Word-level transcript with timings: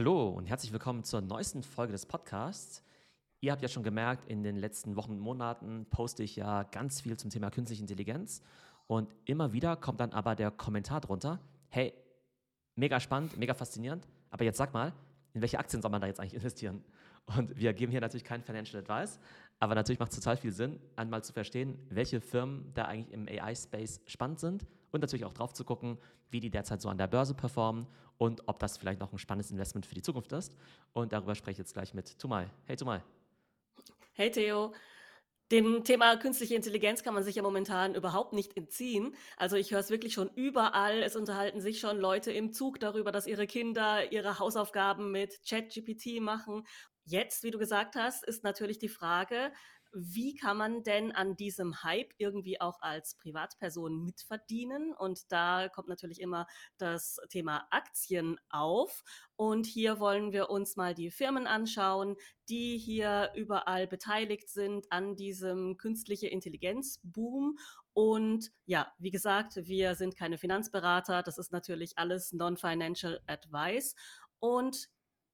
Hallo 0.00 0.30
und 0.30 0.46
herzlich 0.46 0.72
willkommen 0.72 1.04
zur 1.04 1.20
neuesten 1.20 1.62
Folge 1.62 1.92
des 1.92 2.06
Podcasts. 2.06 2.82
Ihr 3.40 3.52
habt 3.52 3.60
ja 3.60 3.68
schon 3.68 3.82
gemerkt, 3.82 4.24
in 4.24 4.42
den 4.42 4.56
letzten 4.56 4.96
Wochen 4.96 5.10
und 5.10 5.20
Monaten 5.20 5.84
poste 5.90 6.22
ich 6.22 6.36
ja 6.36 6.62
ganz 6.62 7.02
viel 7.02 7.18
zum 7.18 7.28
Thema 7.28 7.50
künstliche 7.50 7.82
Intelligenz 7.82 8.40
und 8.86 9.14
immer 9.26 9.52
wieder 9.52 9.76
kommt 9.76 10.00
dann 10.00 10.12
aber 10.12 10.36
der 10.36 10.52
Kommentar 10.52 11.02
drunter, 11.02 11.38
hey, 11.68 11.92
mega 12.76 12.98
spannend, 12.98 13.36
mega 13.36 13.52
faszinierend, 13.52 14.08
aber 14.30 14.46
jetzt 14.46 14.56
sag 14.56 14.72
mal, 14.72 14.94
in 15.34 15.42
welche 15.42 15.58
Aktien 15.58 15.82
soll 15.82 15.90
man 15.90 16.00
da 16.00 16.06
jetzt 16.06 16.18
eigentlich 16.18 16.32
investieren? 16.42 16.82
Und 17.36 17.58
wir 17.58 17.74
geben 17.74 17.92
hier 17.92 18.00
natürlich 18.00 18.24
kein 18.24 18.42
Financial 18.42 18.80
Advice, 18.80 19.20
aber 19.58 19.74
natürlich 19.74 19.98
macht 19.98 20.12
es 20.12 20.18
total 20.18 20.38
viel 20.38 20.52
Sinn, 20.52 20.80
einmal 20.96 21.22
zu 21.22 21.34
verstehen, 21.34 21.78
welche 21.90 22.22
Firmen 22.22 22.72
da 22.72 22.86
eigentlich 22.86 23.12
im 23.12 23.28
AI-Space 23.28 24.00
spannend 24.06 24.40
sind 24.40 24.66
und 24.92 25.00
natürlich 25.00 25.24
auch 25.24 25.32
drauf 25.32 25.52
zu 25.52 25.64
gucken, 25.64 25.98
wie 26.30 26.40
die 26.40 26.50
derzeit 26.50 26.80
so 26.80 26.88
an 26.88 26.98
der 26.98 27.06
Börse 27.06 27.34
performen 27.34 27.86
und 28.18 28.42
ob 28.46 28.58
das 28.58 28.76
vielleicht 28.76 29.00
noch 29.00 29.12
ein 29.12 29.18
spannendes 29.18 29.50
Investment 29.50 29.86
für 29.86 29.94
die 29.94 30.02
Zukunft 30.02 30.32
ist. 30.32 30.56
Und 30.92 31.12
darüber 31.12 31.34
spreche 31.34 31.52
ich 31.52 31.58
jetzt 31.58 31.74
gleich 31.74 31.94
mit 31.94 32.18
Tumai. 32.18 32.50
Hey 32.66 32.76
Tumai. 32.76 33.02
Hey 34.12 34.30
Theo. 34.30 34.72
Dem 35.50 35.82
Thema 35.82 36.16
künstliche 36.16 36.54
Intelligenz 36.54 37.02
kann 37.02 37.12
man 37.12 37.24
sich 37.24 37.34
ja 37.34 37.42
momentan 37.42 37.96
überhaupt 37.96 38.32
nicht 38.32 38.56
entziehen. 38.56 39.16
Also 39.36 39.56
ich 39.56 39.72
höre 39.72 39.80
es 39.80 39.90
wirklich 39.90 40.12
schon 40.12 40.30
überall. 40.36 41.02
Es 41.02 41.16
unterhalten 41.16 41.60
sich 41.60 41.80
schon 41.80 41.98
Leute 41.98 42.30
im 42.30 42.52
Zug 42.52 42.78
darüber, 42.78 43.10
dass 43.10 43.26
ihre 43.26 43.48
Kinder 43.48 44.12
ihre 44.12 44.38
Hausaufgaben 44.38 45.10
mit 45.10 45.40
ChatGPT 45.48 46.20
machen. 46.20 46.64
Jetzt, 47.04 47.42
wie 47.42 47.50
du 47.50 47.58
gesagt 47.58 47.96
hast, 47.96 48.24
ist 48.24 48.44
natürlich 48.44 48.78
die 48.78 48.88
Frage, 48.88 49.52
wie 49.92 50.34
kann 50.34 50.56
man 50.56 50.82
denn 50.82 51.12
an 51.12 51.36
diesem 51.36 51.82
Hype 51.82 52.12
irgendwie 52.18 52.60
auch 52.60 52.80
als 52.80 53.16
Privatperson 53.16 54.04
mitverdienen? 54.04 54.94
Und 54.94 55.30
da 55.32 55.68
kommt 55.68 55.88
natürlich 55.88 56.20
immer 56.20 56.46
das 56.78 57.18
Thema 57.28 57.66
Aktien 57.70 58.38
auf. 58.48 59.02
Und 59.36 59.66
hier 59.66 60.00
wollen 60.00 60.32
wir 60.32 60.50
uns 60.50 60.76
mal 60.76 60.94
die 60.94 61.10
Firmen 61.10 61.46
anschauen, 61.46 62.16
die 62.48 62.78
hier 62.78 63.32
überall 63.34 63.86
beteiligt 63.86 64.48
sind 64.48 64.90
an 64.90 65.16
diesem 65.16 65.76
künstliche 65.76 66.28
Intelligenz-Boom. 66.28 67.58
Und 67.92 68.50
ja, 68.66 68.92
wie 68.98 69.10
gesagt, 69.10 69.56
wir 69.56 69.94
sind 69.94 70.16
keine 70.16 70.38
Finanzberater. 70.38 71.22
Das 71.22 71.38
ist 71.38 71.52
natürlich 71.52 71.98
alles 71.98 72.32
Non-Financial 72.32 73.20
Advice. 73.26 73.94
Und 74.38 74.88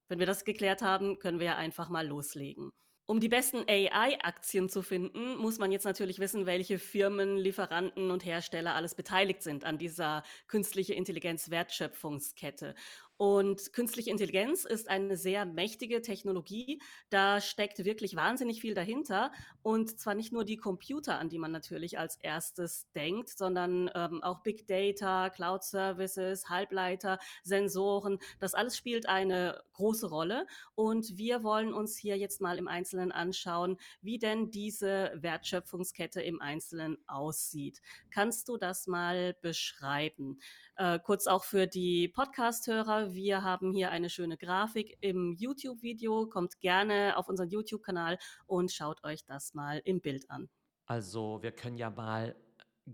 wenn 0.08 0.18
wir 0.18 0.26
das 0.26 0.44
geklärt 0.44 0.82
haben, 0.82 1.18
können 1.18 1.40
wir 1.40 1.56
einfach 1.56 1.88
mal 1.88 2.06
loslegen. 2.06 2.72
Um 3.08 3.20
die 3.20 3.28
besten 3.28 3.58
AI-Aktien 3.68 4.68
zu 4.68 4.82
finden, 4.82 5.36
muss 5.36 5.60
man 5.60 5.70
jetzt 5.70 5.84
natürlich 5.84 6.18
wissen, 6.18 6.44
welche 6.44 6.80
Firmen, 6.80 7.36
Lieferanten 7.36 8.10
und 8.10 8.24
Hersteller 8.24 8.74
alles 8.74 8.96
beteiligt 8.96 9.44
sind 9.44 9.64
an 9.64 9.78
dieser 9.78 10.24
künstliche 10.48 10.94
Intelligenz-Wertschöpfungskette. 10.94 12.74
Und 13.18 13.72
künstliche 13.72 14.10
Intelligenz 14.10 14.66
ist 14.66 14.90
eine 14.90 15.16
sehr 15.16 15.46
mächtige 15.46 16.02
Technologie. 16.02 16.82
Da 17.08 17.40
steckt 17.40 17.82
wirklich 17.84 18.14
wahnsinnig 18.14 18.60
viel 18.60 18.74
dahinter. 18.74 19.32
Und 19.62 19.98
zwar 19.98 20.14
nicht 20.14 20.32
nur 20.32 20.44
die 20.44 20.58
Computer, 20.58 21.18
an 21.18 21.30
die 21.30 21.38
man 21.38 21.50
natürlich 21.50 21.98
als 21.98 22.16
erstes 22.16 22.90
denkt, 22.94 23.30
sondern 23.30 23.90
ähm, 23.94 24.22
auch 24.22 24.42
Big 24.42 24.66
Data, 24.66 25.30
Cloud 25.30 25.64
Services, 25.64 26.50
Halbleiter, 26.50 27.18
Sensoren. 27.42 28.18
Das 28.38 28.54
alles 28.54 28.76
spielt 28.76 29.08
eine 29.08 29.62
große 29.72 30.08
Rolle. 30.08 30.46
Und 30.74 31.16
wir 31.16 31.42
wollen 31.42 31.72
uns 31.72 31.96
hier 31.96 32.18
jetzt 32.18 32.42
mal 32.42 32.58
im 32.58 32.68
Einzelnen 32.68 33.12
anschauen, 33.12 33.78
wie 34.02 34.18
denn 34.18 34.50
diese 34.50 35.12
Wertschöpfungskette 35.14 36.20
im 36.20 36.42
Einzelnen 36.42 36.98
aussieht. 37.06 37.80
Kannst 38.10 38.48
du 38.48 38.58
das 38.58 38.86
mal 38.86 39.34
beschreiben? 39.40 40.38
Äh, 40.78 40.98
kurz 40.98 41.26
auch 41.26 41.44
für 41.44 41.66
die 41.66 42.08
Podcast-Hörer. 42.08 43.14
Wir 43.14 43.42
haben 43.42 43.72
hier 43.72 43.90
eine 43.90 44.10
schöne 44.10 44.36
Grafik 44.36 44.98
im 45.00 45.32
YouTube-Video. 45.32 46.26
Kommt 46.26 46.60
gerne 46.60 47.16
auf 47.16 47.30
unseren 47.30 47.48
YouTube-Kanal 47.48 48.18
und 48.46 48.70
schaut 48.70 49.02
euch 49.02 49.24
das 49.24 49.54
mal 49.54 49.80
im 49.86 50.02
Bild 50.02 50.30
an. 50.30 50.50
Also 50.84 51.42
wir 51.42 51.52
können 51.52 51.78
ja 51.78 51.88
mal 51.88 52.36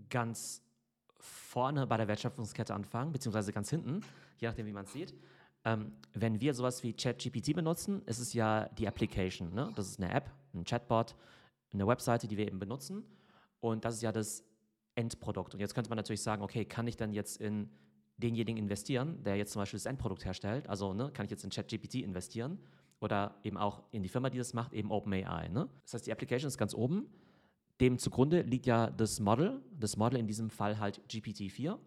ganz 0.09 0.63
vorne 1.19 1.85
bei 1.85 1.97
der 1.97 2.07
Wertschöpfungskette 2.07 2.73
anfangen, 2.73 3.11
beziehungsweise 3.11 3.51
ganz 3.51 3.69
hinten, 3.69 4.01
je 4.39 4.47
nachdem, 4.47 4.65
wie 4.65 4.71
man 4.71 4.85
es 4.85 4.93
sieht. 4.93 5.13
Ähm, 5.65 5.93
wenn 6.13 6.39
wir 6.39 6.53
sowas 6.53 6.83
wie 6.83 6.93
ChatGPT 6.93 7.53
benutzen, 7.53 8.01
ist 8.05 8.19
es 8.19 8.33
ja 8.33 8.69
die 8.77 8.87
Application. 8.87 9.53
Ne? 9.53 9.73
Das 9.75 9.89
ist 9.89 10.01
eine 10.01 10.13
App, 10.13 10.31
ein 10.53 10.63
Chatbot, 10.63 11.15
eine 11.73 11.85
Webseite, 11.85 12.29
die 12.29 12.37
wir 12.37 12.47
eben 12.47 12.59
benutzen. 12.59 13.03
Und 13.59 13.83
das 13.83 13.95
ist 13.95 14.03
ja 14.03 14.13
das 14.13 14.45
Endprodukt. 14.95 15.53
Und 15.53 15.59
jetzt 15.59 15.73
könnte 15.73 15.89
man 15.89 15.97
natürlich 15.97 16.21
sagen, 16.21 16.41
okay, 16.41 16.65
kann 16.65 16.87
ich 16.87 16.97
dann 16.97 17.13
jetzt 17.13 17.41
in 17.41 17.69
denjenigen 18.17 18.57
investieren, 18.57 19.23
der 19.23 19.35
jetzt 19.35 19.51
zum 19.51 19.61
Beispiel 19.61 19.77
das 19.77 19.85
Endprodukt 19.85 20.25
herstellt? 20.25 20.69
Also 20.69 20.93
ne, 20.93 21.11
kann 21.11 21.25
ich 21.25 21.31
jetzt 21.31 21.43
in 21.43 21.49
ChatGPT 21.49 21.95
investieren 21.95 22.59
oder 22.99 23.35
eben 23.43 23.57
auch 23.57 23.83
in 23.91 24.03
die 24.03 24.09
Firma, 24.09 24.29
die 24.29 24.37
das 24.37 24.53
macht, 24.53 24.73
eben 24.73 24.91
OpenAI. 24.91 25.49
Ne? 25.49 25.67
Das 25.83 25.95
heißt, 25.95 26.07
die 26.07 26.11
Application 26.11 26.47
ist 26.47 26.57
ganz 26.57 26.73
oben. 26.73 27.07
Dem 27.81 27.97
zugrunde 27.97 28.41
liegt 28.41 28.65
ja 28.65 28.89
das 28.89 29.19
Model, 29.19 29.61
das 29.77 29.97
Model 29.97 30.19
in 30.19 30.27
diesem 30.27 30.49
Fall 30.49 30.79
halt 30.79 31.01
GPT-4. 31.09 31.77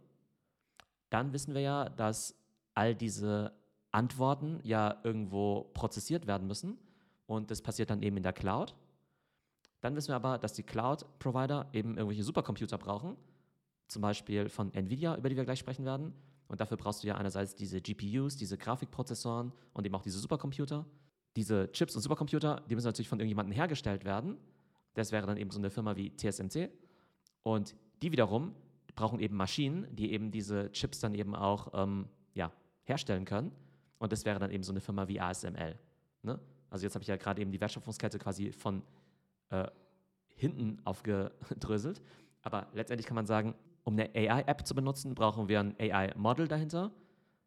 Dann 1.10 1.32
wissen 1.32 1.54
wir 1.54 1.60
ja, 1.60 1.88
dass 1.88 2.34
all 2.74 2.94
diese 2.94 3.52
Antworten 3.92 4.60
ja 4.62 5.00
irgendwo 5.04 5.70
prozessiert 5.72 6.26
werden 6.26 6.46
müssen 6.46 6.76
und 7.26 7.50
das 7.50 7.62
passiert 7.62 7.88
dann 7.90 8.02
eben 8.02 8.16
in 8.16 8.22
der 8.22 8.32
Cloud. 8.32 8.74
Dann 9.86 9.94
wissen 9.94 10.08
wir 10.08 10.16
aber, 10.16 10.36
dass 10.36 10.52
die 10.52 10.64
Cloud-Provider 10.64 11.69
eben 11.72 11.97
irgendwelche 11.97 12.24
Supercomputer 12.24 12.76
brauchen, 12.76 13.16
zum 13.86 14.02
Beispiel 14.02 14.48
von 14.48 14.74
Nvidia, 14.74 15.16
über 15.16 15.28
die 15.28 15.36
wir 15.36 15.44
gleich 15.44 15.60
sprechen 15.60 15.84
werden. 15.84 16.12
Und 16.48 16.60
dafür 16.60 16.76
brauchst 16.76 17.04
du 17.04 17.06
ja 17.06 17.14
einerseits 17.14 17.54
diese 17.54 17.80
GPUs, 17.80 18.34
diese 18.34 18.58
Grafikprozessoren 18.58 19.52
und 19.74 19.86
eben 19.86 19.94
auch 19.94 20.02
diese 20.02 20.19
Supercomputer. 20.19 20.84
Diese 21.36 21.70
Chips 21.70 21.94
und 21.94 22.02
Supercomputer, 22.02 22.64
die 22.69 22.74
müssen 22.74 22.88
natürlich 22.88 23.08
von 23.08 23.20
irgendjemandem 23.20 23.54
hergestellt 23.54 24.04
werden. 24.04 24.38
Das 24.94 25.12
wäre 25.12 25.24
dann 25.24 25.36
eben 25.36 25.52
so 25.52 25.60
eine 25.60 25.70
Firma 25.70 25.94
wie 25.94 26.16
TSMC. 26.16 26.68
Und 27.44 27.76
die 28.03 28.10
wiederum 28.10 28.56
brauchen 28.97 29.20
eben 29.20 29.36
Maschinen, 29.36 29.86
die 29.94 30.10
eben 30.10 30.32
diese 30.32 30.72
Chips 30.72 30.98
dann 30.98 31.14
eben 31.14 31.36
auch 31.36 31.68
ähm, 31.74 32.08
ja, 32.34 32.50
herstellen 32.82 33.24
können. 33.24 33.53
Und 34.00 34.10
das 34.10 34.24
wäre 34.24 34.41
dann 34.41 34.50
eben 34.50 34.64
so 34.64 34.72
eine 34.72 34.80
Firma 34.80 35.06
wie 35.06 35.20
ASML. 35.20 35.78
Ne? 36.22 36.41
Also 36.70 36.84
jetzt 36.84 36.97
habe 36.97 37.04
ich 37.04 37.08
ja 37.08 37.16
gerade 37.16 37.41
eben 37.41 37.53
die 37.53 37.60
Wertschöpfungskette 37.60 38.18
quasi 38.18 38.50
von 38.50 38.82
äh, 39.50 39.68
hinten 40.34 40.80
aufgedröselt. 40.84 42.02
Aber 42.42 42.68
letztendlich 42.72 43.06
kann 43.06 43.16
man 43.16 43.26
sagen, 43.26 43.54
um 43.84 43.94
eine 43.94 44.10
AI-App 44.14 44.66
zu 44.66 44.74
benutzen, 44.74 45.14
brauchen 45.14 45.48
wir 45.48 45.60
ein 45.60 45.74
AI-Model 45.78 46.48
dahinter. 46.48 46.92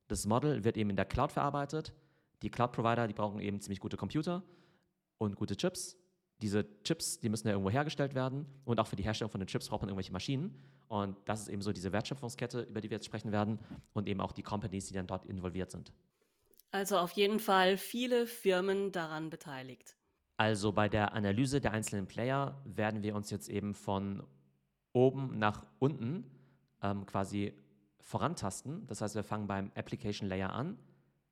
Das 0.08 0.26
Model 0.26 0.64
wird 0.64 0.78
eben 0.78 0.90
in 0.90 0.96
der 0.96 1.06
Cloud 1.06 1.32
verarbeitet. 1.32 1.94
Die 2.42 2.50
Cloud-Provider, 2.50 3.08
die 3.08 3.14
brauchen 3.14 3.40
eben 3.42 3.60
ziemlich 3.60 3.80
gute 3.80 3.98
Computer 3.98 4.44
und 5.18 5.36
gute 5.36 5.56
Chips. 5.56 5.98
Diese 6.42 6.66
Chips, 6.84 7.20
die 7.20 7.30
müssen 7.30 7.48
ja 7.48 7.54
irgendwo 7.54 7.70
hergestellt 7.70 8.16
werden. 8.16 8.46
Und 8.64 8.80
auch 8.80 8.88
für 8.88 8.96
die 8.96 9.04
Herstellung 9.04 9.30
von 9.30 9.42
den 9.42 9.48
Chips 9.48 9.68
braucht 9.68 9.82
man 9.82 9.90
irgendwelche 9.90 10.14
Maschinen. 10.14 10.56
Und 10.88 11.18
das 11.26 11.42
ist 11.42 11.50
eben 11.50 11.62
so 11.62 11.74
diese 11.74 11.92
Wertschöpfungskette, 11.92 12.62
über 12.62 12.80
die 12.82 12.90
wir 12.90 12.96
jetzt 12.96 13.06
sprechen 13.06 13.32
werden. 13.32 13.60
Und 13.94 14.08
eben 14.08 14.22
auch 14.22 14.32
die 14.32 14.44
Companies, 14.44 14.88
die 14.88 14.94
dann 14.94 15.08
dort 15.08 15.26
involviert 15.26 15.70
sind. 15.72 15.92
Also 16.72 16.98
auf 16.98 17.12
jeden 17.12 17.40
Fall 17.40 17.78
viele 17.78 18.26
Firmen 18.26 18.92
daran 18.92 19.30
beteiligt. 19.30 19.99
Also 20.40 20.72
bei 20.72 20.88
der 20.88 21.12
Analyse 21.16 21.60
der 21.60 21.74
einzelnen 21.74 22.08
Player 22.08 22.58
werden 22.64 23.04
wir 23.04 23.14
uns 23.14 23.30
jetzt 23.30 23.50
eben 23.50 23.74
von 23.74 24.24
oben 24.94 25.38
nach 25.38 25.66
unten 25.80 26.24
ähm, 26.82 27.06
quasi 27.06 27.54
vorantasten. 28.00 28.88
Das 28.88 29.02
heißt, 29.02 29.16
wir 29.16 29.26
fangen 29.26 29.48
beim 29.48 29.70
Application 29.76 30.30
Layer 30.30 30.54
an 30.54 30.80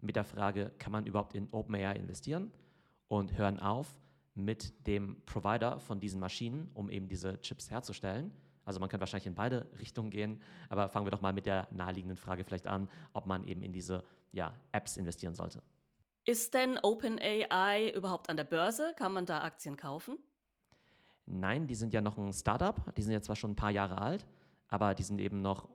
mit 0.01 0.17
der 0.17 0.25
Frage, 0.25 0.73
kann 0.77 0.91
man 0.91 1.05
überhaupt 1.05 1.35
in 1.35 1.47
OpenAI 1.51 1.95
investieren? 1.95 2.51
Und 3.07 3.37
hören 3.37 3.61
auf 3.61 3.87
mit 4.35 4.85
dem 4.85 5.21
Provider 5.25 5.79
von 5.79 6.01
diesen 6.01 6.19
Maschinen, 6.19 6.69
um 6.73 6.89
eben 6.89 7.07
diese 7.07 7.39
Chips 7.39 7.71
herzustellen. 7.71 8.33
Also 8.65 8.81
man 8.81 8.89
könnte 8.89 9.03
wahrscheinlich 9.03 9.27
in 9.27 9.35
beide 9.35 9.67
Richtungen 9.79 10.09
gehen, 10.09 10.41
aber 10.67 10.89
fangen 10.89 11.05
wir 11.05 11.11
doch 11.11 11.21
mal 11.21 11.31
mit 11.31 11.45
der 11.45 11.69
naheliegenden 11.71 12.17
Frage 12.17 12.43
vielleicht 12.43 12.67
an, 12.67 12.89
ob 13.13 13.25
man 13.25 13.45
eben 13.45 13.61
in 13.61 13.71
diese 13.71 14.03
ja, 14.33 14.53
Apps 14.73 14.97
investieren 14.97 15.33
sollte. 15.33 15.63
Ist 16.29 16.53
denn 16.55 16.77
OpenAI 16.83 17.93
überhaupt 17.95 18.29
an 18.29 18.35
der 18.35 18.43
Börse? 18.43 18.93
Kann 18.97 19.13
man 19.13 19.25
da 19.25 19.43
Aktien 19.43 19.77
kaufen? 19.77 20.19
Nein, 21.25 21.67
die 21.67 21.75
sind 21.75 21.93
ja 21.93 22.01
noch 22.01 22.17
ein 22.17 22.33
Startup. 22.33 22.75
Die 22.95 23.01
sind 23.01 23.13
ja 23.13 23.21
zwar 23.21 23.37
schon 23.37 23.51
ein 23.51 23.55
paar 23.55 23.71
Jahre 23.71 24.01
alt, 24.01 24.27
aber 24.67 24.93
die 24.93 25.03
sind 25.03 25.21
eben 25.21 25.41
noch 25.41 25.69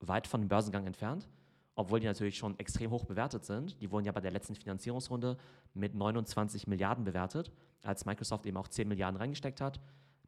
weit 0.00 0.26
von 0.26 0.42
dem 0.42 0.48
Börsengang 0.48 0.86
entfernt, 0.86 1.26
obwohl 1.74 2.00
die 2.00 2.06
natürlich 2.06 2.36
schon 2.36 2.58
extrem 2.58 2.90
hoch 2.90 3.06
bewertet 3.06 3.46
sind. 3.46 3.80
Die 3.80 3.90
wurden 3.90 4.04
ja 4.04 4.12
bei 4.12 4.20
der 4.20 4.30
letzten 4.30 4.54
Finanzierungsrunde 4.54 5.38
mit 5.72 5.94
29 5.94 6.66
Milliarden 6.66 7.04
bewertet, 7.04 7.50
als 7.82 8.04
Microsoft 8.04 8.44
eben 8.44 8.58
auch 8.58 8.68
10 8.68 8.86
Milliarden 8.86 9.16
reingesteckt 9.16 9.62
hat. 9.62 9.80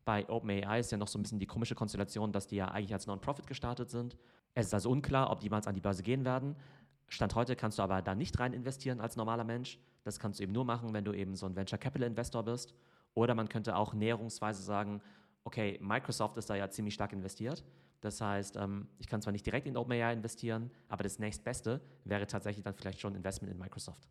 Bei 0.06 0.26
OpenAI 0.26 0.80
ist 0.80 0.90
ja 0.90 0.96
noch 0.96 1.08
so 1.08 1.18
ein 1.18 1.22
bisschen 1.22 1.38
die 1.38 1.46
komische 1.46 1.74
Konstellation, 1.74 2.32
dass 2.32 2.46
die 2.46 2.56
ja 2.56 2.68
eigentlich 2.68 2.94
als 2.94 3.06
Non-Profit 3.06 3.46
gestartet 3.46 3.90
sind. 3.90 4.16
Es 4.54 4.68
ist 4.68 4.72
also 4.72 4.88
unklar, 4.88 5.30
ob 5.30 5.40
die 5.40 5.46
jemals 5.46 5.66
an 5.66 5.74
die 5.74 5.82
Börse 5.82 6.02
gehen 6.02 6.24
werden. 6.24 6.56
Stand 7.08 7.34
heute 7.34 7.56
kannst 7.56 7.78
du 7.78 7.82
aber 7.82 8.02
da 8.02 8.14
nicht 8.14 8.38
rein 8.38 8.52
investieren 8.52 9.00
als 9.00 9.16
normaler 9.16 9.44
Mensch. 9.44 9.78
Das 10.02 10.18
kannst 10.18 10.38
du 10.38 10.44
eben 10.44 10.52
nur 10.52 10.64
machen, 10.64 10.92
wenn 10.92 11.04
du 11.04 11.12
eben 11.12 11.34
so 11.36 11.46
ein 11.46 11.56
Venture 11.56 11.78
Capital 11.78 12.08
Investor 12.08 12.44
bist. 12.44 12.74
Oder 13.14 13.34
man 13.34 13.48
könnte 13.48 13.76
auch 13.76 13.94
näherungsweise 13.94 14.62
sagen, 14.62 15.00
okay, 15.44 15.78
Microsoft 15.80 16.36
ist 16.36 16.50
da 16.50 16.56
ja 16.56 16.68
ziemlich 16.68 16.94
stark 16.94 17.12
investiert. 17.12 17.64
Das 18.00 18.20
heißt, 18.20 18.56
ähm, 18.56 18.88
ich 18.98 19.06
kann 19.06 19.22
zwar 19.22 19.32
nicht 19.32 19.46
direkt 19.46 19.66
in 19.66 19.76
OpenAI 19.76 20.12
investieren, 20.12 20.70
aber 20.88 21.02
das 21.02 21.18
nächstbeste 21.18 21.80
wäre 22.04 22.26
tatsächlich 22.26 22.64
dann 22.64 22.74
vielleicht 22.74 23.00
schon 23.00 23.14
Investment 23.14 23.52
in 23.52 23.58
Microsoft. 23.58 24.06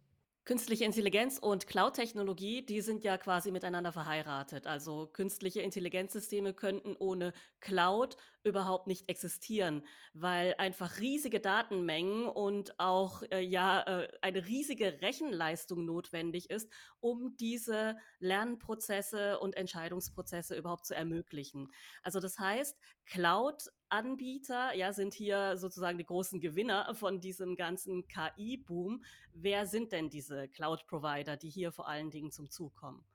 Künstliche 0.46 0.86
Intelligenz 0.86 1.40
und 1.40 1.66
Cloud-Technologie, 1.66 2.64
die 2.64 2.82
sind 2.82 3.04
ja 3.04 3.18
quasi 3.18 3.52
miteinander 3.52 3.92
verheiratet. 3.92 4.68
Also 4.68 5.08
künstliche 5.08 5.62
Intelligenzsysteme 5.62 6.54
könnten 6.54 6.96
ohne 7.00 7.34
Cloud 7.62 8.16
überhaupt 8.46 8.88
nicht 8.88 9.10
existieren, 9.10 9.84
weil 10.14 10.56
einfach 10.58 11.00
riesige 11.00 11.40
Datenmengen 11.40 12.28
und 12.28 12.80
auch 12.80 13.24
äh, 13.32 13.42
ja 13.42 13.82
äh, 13.82 14.08
eine 14.22 14.46
riesige 14.46 15.02
Rechenleistung 15.02 15.84
notwendig 15.84 16.50
ist, 16.50 16.72
um 17.00 17.36
diese 17.38 17.98
Lernprozesse 18.20 19.40
und 19.40 19.58
Entscheidungsprozesse 19.58 20.56
überhaupt 20.56 20.86
zu 20.86 20.96
ermöglichen. 20.96 21.72
Also 22.04 22.20
das 22.20 22.38
heißt, 22.40 22.78
Cloud 23.06 23.64
Anbieter, 23.90 24.76
ja, 24.76 24.94
sind 24.94 25.14
hier 25.14 25.58
sozusagen 25.58 25.98
die 25.98 26.06
großen 26.06 26.40
Gewinner 26.40 26.94
von 26.96 27.22
diesem 27.22 27.56
ganzen 27.56 28.08
KI-Boom. 28.08 29.04
Wer 29.34 29.68
sind 29.68 29.92
denn 29.92 30.10
diese 30.10 30.48
Cloud-Provider, 30.50 31.38
die 31.38 31.50
hier 31.50 31.72
vor 31.72 31.88
allen 31.88 32.12
Dingen 32.12 32.32
zum 32.32 32.50
Zug 32.50 32.76
kommen? 32.76 33.06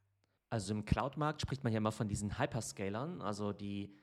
Also 0.48 0.74
im 0.74 0.84
Cloud-Markt 0.84 1.42
spricht 1.42 1.62
man 1.62 1.72
ja 1.72 1.78
immer 1.78 1.92
von 1.92 2.08
diesen 2.08 2.38
Hyperscalern, 2.38 3.22
also 3.22 3.52
die 3.52 3.94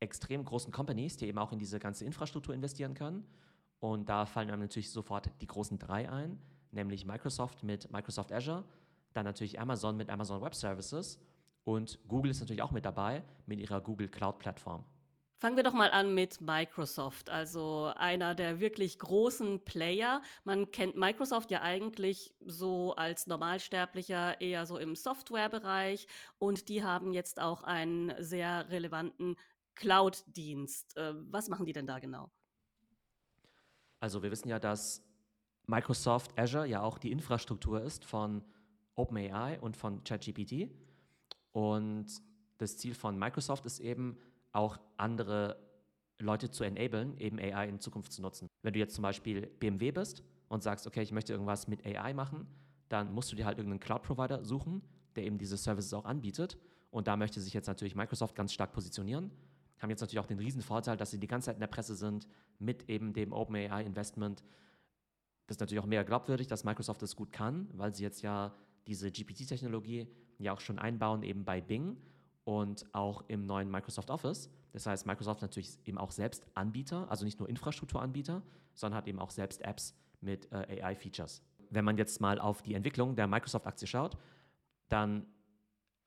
extrem 0.00 0.44
großen 0.44 0.72
Companies, 0.72 1.16
die 1.16 1.26
eben 1.26 1.38
auch 1.38 1.52
in 1.52 1.58
diese 1.58 1.78
ganze 1.78 2.04
Infrastruktur 2.04 2.54
investieren 2.54 2.94
können. 2.94 3.26
Und 3.80 4.08
da 4.08 4.26
fallen 4.26 4.50
einem 4.50 4.62
natürlich 4.62 4.90
sofort 4.90 5.30
die 5.40 5.46
großen 5.46 5.78
drei 5.78 6.10
ein, 6.10 6.38
nämlich 6.70 7.04
Microsoft 7.04 7.62
mit 7.62 7.90
Microsoft 7.90 8.32
Azure, 8.32 8.64
dann 9.12 9.24
natürlich 9.24 9.60
Amazon 9.60 9.96
mit 9.96 10.10
Amazon 10.10 10.42
Web 10.42 10.54
Services 10.54 11.18
und 11.66 11.98
Google 12.06 12.30
ist 12.30 12.40
natürlich 12.40 12.62
auch 12.62 12.70
mit 12.70 12.84
dabei 12.84 13.24
mit 13.46 13.58
ihrer 13.58 13.80
Google 13.80 14.08
Cloud 14.08 14.38
Plattform. 14.38 14.84
Fangen 15.38 15.56
wir 15.56 15.64
doch 15.64 15.74
mal 15.74 15.90
an 15.90 16.14
mit 16.14 16.40
Microsoft, 16.40 17.28
also 17.28 17.92
einer 17.96 18.34
der 18.34 18.58
wirklich 18.58 18.98
großen 18.98 19.64
Player. 19.64 20.22
Man 20.44 20.70
kennt 20.70 20.96
Microsoft 20.96 21.50
ja 21.50 21.60
eigentlich 21.60 22.32
so 22.40 22.94
als 22.94 23.26
Normalsterblicher 23.26 24.40
eher 24.40 24.64
so 24.64 24.78
im 24.78 24.96
Softwarebereich 24.96 26.06
und 26.38 26.70
die 26.70 26.84
haben 26.84 27.12
jetzt 27.12 27.38
auch 27.38 27.64
einen 27.64 28.14
sehr 28.18 28.70
relevanten 28.70 29.36
Cloud-Dienst. 29.76 30.96
Äh, 30.96 31.14
was 31.30 31.48
machen 31.48 31.66
die 31.66 31.72
denn 31.72 31.86
da 31.86 31.98
genau? 31.98 32.30
Also 34.00 34.22
wir 34.22 34.30
wissen 34.30 34.48
ja, 34.48 34.58
dass 34.58 35.02
Microsoft 35.66 36.38
Azure 36.38 36.66
ja 36.66 36.82
auch 36.82 36.98
die 36.98 37.12
Infrastruktur 37.12 37.80
ist 37.80 38.04
von 38.04 38.44
OpenAI 38.94 39.60
und 39.60 39.76
von 39.76 40.02
ChatGPT. 40.04 40.70
Und 41.52 42.06
das 42.58 42.76
Ziel 42.78 42.94
von 42.94 43.18
Microsoft 43.18 43.66
ist 43.66 43.80
eben, 43.80 44.18
auch 44.56 44.78
andere 44.96 45.58
Leute 46.18 46.50
zu 46.50 46.64
enablen, 46.64 47.18
eben 47.18 47.38
AI 47.38 47.68
in 47.68 47.78
Zukunft 47.78 48.12
zu 48.12 48.22
nutzen. 48.22 48.48
Wenn 48.62 48.72
du 48.72 48.78
jetzt 48.78 48.94
zum 48.94 49.02
Beispiel 49.02 49.46
BMW 49.46 49.90
bist 49.92 50.24
und 50.48 50.62
sagst, 50.62 50.86
okay, 50.86 51.02
ich 51.02 51.12
möchte 51.12 51.32
irgendwas 51.32 51.68
mit 51.68 51.84
AI 51.84 52.14
machen, 52.14 52.46
dann 52.88 53.12
musst 53.12 53.30
du 53.30 53.36
dir 53.36 53.44
halt 53.44 53.58
irgendeinen 53.58 53.80
Cloud-Provider 53.80 54.44
suchen, 54.44 54.82
der 55.14 55.24
eben 55.24 55.36
diese 55.36 55.56
Services 55.56 55.92
auch 55.92 56.06
anbietet. 56.06 56.58
Und 56.90 57.06
da 57.06 57.16
möchte 57.16 57.40
sich 57.40 57.52
jetzt 57.52 57.66
natürlich 57.66 57.94
Microsoft 57.94 58.34
ganz 58.34 58.52
stark 58.52 58.72
positionieren. 58.72 59.30
Haben 59.80 59.90
jetzt 59.90 60.00
natürlich 60.00 60.20
auch 60.20 60.26
den 60.26 60.38
riesen 60.38 60.62
Vorteil, 60.62 60.96
dass 60.96 61.10
sie 61.10 61.18
die 61.18 61.26
ganze 61.26 61.46
Zeit 61.46 61.56
in 61.56 61.60
der 61.60 61.66
Presse 61.66 61.94
sind 61.94 62.26
mit 62.58 62.88
eben 62.88 63.12
dem 63.12 63.32
OpenAI-Investment. 63.32 64.42
Das 65.46 65.56
ist 65.56 65.60
natürlich 65.60 65.82
auch 65.82 65.86
mega 65.86 66.02
glaubwürdig, 66.02 66.46
dass 66.46 66.64
Microsoft 66.64 67.02
das 67.02 67.14
gut 67.14 67.32
kann, 67.32 67.68
weil 67.74 67.94
sie 67.94 68.02
jetzt 68.02 68.22
ja 68.22 68.54
diese 68.86 69.10
GPT-Technologie 69.10 70.08
ja 70.38 70.52
auch 70.52 70.60
schon 70.60 70.78
einbauen, 70.78 71.22
eben 71.22 71.44
bei 71.44 71.60
Bing 71.60 71.96
und 72.44 72.86
auch 72.94 73.24
im 73.28 73.46
neuen 73.46 73.70
Microsoft 73.70 74.10
Office. 74.10 74.50
Das 74.72 74.86
heißt, 74.86 75.06
Microsoft 75.06 75.42
natürlich 75.42 75.78
eben 75.84 75.98
auch 75.98 76.10
selbst 76.10 76.46
Anbieter, 76.54 77.10
also 77.10 77.24
nicht 77.24 77.38
nur 77.38 77.48
Infrastrukturanbieter, 77.48 78.42
sondern 78.74 78.98
hat 78.98 79.08
eben 79.08 79.18
auch 79.18 79.30
selbst 79.30 79.62
Apps 79.62 79.94
mit 80.20 80.50
äh, 80.52 80.82
AI-Features. 80.82 81.42
Wenn 81.70 81.84
man 81.84 81.96
jetzt 81.98 82.20
mal 82.20 82.38
auf 82.38 82.62
die 82.62 82.74
Entwicklung 82.74 83.16
der 83.16 83.26
Microsoft-Aktie 83.26 83.88
schaut, 83.88 84.16
dann 84.88 85.26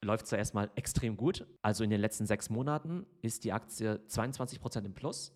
läuft 0.02 0.26
es 0.26 0.32
ja 0.32 0.38
erstmal 0.38 0.70
extrem 0.76 1.18
gut. 1.18 1.46
Also 1.62 1.84
in 1.84 1.90
den 1.90 2.02
letzten 2.02 2.26
sechs 2.26 2.50
Monaten 2.50 3.06
ist 3.22 3.44
die 3.44 3.52
Aktie 3.52 4.06
22 4.08 4.60
Prozent 4.62 4.86
im 4.86 4.94
Plus. 4.94 5.34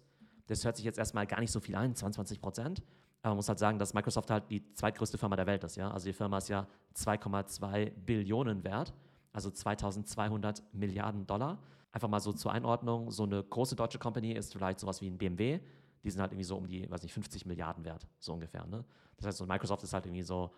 Das 0.47 0.65
hört 0.65 0.75
sich 0.75 0.85
jetzt 0.85 0.97
erstmal 0.99 1.27
gar 1.27 1.39
nicht 1.39 1.51
so 1.51 1.59
viel 1.59 1.75
ein, 1.75 1.95
22 1.95 2.41
Prozent. 2.41 2.83
Aber 3.21 3.31
man 3.31 3.37
muss 3.37 3.47
halt 3.47 3.59
sagen, 3.59 3.79
dass 3.79 3.93
Microsoft 3.93 4.29
halt 4.29 4.49
die 4.49 4.73
zweitgrößte 4.73 5.17
Firma 5.17 5.35
der 5.35 5.47
Welt 5.47 5.63
ist. 5.63 5.77
Ja? 5.77 5.91
Also 5.91 6.05
die 6.05 6.13
Firma 6.13 6.37
ist 6.37 6.49
ja 6.49 6.67
2,2 6.95 7.91
Billionen 7.91 8.63
wert 8.63 8.93
also 9.33 9.49
2200 9.49 10.63
Milliarden 10.73 11.25
Dollar. 11.25 11.57
Einfach 11.91 12.07
mal 12.07 12.19
so 12.19 12.31
zur 12.31 12.51
Einordnung, 12.51 13.11
so 13.11 13.23
eine 13.23 13.43
große 13.43 13.75
deutsche 13.75 13.99
Company 13.99 14.31
ist 14.31 14.53
vielleicht 14.53 14.79
sowas 14.79 15.01
wie 15.01 15.07
ein 15.07 15.17
BMW, 15.17 15.59
die 16.03 16.09
sind 16.09 16.21
halt 16.21 16.31
irgendwie 16.31 16.45
so 16.45 16.57
um 16.57 16.67
die, 16.67 16.89
weiß 16.89 17.03
nicht, 17.03 17.13
50 17.13 17.45
Milliarden 17.45 17.83
wert, 17.83 18.07
so 18.19 18.33
ungefähr. 18.33 18.65
Ne? 18.65 18.83
Das 19.17 19.27
heißt, 19.27 19.37
so 19.37 19.45
Microsoft 19.45 19.83
ist 19.83 19.93
halt 19.93 20.05
irgendwie 20.05 20.23
so 20.23 20.51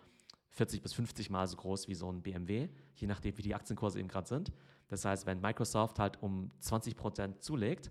40 0.56 0.82
bis 0.82 0.94
50 0.94 1.30
Mal 1.30 1.46
so 1.46 1.56
groß 1.56 1.86
wie 1.86 1.94
so 1.94 2.10
ein 2.10 2.22
BMW, 2.22 2.68
je 2.94 3.06
nachdem, 3.06 3.36
wie 3.36 3.42
die 3.42 3.54
Aktienkurse 3.54 3.98
eben 3.98 4.08
gerade 4.08 4.26
sind. 4.26 4.52
Das 4.88 5.04
heißt, 5.04 5.26
wenn 5.26 5.40
Microsoft 5.40 5.98
halt 5.98 6.22
um 6.22 6.50
20 6.60 6.96
Prozent 6.96 7.42
zulegt, 7.42 7.90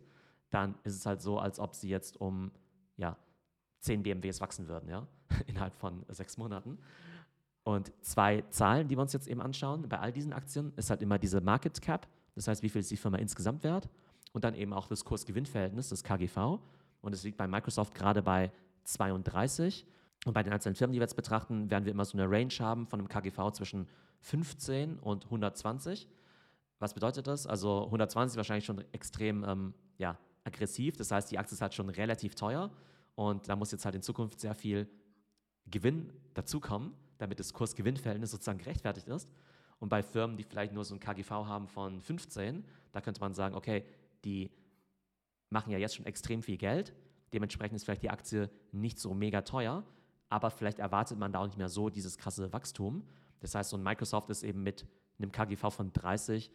dann 0.49 0.75
ist 0.83 0.95
es 0.95 1.05
halt 1.05 1.21
so, 1.21 1.37
als 1.37 1.59
ob 1.59 1.75
sie 1.75 1.89
jetzt 1.89 2.19
um 2.19 2.51
ja, 2.97 3.17
10 3.81 4.01
BMWs 4.01 4.41
wachsen 4.41 4.67
würden, 4.67 4.89
ja, 4.89 5.07
innerhalb 5.47 5.75
von 5.75 6.03
sechs 6.09 6.37
Monaten. 6.37 6.79
Und 7.63 7.91
zwei 8.01 8.41
Zahlen, 8.49 8.87
die 8.87 8.97
wir 8.97 9.01
uns 9.01 9.13
jetzt 9.13 9.27
eben 9.27 9.41
anschauen, 9.41 9.87
bei 9.87 9.99
all 9.99 10.11
diesen 10.11 10.33
Aktien 10.33 10.73
ist 10.75 10.89
halt 10.89 11.01
immer 11.01 11.19
diese 11.19 11.41
Market 11.41 11.81
Cap, 11.81 12.07
das 12.33 12.47
heißt, 12.47 12.63
wie 12.63 12.69
viel 12.69 12.81
ist 12.81 12.91
die 12.91 12.97
Firma 12.97 13.17
insgesamt 13.17 13.63
wert 13.63 13.89
und 14.33 14.43
dann 14.43 14.55
eben 14.55 14.73
auch 14.73 14.87
das 14.87 15.05
Kurs-Gewinn-Verhältnis, 15.05 15.89
das 15.89 16.03
KGV. 16.03 16.59
Und 17.01 17.13
es 17.13 17.23
liegt 17.23 17.37
bei 17.37 17.47
Microsoft 17.47 17.93
gerade 17.93 18.21
bei 18.21 18.51
32. 18.83 19.85
Und 20.25 20.33
bei 20.33 20.43
den 20.43 20.51
einzelnen 20.51 20.75
Firmen, 20.75 20.91
die 20.91 20.99
wir 20.99 21.05
jetzt 21.05 21.15
betrachten, 21.15 21.71
werden 21.71 21.85
wir 21.85 21.91
immer 21.91 22.03
so 22.03 22.17
eine 22.17 22.29
Range 22.29 22.53
haben 22.59 22.87
von 22.87 22.99
einem 22.99 23.07
KGV 23.07 23.51
zwischen 23.51 23.87
15 24.19 24.99
und 24.99 25.25
120. 25.25 26.09
Was 26.79 26.93
bedeutet 26.93 27.27
das? 27.27 27.47
Also 27.47 27.85
120 27.85 28.33
ist 28.33 28.37
wahrscheinlich 28.37 28.65
schon 28.65 28.83
extrem 28.91 29.45
ähm, 29.45 29.73
ja, 29.97 30.17
aggressiv. 30.43 30.97
Das 30.97 31.11
heißt, 31.11 31.31
die 31.31 31.37
Aktie 31.39 31.55
ist 31.55 31.61
halt 31.61 31.73
schon 31.73 31.87
relativ 31.87 32.35
teuer 32.35 32.69
und 33.15 33.47
da 33.47 33.55
muss 33.55 33.71
jetzt 33.71 33.85
halt 33.85 33.95
in 33.95 34.01
Zukunft 34.01 34.41
sehr 34.41 34.55
viel 34.55 34.89
Gewinn 35.67 36.11
dazukommen 36.33 36.93
damit 37.17 37.39
das 37.39 37.53
Kurs-Gewinn-Verhältnis 37.53 38.31
sozusagen 38.31 38.59
gerechtfertigt 38.59 39.07
ist. 39.07 39.29
Und 39.79 39.89
bei 39.89 40.03
Firmen, 40.03 40.37
die 40.37 40.43
vielleicht 40.43 40.73
nur 40.73 40.85
so 40.85 40.95
ein 40.95 40.99
KGV 40.99 41.29
haben 41.29 41.67
von 41.67 42.01
15, 42.01 42.63
da 42.91 43.01
könnte 43.01 43.21
man 43.21 43.33
sagen, 43.33 43.55
okay, 43.55 43.83
die 44.23 44.51
machen 45.49 45.71
ja 45.71 45.77
jetzt 45.77 45.95
schon 45.95 46.05
extrem 46.05 46.41
viel 46.41 46.57
Geld, 46.57 46.93
dementsprechend 47.33 47.75
ist 47.75 47.83
vielleicht 47.83 48.03
die 48.03 48.09
Aktie 48.09 48.49
nicht 48.71 48.99
so 48.99 49.13
mega 49.13 49.41
teuer, 49.41 49.83
aber 50.35 50.51
vielleicht 50.51 50.79
erwartet 50.79 51.17
man 51.17 51.31
da 51.31 51.39
auch 51.39 51.45
nicht 51.45 51.57
mehr 51.57 51.69
so 51.69 51.89
dieses 51.89 52.17
krasse 52.17 52.51
Wachstum. 52.51 53.07
Das 53.39 53.55
heißt, 53.55 53.69
so 53.69 53.77
ein 53.77 53.83
Microsoft 53.83 54.29
ist 54.29 54.43
eben 54.43 54.63
mit 54.63 54.85
einem 55.17 55.31
KGV 55.31 55.69
von 55.69 55.93
30, 55.93 56.51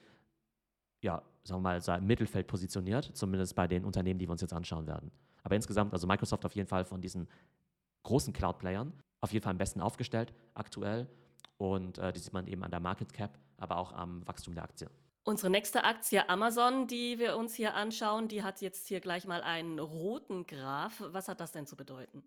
ja, 1.00 1.22
sagen 1.44 1.62
wir 1.62 1.80
mal, 1.80 1.98
im 1.98 2.06
Mittelfeld 2.06 2.46
positioniert, 2.46 3.10
zumindest 3.14 3.54
bei 3.54 3.66
den 3.66 3.86
Unternehmen, 3.86 4.18
die 4.18 4.28
wir 4.28 4.32
uns 4.32 4.42
jetzt 4.42 4.52
anschauen 4.52 4.86
werden. 4.86 5.10
Aber 5.42 5.56
insgesamt, 5.56 5.94
also 5.94 6.06
Microsoft 6.06 6.44
auf 6.44 6.54
jeden 6.54 6.68
Fall 6.68 6.84
von 6.84 7.00
diesen 7.00 7.26
großen 8.02 8.34
Cloud-Playern 8.34 8.92
auf 9.22 9.32
jeden 9.32 9.42
Fall 9.42 9.52
am 9.52 9.58
besten 9.58 9.80
aufgestellt 9.80 10.34
aktuell. 10.52 11.08
Und 11.56 11.96
äh, 11.96 12.12
die 12.12 12.20
sieht 12.20 12.34
man 12.34 12.46
eben 12.46 12.62
an 12.62 12.70
der 12.70 12.80
Market 12.80 13.14
Cap, 13.14 13.38
aber 13.56 13.78
auch 13.78 13.92
am 13.92 14.26
Wachstum 14.26 14.54
der 14.54 14.64
Aktie. 14.64 14.90
Unsere 15.24 15.48
nächste 15.48 15.84
Aktie 15.84 16.28
Amazon, 16.28 16.86
die 16.86 17.18
wir 17.18 17.38
uns 17.38 17.54
hier 17.54 17.74
anschauen, 17.74 18.28
die 18.28 18.42
hat 18.42 18.60
jetzt 18.60 18.88
hier 18.88 19.00
gleich 19.00 19.26
mal 19.26 19.42
einen 19.42 19.78
roten 19.78 20.46
Graph. 20.46 21.02
Was 21.12 21.28
hat 21.28 21.40
das 21.40 21.52
denn 21.52 21.66
zu 21.66 21.76
bedeuten? 21.76 22.22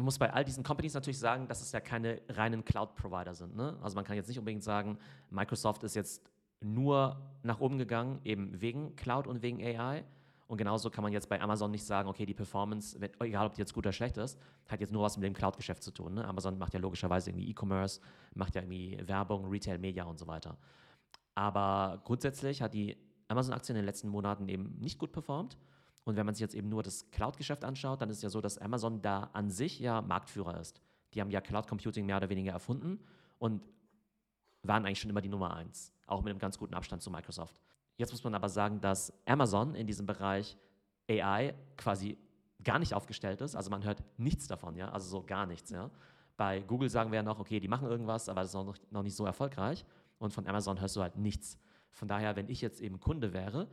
Man 0.00 0.06
muss 0.06 0.18
bei 0.18 0.32
all 0.32 0.46
diesen 0.46 0.64
Companies 0.64 0.94
natürlich 0.94 1.18
sagen, 1.18 1.46
dass 1.46 1.60
es 1.60 1.72
ja 1.72 1.80
keine 1.80 2.22
reinen 2.30 2.64
Cloud-Provider 2.64 3.34
sind. 3.34 3.54
Ne? 3.54 3.78
Also 3.82 3.96
man 3.96 4.04
kann 4.06 4.16
jetzt 4.16 4.28
nicht 4.28 4.38
unbedingt 4.38 4.64
sagen, 4.64 4.96
Microsoft 5.28 5.84
ist 5.84 5.94
jetzt 5.94 6.26
nur 6.62 7.20
nach 7.42 7.60
oben 7.60 7.76
gegangen, 7.76 8.18
eben 8.24 8.62
wegen 8.62 8.96
Cloud 8.96 9.26
und 9.26 9.42
wegen 9.42 9.62
AI, 9.62 10.04
und 10.46 10.56
genauso 10.56 10.88
kann 10.88 11.04
man 11.04 11.12
jetzt 11.12 11.28
bei 11.28 11.38
Amazon 11.38 11.70
nicht 11.70 11.84
sagen, 11.84 12.08
okay, 12.08 12.24
die 12.24 12.32
Performance, 12.32 12.98
egal 13.20 13.46
ob 13.46 13.52
die 13.52 13.60
jetzt 13.60 13.74
gut 13.74 13.84
oder 13.84 13.92
schlecht 13.92 14.16
ist, 14.16 14.40
hat 14.68 14.80
jetzt 14.80 14.90
nur 14.90 15.02
was 15.02 15.18
mit 15.18 15.24
dem 15.24 15.34
Cloud-Geschäft 15.34 15.82
zu 15.82 15.90
tun. 15.90 16.14
Ne? 16.14 16.24
Amazon 16.26 16.56
macht 16.56 16.72
ja 16.72 16.80
logischerweise 16.80 17.30
irgendwie 17.30 17.50
E-Commerce, 17.50 18.00
macht 18.34 18.54
ja 18.54 18.62
irgendwie 18.62 18.98
Werbung, 19.06 19.50
Retail, 19.50 19.76
Media 19.78 20.04
und 20.04 20.18
so 20.18 20.26
weiter. 20.26 20.56
Aber 21.34 22.00
grundsätzlich 22.04 22.62
hat 22.62 22.72
die 22.72 22.96
Amazon-Aktie 23.28 23.74
in 23.74 23.76
den 23.76 23.84
letzten 23.84 24.08
Monaten 24.08 24.48
eben 24.48 24.78
nicht 24.80 24.98
gut 24.98 25.12
performt. 25.12 25.58
Und 26.04 26.16
wenn 26.16 26.26
man 26.26 26.34
sich 26.34 26.40
jetzt 26.40 26.54
eben 26.54 26.68
nur 26.68 26.82
das 26.82 27.10
Cloud-Geschäft 27.10 27.64
anschaut, 27.64 28.00
dann 28.00 28.10
ist 28.10 28.18
es 28.18 28.22
ja 28.22 28.30
so, 28.30 28.40
dass 28.40 28.58
Amazon 28.58 29.02
da 29.02 29.30
an 29.32 29.50
sich 29.50 29.78
ja 29.78 30.00
Marktführer 30.00 30.58
ist. 30.58 30.80
Die 31.14 31.20
haben 31.20 31.30
ja 31.30 31.40
Cloud 31.40 31.66
Computing 31.66 32.06
mehr 32.06 32.16
oder 32.16 32.30
weniger 32.30 32.52
erfunden 32.52 33.00
und 33.38 33.62
waren 34.62 34.84
eigentlich 34.86 35.00
schon 35.00 35.10
immer 35.10 35.20
die 35.20 35.28
Nummer 35.28 35.54
eins, 35.54 35.92
auch 36.06 36.22
mit 36.22 36.30
einem 36.30 36.38
ganz 36.38 36.58
guten 36.58 36.74
Abstand 36.74 37.02
zu 37.02 37.10
Microsoft. 37.10 37.60
Jetzt 37.96 38.12
muss 38.12 38.24
man 38.24 38.34
aber 38.34 38.48
sagen, 38.48 38.80
dass 38.80 39.12
Amazon 39.26 39.74
in 39.74 39.86
diesem 39.86 40.06
Bereich 40.06 40.56
AI 41.08 41.54
quasi 41.76 42.16
gar 42.62 42.78
nicht 42.78 42.94
aufgestellt 42.94 43.40
ist. 43.40 43.54
Also 43.54 43.70
man 43.70 43.84
hört 43.84 44.02
nichts 44.18 44.46
davon, 44.46 44.76
ja, 44.76 44.90
also 44.90 45.08
so 45.08 45.22
gar 45.22 45.46
nichts, 45.46 45.70
ja. 45.70 45.90
Bei 46.36 46.60
Google 46.60 46.88
sagen 46.88 47.10
wir 47.10 47.16
ja 47.16 47.22
noch, 47.22 47.38
okay, 47.38 47.60
die 47.60 47.68
machen 47.68 47.86
irgendwas, 47.88 48.28
aber 48.28 48.40
das 48.40 48.50
ist 48.50 48.54
noch, 48.54 48.74
noch 48.90 49.02
nicht 49.02 49.14
so 49.14 49.26
erfolgreich. 49.26 49.84
Und 50.18 50.32
von 50.32 50.46
Amazon 50.46 50.80
hörst 50.80 50.96
du 50.96 51.02
halt 51.02 51.16
nichts. 51.16 51.58
Von 51.90 52.08
daher, 52.08 52.36
wenn 52.36 52.48
ich 52.48 52.60
jetzt 52.60 52.80
eben 52.80 53.00
Kunde 53.00 53.32
wäre 53.34 53.68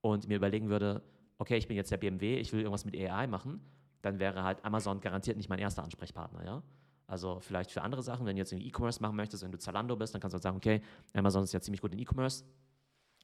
und 0.00 0.28
mir 0.28 0.36
überlegen 0.36 0.70
würde, 0.70 1.02
okay, 1.38 1.56
ich 1.56 1.68
bin 1.68 1.76
jetzt 1.76 1.90
der 1.90 1.96
BMW, 1.96 2.38
ich 2.38 2.52
will 2.52 2.60
irgendwas 2.60 2.84
mit 2.84 2.96
AI 2.96 3.26
machen, 3.26 3.60
dann 4.02 4.18
wäre 4.18 4.42
halt 4.42 4.64
Amazon 4.64 5.00
garantiert 5.00 5.36
nicht 5.36 5.48
mein 5.48 5.58
erster 5.58 5.82
Ansprechpartner, 5.82 6.44
ja. 6.44 6.62
Also 7.06 7.40
vielleicht 7.40 7.70
für 7.70 7.80
andere 7.80 8.02
Sachen, 8.02 8.26
wenn 8.26 8.36
du 8.36 8.40
jetzt 8.40 8.52
E-Commerce 8.52 9.00
machen 9.00 9.16
möchtest, 9.16 9.42
wenn 9.42 9.50
du 9.50 9.58
Zalando 9.58 9.96
bist, 9.96 10.14
dann 10.14 10.20
kannst 10.20 10.34
du 10.34 10.36
halt 10.36 10.42
sagen, 10.42 10.56
okay, 10.58 10.82
Amazon 11.14 11.42
ist 11.42 11.52
ja 11.52 11.60
ziemlich 11.60 11.80
gut 11.80 11.94
in 11.94 11.98
E-Commerce, 11.98 12.44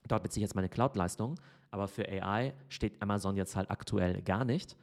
dort 0.08 0.22
beziehe 0.22 0.42
ich 0.42 0.48
jetzt 0.48 0.54
meine 0.54 0.70
Cloud-Leistung, 0.70 1.38
aber 1.70 1.86
für 1.86 2.08
AI 2.08 2.54
steht 2.68 3.00
Amazon 3.02 3.36
jetzt 3.36 3.56
halt 3.56 3.70
aktuell 3.70 4.22
gar 4.22 4.44
nicht. 4.44 4.76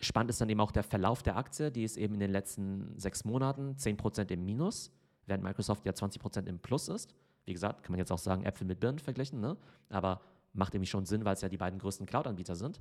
Spannend 0.00 0.30
ist 0.30 0.40
dann 0.40 0.48
eben 0.48 0.60
auch 0.60 0.72
der 0.72 0.82
Verlauf 0.84 1.22
der 1.22 1.36
Aktie, 1.36 1.70
die 1.70 1.84
ist 1.84 1.96
eben 1.96 2.14
in 2.14 2.20
den 2.20 2.30
letzten 2.30 2.98
sechs 2.98 3.24
Monaten 3.24 3.76
10% 3.76 4.30
im 4.30 4.44
Minus, 4.44 4.92
während 5.26 5.42
Microsoft 5.42 5.84
ja 5.84 5.92
20% 5.92 6.46
im 6.46 6.60
Plus 6.60 6.88
ist. 6.88 7.14
Wie 7.44 7.52
gesagt, 7.52 7.82
kann 7.82 7.92
man 7.92 7.98
jetzt 7.98 8.12
auch 8.12 8.18
sagen, 8.18 8.44
Äpfel 8.44 8.66
mit 8.66 8.78
Birnen 8.78 8.98
verglichen, 8.98 9.40
ne? 9.40 9.56
aber 9.88 10.20
macht 10.52 10.74
irgendwie 10.74 10.90
schon 10.90 11.06
Sinn, 11.06 11.24
weil 11.24 11.34
es 11.34 11.40
ja 11.40 11.48
die 11.48 11.56
beiden 11.56 11.78
größten 11.78 12.06
Cloud-Anbieter 12.06 12.54
sind. 12.54 12.80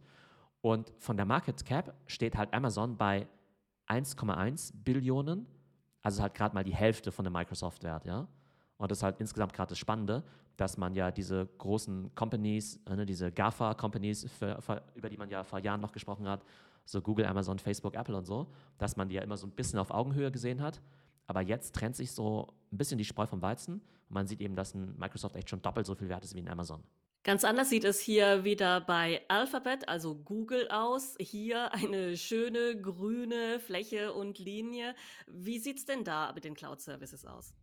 Und 0.61 0.93
von 0.99 1.17
der 1.17 1.25
Market 1.25 1.65
Cap 1.65 1.93
steht 2.07 2.37
halt 2.37 2.53
Amazon 2.53 2.97
bei 2.97 3.27
1,1 3.87 4.73
Billionen, 4.83 5.47
also 6.01 6.21
halt 6.21 6.33
gerade 6.33 6.53
mal 6.55 6.63
die 6.63 6.75
Hälfte 6.75 7.11
von 7.11 7.25
dem 7.25 7.33
Microsoft-Wert, 7.33 8.05
ja. 8.05 8.27
Und 8.77 8.89
das 8.89 8.99
ist 8.99 9.03
halt 9.03 9.19
insgesamt 9.19 9.53
gerade 9.53 9.69
das 9.69 9.77
Spannende, 9.77 10.23
dass 10.57 10.77
man 10.77 10.95
ja 10.95 11.11
diese 11.11 11.47
großen 11.57 12.13
Companies, 12.15 12.79
ne, 12.87 13.05
diese 13.05 13.31
GAFA-Companies, 13.31 14.27
über 14.95 15.09
die 15.09 15.17
man 15.17 15.29
ja 15.29 15.43
vor 15.43 15.59
Jahren 15.59 15.81
noch 15.81 15.91
gesprochen 15.91 16.27
hat, 16.27 16.43
so 16.85 17.01
Google, 17.01 17.25
Amazon, 17.25 17.59
Facebook, 17.59 17.95
Apple 17.95 18.17
und 18.17 18.25
so, 18.25 18.47
dass 18.77 18.97
man 18.97 19.07
die 19.09 19.15
ja 19.15 19.21
immer 19.21 19.37
so 19.37 19.45
ein 19.45 19.51
bisschen 19.51 19.77
auf 19.77 19.91
Augenhöhe 19.91 20.31
gesehen 20.31 20.61
hat. 20.61 20.81
Aber 21.27 21.41
jetzt 21.41 21.75
trennt 21.75 21.95
sich 21.95 22.11
so 22.11 22.47
ein 22.71 22.77
bisschen 22.77 22.97
die 22.97 23.05
Spreu 23.05 23.25
vom 23.25 23.41
Weizen 23.41 23.75
und 23.75 24.13
man 24.13 24.27
sieht 24.27 24.41
eben, 24.41 24.55
dass 24.55 24.73
ein 24.73 24.97
Microsoft 24.97 25.35
echt 25.35 25.49
schon 25.49 25.61
doppelt 25.61 25.85
so 25.85 25.95
viel 25.95 26.09
wert 26.09 26.23
ist 26.23 26.35
wie 26.35 26.39
ein 26.39 26.49
Amazon. 26.49 26.83
Ganz 27.23 27.43
anders 27.43 27.69
sieht 27.69 27.83
es 27.83 27.99
hier 27.99 28.43
wieder 28.43 28.81
bei 28.81 29.21
Alphabet, 29.27 29.87
also 29.87 30.15
Google 30.15 30.67
aus. 30.71 31.15
Hier 31.19 31.71
eine 31.71 32.17
schöne 32.17 32.81
grüne 32.81 33.59
Fläche 33.59 34.13
und 34.13 34.39
Linie. 34.39 34.95
Wie 35.27 35.59
sieht 35.59 35.77
es 35.77 35.85
denn 35.85 36.03
da 36.03 36.31
mit 36.33 36.45
den 36.45 36.55
Cloud-Services 36.55 37.27
aus? 37.27 37.53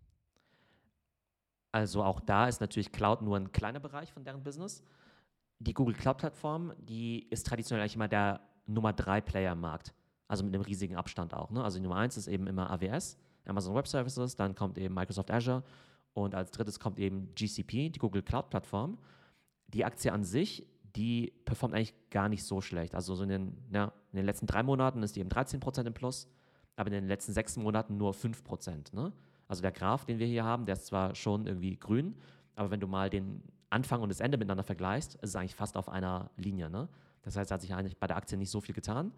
Also 1.72 2.04
auch 2.04 2.20
da 2.20 2.46
ist 2.46 2.60
natürlich 2.60 2.92
Cloud 2.92 3.20
nur 3.20 3.36
ein 3.36 3.50
kleiner 3.50 3.80
Bereich 3.80 4.12
von 4.12 4.22
deren 4.22 4.44
Business. 4.44 4.84
Die 5.58 5.74
Google 5.74 5.96
Cloud-Plattform, 5.96 6.72
die 6.78 7.26
ist 7.28 7.44
traditionell 7.44 7.82
eigentlich 7.82 7.96
immer 7.96 8.06
der 8.06 8.40
Nummer 8.66 8.92
3 8.92 9.20
Player 9.22 9.52
im 9.54 9.60
Markt. 9.60 9.92
Also 10.28 10.44
mit 10.44 10.54
einem 10.54 10.62
riesigen 10.62 10.94
Abstand 10.94 11.34
auch. 11.34 11.50
Ne? 11.50 11.64
Also 11.64 11.78
die 11.78 11.82
Nummer 11.82 11.96
1 11.96 12.16
ist 12.16 12.28
eben 12.28 12.46
immer 12.46 12.70
AWS, 12.70 13.18
Amazon 13.44 13.74
Web 13.74 13.88
Services, 13.88 14.36
dann 14.36 14.54
kommt 14.54 14.78
eben 14.78 14.94
Microsoft 14.94 15.32
Azure 15.32 15.64
und 16.12 16.36
als 16.36 16.52
drittes 16.52 16.78
kommt 16.78 17.00
eben 17.00 17.34
GCP, 17.34 17.90
die 17.90 17.98
Google 17.98 18.22
Cloud-Plattform. 18.22 18.98
Die 19.68 19.84
Aktie 19.84 20.12
an 20.12 20.24
sich, 20.24 20.66
die 20.96 21.32
performt 21.44 21.74
eigentlich 21.74 21.94
gar 22.10 22.28
nicht 22.28 22.44
so 22.44 22.60
schlecht. 22.60 22.94
Also 22.94 23.14
so 23.14 23.22
in 23.22 23.28
den, 23.28 23.58
ja, 23.72 23.92
in 24.12 24.16
den 24.16 24.26
letzten 24.26 24.46
drei 24.46 24.62
Monaten 24.62 25.02
ist 25.02 25.16
die 25.16 25.20
eben 25.20 25.28
13% 25.28 25.86
im 25.86 25.94
Plus, 25.94 26.28
aber 26.76 26.88
in 26.88 26.94
den 26.94 27.08
letzten 27.08 27.32
sechs 27.32 27.56
Monaten 27.56 27.96
nur 27.96 28.12
5%. 28.12 28.94
Ne? 28.94 29.12
Also 29.46 29.62
der 29.62 29.72
Graph, 29.72 30.04
den 30.04 30.18
wir 30.18 30.26
hier 30.26 30.44
haben, 30.44 30.66
der 30.66 30.74
ist 30.74 30.86
zwar 30.86 31.14
schon 31.14 31.46
irgendwie 31.46 31.76
grün, 31.76 32.16
aber 32.54 32.70
wenn 32.70 32.80
du 32.80 32.86
mal 32.86 33.10
den 33.10 33.42
Anfang 33.70 34.02
und 34.02 34.08
das 34.08 34.20
Ende 34.20 34.38
miteinander 34.38 34.64
vergleichst, 34.64 35.14
ist 35.16 35.30
es 35.30 35.36
eigentlich 35.36 35.54
fast 35.54 35.76
auf 35.76 35.88
einer 35.88 36.30
Linie. 36.36 36.70
Ne? 36.70 36.88
Das 37.22 37.36
heißt, 37.36 37.50
da 37.50 37.54
hat 37.54 37.60
sich 37.60 37.74
eigentlich 37.74 37.98
bei 37.98 38.06
der 38.06 38.16
Aktie 38.16 38.38
nicht 38.38 38.50
so 38.50 38.60
viel 38.60 38.74
getan. 38.74 39.12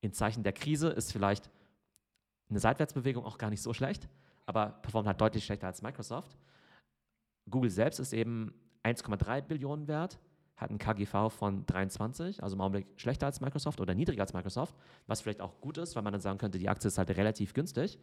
In 0.00 0.12
Zeichen 0.12 0.42
der 0.42 0.52
Krise 0.52 0.88
ist 0.88 1.12
vielleicht 1.12 1.50
eine 2.48 2.58
Seitwärtsbewegung 2.58 3.24
auch 3.24 3.38
gar 3.38 3.50
nicht 3.50 3.62
so 3.62 3.72
schlecht, 3.72 4.08
aber 4.46 4.66
performt 4.82 5.06
halt 5.06 5.20
deutlich 5.20 5.44
schlechter 5.44 5.66
als 5.66 5.82
Microsoft. 5.82 6.36
Google 7.48 7.70
selbst 7.70 7.98
ist 7.98 8.12
eben 8.12 8.54
1,3 8.84 9.42
Billionen 9.42 9.88
wert, 9.88 10.18
hat 10.56 10.70
einen 10.70 10.78
KGV 10.78 11.30
von 11.30 11.64
23, 11.66 12.42
also 12.42 12.56
im 12.56 12.60
Augenblick 12.60 12.86
schlechter 12.96 13.26
als 13.26 13.40
Microsoft 13.40 13.80
oder 13.80 13.94
niedriger 13.94 14.22
als 14.22 14.34
Microsoft, 14.34 14.74
was 15.06 15.20
vielleicht 15.20 15.40
auch 15.40 15.60
gut 15.60 15.78
ist, 15.78 15.96
weil 15.96 16.02
man 16.02 16.12
dann 16.12 16.20
sagen 16.20 16.38
könnte, 16.38 16.58
die 16.58 16.68
Aktie 16.68 16.88
ist 16.88 16.98
halt 16.98 17.10
relativ 17.10 17.54
günstig. 17.54 17.98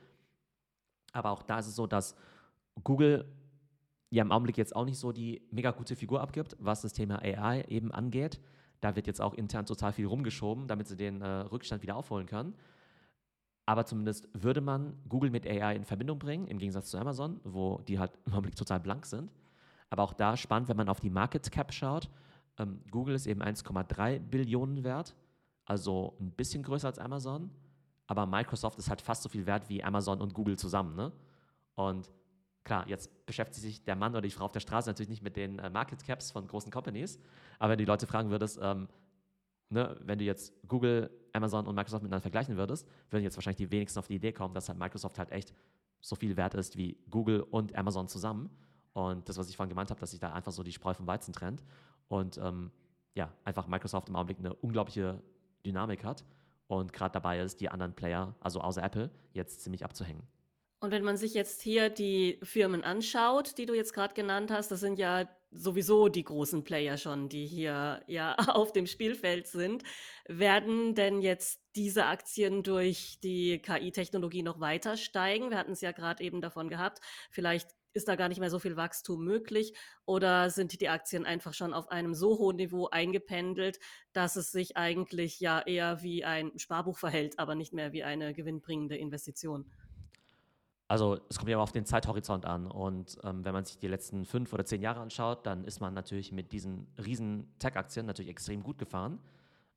Aber 1.14 1.32
auch 1.32 1.44
da 1.44 1.60
ist 1.60 1.68
es 1.68 1.76
so, 1.76 1.88
dass 1.88 2.16
Google 2.84 3.26
ja 4.10 4.24
im 4.24 4.32
Augenblick 4.32 4.58
jetzt 4.58 4.76
auch 4.76 4.86
nicht 4.86 4.98
so 4.98 5.12
die 5.12 5.42
mega 5.52 5.72
gute 5.72 5.96
Figur 5.96 6.22
abgibt, 6.22 6.56
was 6.60 6.82
das 6.82 6.94
Thema 6.94 7.22
AI 7.22 7.62
eben 7.68 7.92
angeht. 7.92 8.40
Da 8.82 8.96
wird 8.96 9.08
jetzt 9.08 9.22
auch 9.22 9.34
intern 9.34 9.66
total 9.66 9.92
viel 9.92 10.06
rumgeschoben, 10.06 10.68
damit 10.68 10.88
sie 10.88 10.96
den 10.96 11.22
äh, 11.22 11.28
Rückstand 11.28 11.82
wieder 11.82 11.96
aufholen 11.96 12.28
können. 12.28 12.54
Aber 13.66 13.86
zumindest 13.86 14.30
würde 14.34 14.62
man 14.62 14.98
Google 15.10 15.30
mit 15.30 15.46
AI 15.46 15.76
in 15.76 15.84
Verbindung 15.84 16.20
bringen, 16.20 16.48
im 16.48 16.58
Gegensatz 16.58 16.90
zu 16.90 16.98
Amazon, 16.98 17.42
wo 17.44 17.80
die 17.88 18.00
halt 18.00 18.12
im 18.26 18.34
Augenblick 18.34 18.56
total 18.56 18.80
blank 18.80 19.06
sind. 19.06 19.30
Aber 19.90 20.04
auch 20.04 20.14
da 20.14 20.38
spannend, 20.38 20.70
wenn 20.70 20.78
man 20.78 20.90
auf 20.90 21.00
die 21.00 21.10
Market 21.10 21.50
Cap 21.52 21.74
schaut. 21.74 22.10
Ähm, 22.58 22.82
Google 22.92 23.16
ist 23.16 23.28
eben 23.28 23.42
1,3 23.42 24.20
Billionen 24.20 24.84
wert, 24.84 25.16
also 25.66 26.16
ein 26.20 26.32
bisschen 26.32 26.64
größer 26.64 26.88
als 26.88 27.00
Amazon 27.00 27.52
aber 28.08 28.26
Microsoft 28.26 28.80
ist 28.80 28.90
halt 28.90 29.02
fast 29.02 29.22
so 29.22 29.30
viel 29.30 29.46
wert 29.46 29.70
wie 29.70 29.84
Amazon 29.84 30.22
und 30.22 30.34
Google 30.34 30.58
zusammen. 30.58 30.96
Ne? 30.96 31.12
Und 31.76 32.10
klar, 32.64 32.88
jetzt 32.88 33.26
beschäftigt 33.26 33.62
sich 33.62 33.84
der 33.84 33.96
Mann 33.96 34.14
oder 34.14 34.22
die 34.22 34.32
Frau 34.32 34.46
auf 34.46 34.52
der 34.54 34.62
Straße 34.62 34.90
natürlich 34.90 35.10
nicht 35.10 35.22
mit 35.22 35.36
den 35.36 35.60
äh, 35.60 35.70
Market 35.70 36.04
Caps 36.04 36.32
von 36.32 36.48
großen 36.48 36.72
Companies, 36.72 37.20
aber 37.60 37.72
wenn 37.72 37.78
du 37.78 37.84
die 37.84 37.90
Leute 37.90 38.08
fragen 38.08 38.30
würdest, 38.30 38.60
ähm, 38.62 38.88
ne, 39.70 39.98
wenn 40.02 40.18
du 40.18 40.26
jetzt 40.26 40.54
Google, 40.68 41.12
Amazon 41.34 41.68
und 41.68 41.76
Microsoft 41.76 42.02
miteinander 42.02 42.22
vergleichen 42.22 42.58
würdest, 42.58 42.88
würden 43.10 43.24
jetzt 43.24 43.36
wahrscheinlich 43.36 43.58
die 43.58 43.72
wenigsten 43.72 44.00
auf 44.00 44.08
die 44.08 44.16
Idee 44.16 44.32
kommen, 44.32 44.54
dass 44.54 44.70
halt 44.70 44.80
Microsoft 44.80 45.20
halt 45.20 45.32
echt 45.32 45.54
so 46.00 46.16
viel 46.16 46.38
wert 46.38 46.56
ist 46.56 46.78
wie 46.78 46.98
Google 47.10 47.42
und 47.42 47.76
Amazon 47.76 48.08
zusammen. 48.08 48.50
Und 48.98 49.30
das, 49.30 49.38
was 49.38 49.48
ich 49.48 49.56
vorhin 49.56 49.70
gemeint 49.70 49.92
habe, 49.92 50.00
dass 50.00 50.10
sich 50.10 50.20
da 50.20 50.34
einfach 50.34 50.52
so 50.52 50.64
die 50.64 50.72
Spreu 50.72 50.96
vom 50.96 51.06
Weizen 51.06 51.32
trennt 51.32 51.64
und 52.08 52.40
ähm, 52.40 52.72
ja, 53.14 53.32
einfach 53.44 53.68
Microsoft 53.68 54.10
im 54.10 54.16
Augenblick 54.16 54.40
eine 54.40 54.56
unglaubliche 54.56 55.22
Dynamik 55.64 56.04
hat 56.04 56.26
und 56.66 56.94
gerade 56.94 57.14
dabei 57.14 57.40
ist, 57.40 57.62
die 57.62 57.70
anderen 57.70 57.94
Player, 57.94 58.34
also 58.40 58.60
außer 58.60 58.82
Apple, 58.82 59.12
jetzt 59.34 59.62
ziemlich 59.62 59.86
abzuhängen. 59.86 60.24
Und 60.80 60.90
wenn 60.90 61.04
man 61.04 61.16
sich 61.16 61.36
jetzt 61.36 61.62
hier 61.62 61.92
die 61.92 62.40
Firmen 62.42 62.84
anschaut, 62.84 63.60
die 63.60 63.68
du 63.68 63.76
jetzt 63.76 63.94
gerade 63.94 64.16
genannt 64.16 64.50
hast, 64.50 64.72
das 64.72 64.80
sind 64.80 64.98
ja 64.98 65.30
sowieso 65.52 66.08
die 66.10 66.24
großen 66.24 66.64
Player 66.64 66.98
schon, 66.98 67.30
die 67.30 67.46
hier 67.46 68.02
ja 68.08 68.36
auf 68.48 68.74
dem 68.74 68.88
Spielfeld 68.88 69.46
sind. 69.46 69.84
Werden 70.28 70.96
denn 70.96 71.22
jetzt 71.22 71.62
diese 71.76 72.08
Aktien 72.08 72.64
durch 72.64 73.20
die 73.24 73.60
KI-Technologie 73.60 74.42
noch 74.42 74.60
weiter 74.60 74.98
steigen? 74.98 75.52
Wir 75.52 75.60
hatten 75.60 75.74
es 75.74 75.82
ja 75.82 75.92
gerade 75.92 76.24
eben 76.24 76.42
davon 76.42 76.68
gehabt. 76.68 77.00
Vielleicht 77.30 77.78
ist 77.98 78.08
da 78.08 78.16
gar 78.16 78.30
nicht 78.30 78.40
mehr 78.40 78.50
so 78.50 78.60
viel 78.60 78.78
Wachstum 78.78 79.24
möglich 79.24 79.74
oder 80.06 80.50
sind 80.50 80.80
die 80.80 80.88
Aktien 80.88 81.26
einfach 81.26 81.54
schon 81.54 81.74
auf 81.74 81.90
einem 81.90 82.14
so 82.14 82.38
hohen 82.38 82.56
Niveau 82.56 82.88
eingependelt, 82.88 83.80
dass 84.14 84.38
es 84.38 84.52
sich 84.52 84.78
eigentlich 84.78 85.40
ja 85.40 85.60
eher 85.60 86.02
wie 86.02 86.24
ein 86.24 86.58
Sparbuch 86.58 86.98
verhält, 86.98 87.40
aber 87.40 87.56
nicht 87.56 87.74
mehr 87.74 87.92
wie 87.92 88.04
eine 88.04 88.34
gewinnbringende 88.34 88.96
Investition? 88.96 89.70
Also 90.88 91.20
es 91.30 91.38
kommt 91.38 91.50
ja 91.50 91.58
auf 91.60 91.74
den 91.74 91.86
Zeithorizont 91.86 92.46
an 92.46 92.68
und 92.68 93.18
ähm, 93.24 93.44
wenn 93.44 93.54
man 93.54 93.66
sich 93.66 93.78
die 93.78 93.90
letzten 93.90 94.26
fünf 94.26 94.54
oder 94.54 94.64
zehn 94.64 94.82
Jahre 94.82 95.02
anschaut, 95.02 95.46
dann 95.46 95.66
ist 95.66 95.82
man 95.82 95.94
natürlich 95.94 96.32
mit 96.32 96.54
diesen 96.54 96.88
riesen 96.98 97.54
Tech-Aktien 97.60 98.06
natürlich 98.06 98.32
extrem 98.32 98.64
gut 98.64 98.78
gefahren 98.78 99.20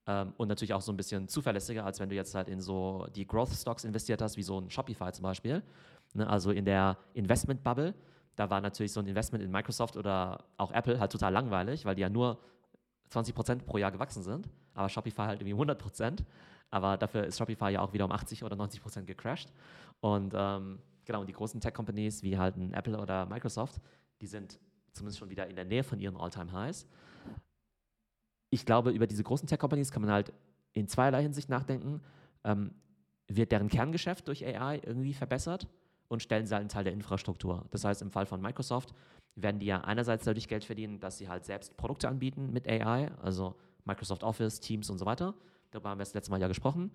ähm, 0.07 0.33
und 0.37 0.47
natürlich 0.47 0.73
auch 0.73 0.83
so 0.83 0.93
ein 0.93 0.97
bisschen 0.97 1.27
zuverlässiger, 1.27 1.85
als 1.85 1.99
wenn 1.99 2.11
du 2.11 2.15
jetzt 2.15 2.37
halt 2.37 2.49
in 2.49 2.61
so 2.61 3.09
die 3.17 3.27
Growth-Stocks 3.27 3.83
investiert 3.83 4.23
hast, 4.23 4.37
wie 4.37 4.45
so 4.45 4.61
ein 4.61 4.71
Shopify 4.71 5.11
zum 5.11 5.25
Beispiel. 5.25 5.65
Ne, 6.15 6.29
also 6.29 6.51
in 6.51 6.65
der 6.65 6.99
Investment-Bubble 7.15 7.95
da 8.41 8.49
war 8.49 8.63
natürlich 8.63 8.93
so 8.93 9.01
ein 9.01 9.07
Investment 9.07 9.45
in 9.45 9.51
Microsoft 9.51 9.99
oder 9.99 10.47
auch 10.57 10.73
Apple 10.73 10.99
halt 10.99 11.13
total 11.13 11.31
langweilig, 11.31 11.85
weil 11.85 11.95
die 11.95 12.01
ja 12.01 12.09
nur 12.09 12.39
20 13.11 13.35
Prozent 13.35 13.67
pro 13.67 13.77
Jahr 13.77 13.93
gewachsen 13.93 14.23
sind, 14.23 14.49
aber 14.73 14.89
Shopify 14.89 15.27
halt 15.27 15.41
irgendwie 15.41 15.53
100 15.53 15.79
Prozent. 15.79 16.25
Aber 16.71 16.97
dafür 16.97 17.25
ist 17.25 17.37
Shopify 17.37 17.69
ja 17.69 17.83
auch 17.83 17.93
wieder 17.93 18.07
um 18.07 18.13
80 18.13 18.43
oder 18.43 18.57
90 18.57 18.81
Prozent 18.81 19.07
gecrashed. 19.07 19.53
Und 20.01 20.33
ähm, 20.35 20.79
genau, 21.05 21.25
die 21.25 21.35
großen 21.35 21.61
Tech-Companies 21.61 22.23
wie 22.23 22.39
halt 22.39 22.57
ein 22.57 22.73
Apple 22.73 22.99
oder 22.99 23.27
Microsoft, 23.27 23.79
die 24.23 24.27
sind 24.27 24.59
zumindest 24.93 25.19
schon 25.19 25.29
wieder 25.29 25.47
in 25.49 25.57
der 25.57 25.67
Nähe 25.67 25.83
von 25.85 26.01
ihren 26.01 26.17
All-Time-Highs. 26.17 26.87
Ich 28.49 28.65
glaube, 28.65 28.91
über 28.91 29.07
diese 29.07 29.23
großen 29.23 29.49
Tech-Companies 29.49 29.91
kann 29.91 30.01
man 30.01 30.13
halt 30.13 30.33
in 30.73 30.89
zweierlei 30.89 31.21
Hinsicht 31.21 31.51
nachdenken. 31.51 32.01
Ähm, 32.45 32.73
wird 33.29 33.53
deren 33.53 33.69
Kerngeschäft 33.69 34.29
durch 34.29 34.47
AI 34.47 34.81
irgendwie 34.83 35.13
verbessert? 35.13 35.69
Und 36.11 36.23
stellen 36.23 36.45
sie 36.45 36.55
halt 36.55 36.63
einen 36.63 36.69
Teil 36.69 36.85
der 36.85 36.93
Infrastruktur. 36.93 37.65
Das 37.71 37.85
heißt, 37.85 38.03
im 38.03 38.11
Fall 38.11 38.27
von 38.27 38.43
Microsoft 38.43 38.93
werden 39.37 39.61
die 39.61 39.67
ja 39.67 39.83
einerseits 39.83 40.25
dadurch 40.25 40.49
Geld 40.49 40.65
verdienen, 40.65 40.99
dass 40.99 41.19
sie 41.19 41.29
halt 41.29 41.45
selbst 41.45 41.77
Produkte 41.77 42.09
anbieten 42.09 42.53
mit 42.53 42.69
AI, 42.69 43.13
also 43.23 43.55
Microsoft 43.85 44.25
Office, 44.25 44.59
Teams 44.59 44.91
und 44.91 44.99
so 44.99 45.07
weiter. 45.07 45.35
Darüber 45.71 45.91
haben 45.91 45.99
wir 45.99 46.05
das 46.05 46.13
letzte 46.13 46.33
Mal 46.33 46.41
ja 46.41 46.49
gesprochen. 46.49 46.91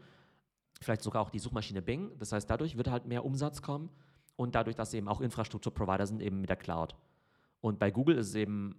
Vielleicht 0.82 1.02
sogar 1.02 1.22
auch 1.22 1.30
die 1.30 1.40
Suchmaschine 1.40 1.82
Bing. 1.82 2.12
Das 2.20 2.34
heißt, 2.34 2.50
dadurch 2.50 2.76
wird 2.76 2.90
halt 2.90 3.06
mehr 3.06 3.24
Umsatz 3.24 3.62
kommen 3.62 3.90
und 4.36 4.54
dadurch, 4.54 4.76
dass 4.76 4.92
sie 4.92 4.98
eben 4.98 5.08
auch 5.08 5.22
Infrastrukturprovider 5.22 6.06
sind, 6.06 6.22
eben 6.22 6.42
mit 6.42 6.50
der 6.50 6.58
Cloud. 6.58 6.94
Und 7.62 7.80
bei 7.80 7.92
Google 7.92 8.18
ist 8.18 8.36
eben 8.36 8.76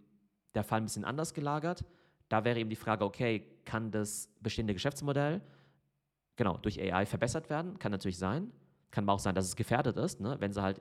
der 0.55 0.65
Fall 0.65 0.83
ein 0.83 0.85
bisschen 0.85 1.07
anders 1.07 1.33
gelagert. 1.33 1.83
Da 2.29 2.45
wäre 2.45 2.59
eben 2.59 2.69
die 2.69 2.77
Frage, 2.77 3.07
okay, 3.07 3.43
kann 3.65 3.91
das 3.91 4.29
bestehende 4.43 4.75
Geschäftsmodell 4.75 5.41
genau 6.37 6.59
durch 6.59 6.79
AI 6.79 7.07
verbessert 7.07 7.49
werden? 7.49 7.79
Kann 7.79 7.91
natürlich 7.91 8.19
sein. 8.19 8.53
Kann 8.91 9.05
aber 9.05 9.13
auch 9.15 9.19
sein, 9.19 9.35
dass 9.35 9.47
es 9.47 9.57
gefährdet 9.57 9.97
ist, 9.97 10.21
ne? 10.21 10.37
wenn 10.39 10.53
sie 10.53 10.63
halt 10.63 10.81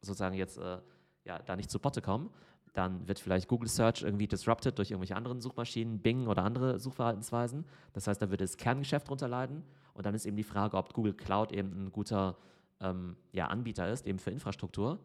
sozusagen 0.00 0.34
jetzt 0.34 0.58
äh, 0.58 0.78
ja, 1.24 1.38
da 1.40 1.56
nicht 1.56 1.70
zu 1.70 1.78
Potte 1.78 2.02
kommen. 2.02 2.30
Dann 2.72 3.06
wird 3.06 3.20
vielleicht 3.20 3.48
Google 3.48 3.68
Search 3.68 4.02
irgendwie 4.02 4.26
disrupted 4.26 4.76
durch 4.78 4.90
irgendwelche 4.90 5.14
anderen 5.14 5.40
Suchmaschinen, 5.40 6.00
Bing 6.00 6.26
oder 6.26 6.42
andere 6.42 6.80
Suchverhaltensweisen. 6.80 7.64
Das 7.92 8.06
heißt, 8.08 8.20
da 8.20 8.30
würde 8.30 8.44
das 8.44 8.56
Kerngeschäft 8.56 9.08
drunter 9.08 9.28
leiden. 9.28 9.62
Und 9.94 10.06
dann 10.06 10.14
ist 10.14 10.26
eben 10.26 10.36
die 10.36 10.42
Frage, 10.42 10.76
ob 10.76 10.92
Google 10.92 11.14
Cloud 11.14 11.52
eben 11.52 11.84
ein 11.84 11.92
guter 11.92 12.36
ähm, 12.80 13.16
ja, 13.32 13.46
Anbieter 13.46 13.88
ist, 13.88 14.06
eben 14.06 14.18
für 14.18 14.32
Infrastruktur. 14.32 14.98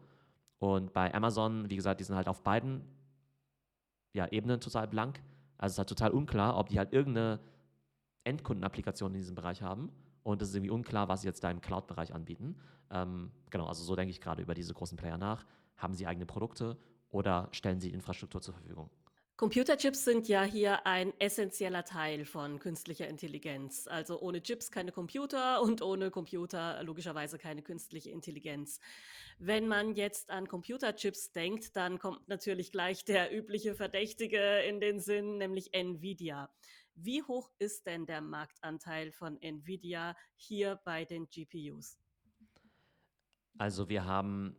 Und 0.58 0.92
bei 0.92 1.14
Amazon, 1.14 1.70
wie 1.70 1.76
gesagt, 1.76 2.00
die 2.00 2.04
sind 2.04 2.16
halt 2.16 2.28
auf 2.28 2.42
beiden 2.42 2.82
ja, 4.12 4.26
Ebenen 4.26 4.60
total 4.60 4.88
blank. 4.88 5.22
Also 5.56 5.72
es 5.72 5.74
ist 5.74 5.78
halt 5.78 5.88
total 5.88 6.10
unklar, 6.10 6.56
ob 6.56 6.68
die 6.68 6.78
halt 6.78 6.92
irgendeine 6.92 7.38
Endkundenapplikation 8.24 9.14
in 9.14 9.20
diesem 9.20 9.36
Bereich 9.36 9.62
haben. 9.62 9.90
Und 10.22 10.42
es 10.42 10.50
ist 10.50 10.54
irgendwie 10.54 10.70
unklar, 10.70 11.08
was 11.08 11.22
sie 11.22 11.28
jetzt 11.28 11.42
da 11.42 11.50
im 11.50 11.60
Cloud-Bereich 11.60 12.12
anbieten. 12.14 12.56
Ähm, 12.90 13.30
genau, 13.50 13.66
also 13.66 13.82
so 13.84 13.96
denke 13.96 14.10
ich 14.10 14.20
gerade 14.20 14.42
über 14.42 14.54
diese 14.54 14.74
großen 14.74 14.96
Player 14.96 15.18
nach. 15.18 15.44
Haben 15.76 15.94
sie 15.94 16.06
eigene 16.06 16.26
Produkte 16.26 16.76
oder 17.10 17.48
stellen 17.52 17.80
sie 17.80 17.90
Infrastruktur 17.90 18.40
zur 18.42 18.54
Verfügung? 18.54 18.90
Computerchips 19.40 20.04
sind 20.04 20.28
ja 20.28 20.42
hier 20.42 20.86
ein 20.86 21.14
essentieller 21.18 21.82
Teil 21.86 22.26
von 22.26 22.58
künstlicher 22.58 23.08
Intelligenz. 23.08 23.86
Also 23.86 24.20
ohne 24.20 24.42
Chips 24.42 24.70
keine 24.70 24.92
Computer 24.92 25.62
und 25.62 25.80
ohne 25.80 26.10
Computer 26.10 26.82
logischerweise 26.82 27.38
keine 27.38 27.62
künstliche 27.62 28.10
Intelligenz. 28.10 28.80
Wenn 29.38 29.66
man 29.66 29.94
jetzt 29.94 30.30
an 30.30 30.46
Computerchips 30.46 31.32
denkt, 31.32 31.74
dann 31.74 31.98
kommt 31.98 32.28
natürlich 32.28 32.70
gleich 32.70 33.06
der 33.06 33.34
übliche 33.34 33.74
Verdächtige 33.74 34.58
in 34.68 34.78
den 34.78 35.00
Sinn, 35.00 35.38
nämlich 35.38 35.72
Nvidia. 35.72 36.50
Wie 37.02 37.22
hoch 37.22 37.50
ist 37.58 37.86
denn 37.86 38.04
der 38.04 38.20
Marktanteil 38.20 39.10
von 39.10 39.40
Nvidia 39.40 40.14
hier 40.36 40.78
bei 40.84 41.06
den 41.06 41.26
GPUs? 41.30 41.98
Also 43.56 43.88
wir 43.88 44.04
haben 44.04 44.54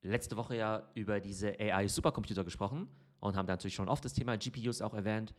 letzte 0.00 0.36
Woche 0.38 0.56
ja 0.56 0.90
über 0.94 1.20
diese 1.20 1.58
AI-Supercomputer 1.60 2.42
gesprochen 2.42 2.88
und 3.20 3.36
haben 3.36 3.46
da 3.46 3.52
natürlich 3.52 3.74
schon 3.74 3.88
oft 3.88 4.02
das 4.02 4.14
Thema 4.14 4.36
GPUs 4.38 4.80
auch 4.80 4.94
erwähnt. 4.94 5.34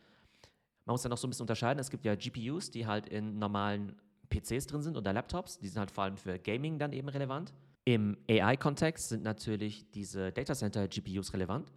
Man 0.84 0.94
muss 0.94 1.02
ja 1.02 1.10
noch 1.10 1.18
so 1.18 1.26
ein 1.26 1.30
bisschen 1.30 1.44
unterscheiden. 1.44 1.80
Es 1.80 1.90
gibt 1.90 2.04
ja 2.04 2.14
GPUs, 2.14 2.70
die 2.70 2.86
halt 2.86 3.08
in 3.08 3.40
normalen 3.40 3.96
PCs 4.28 4.68
drin 4.68 4.82
sind 4.82 4.96
oder 4.96 5.12
Laptops. 5.12 5.58
Die 5.58 5.66
sind 5.66 5.80
halt 5.80 5.90
vor 5.90 6.04
allem 6.04 6.16
für 6.16 6.38
Gaming 6.38 6.78
dann 6.78 6.92
eben 6.92 7.08
relevant. 7.08 7.52
Im 7.84 8.16
AI-Kontext 8.28 9.08
sind 9.08 9.24
natürlich 9.24 9.90
diese 9.90 10.30
Data 10.30 10.54
Center 10.54 10.86
GPUs 10.86 11.32
relevant. 11.32 11.72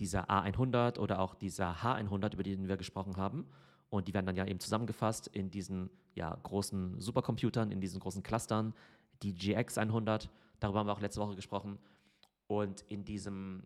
Dieser 0.00 0.28
A100 0.28 0.98
oder 0.98 1.20
auch 1.20 1.36
dieser 1.36 1.82
H100, 1.82 2.34
über 2.34 2.42
den 2.42 2.66
wir 2.66 2.76
gesprochen 2.76 3.16
haben. 3.16 3.46
Und 3.92 4.08
die 4.08 4.14
werden 4.14 4.24
dann 4.24 4.36
ja 4.36 4.46
eben 4.46 4.58
zusammengefasst 4.58 5.26
in 5.26 5.50
diesen 5.50 5.90
ja, 6.14 6.34
großen 6.44 6.98
Supercomputern, 6.98 7.70
in 7.70 7.82
diesen 7.82 8.00
großen 8.00 8.22
Clustern, 8.22 8.72
die 9.22 9.34
GX 9.34 9.76
100. 9.76 10.30
Darüber 10.60 10.78
haben 10.78 10.86
wir 10.86 10.94
auch 10.94 11.02
letzte 11.02 11.20
Woche 11.20 11.36
gesprochen. 11.36 11.78
Und 12.46 12.86
in 12.88 13.04
diesem 13.04 13.64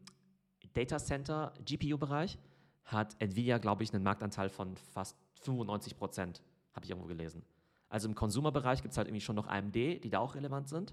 Data 0.74 0.98
Center 0.98 1.54
GPU-Bereich 1.64 2.40
hat 2.82 3.14
Nvidia, 3.20 3.58
glaube 3.58 3.84
ich, 3.84 3.94
einen 3.94 4.02
Marktanteil 4.02 4.48
von 4.48 4.76
fast 4.76 5.16
95 5.42 5.96
Prozent, 5.96 6.42
habe 6.74 6.84
ich 6.84 6.90
irgendwo 6.90 7.06
gelesen. 7.06 7.44
Also 7.88 8.08
im 8.08 8.16
Consumer-Bereich 8.16 8.82
gibt 8.82 8.90
es 8.90 8.98
halt 8.98 9.06
irgendwie 9.06 9.24
schon 9.24 9.36
noch 9.36 9.46
AMD, 9.46 9.76
die 9.76 10.10
da 10.10 10.18
auch 10.18 10.34
relevant 10.34 10.68
sind. 10.68 10.92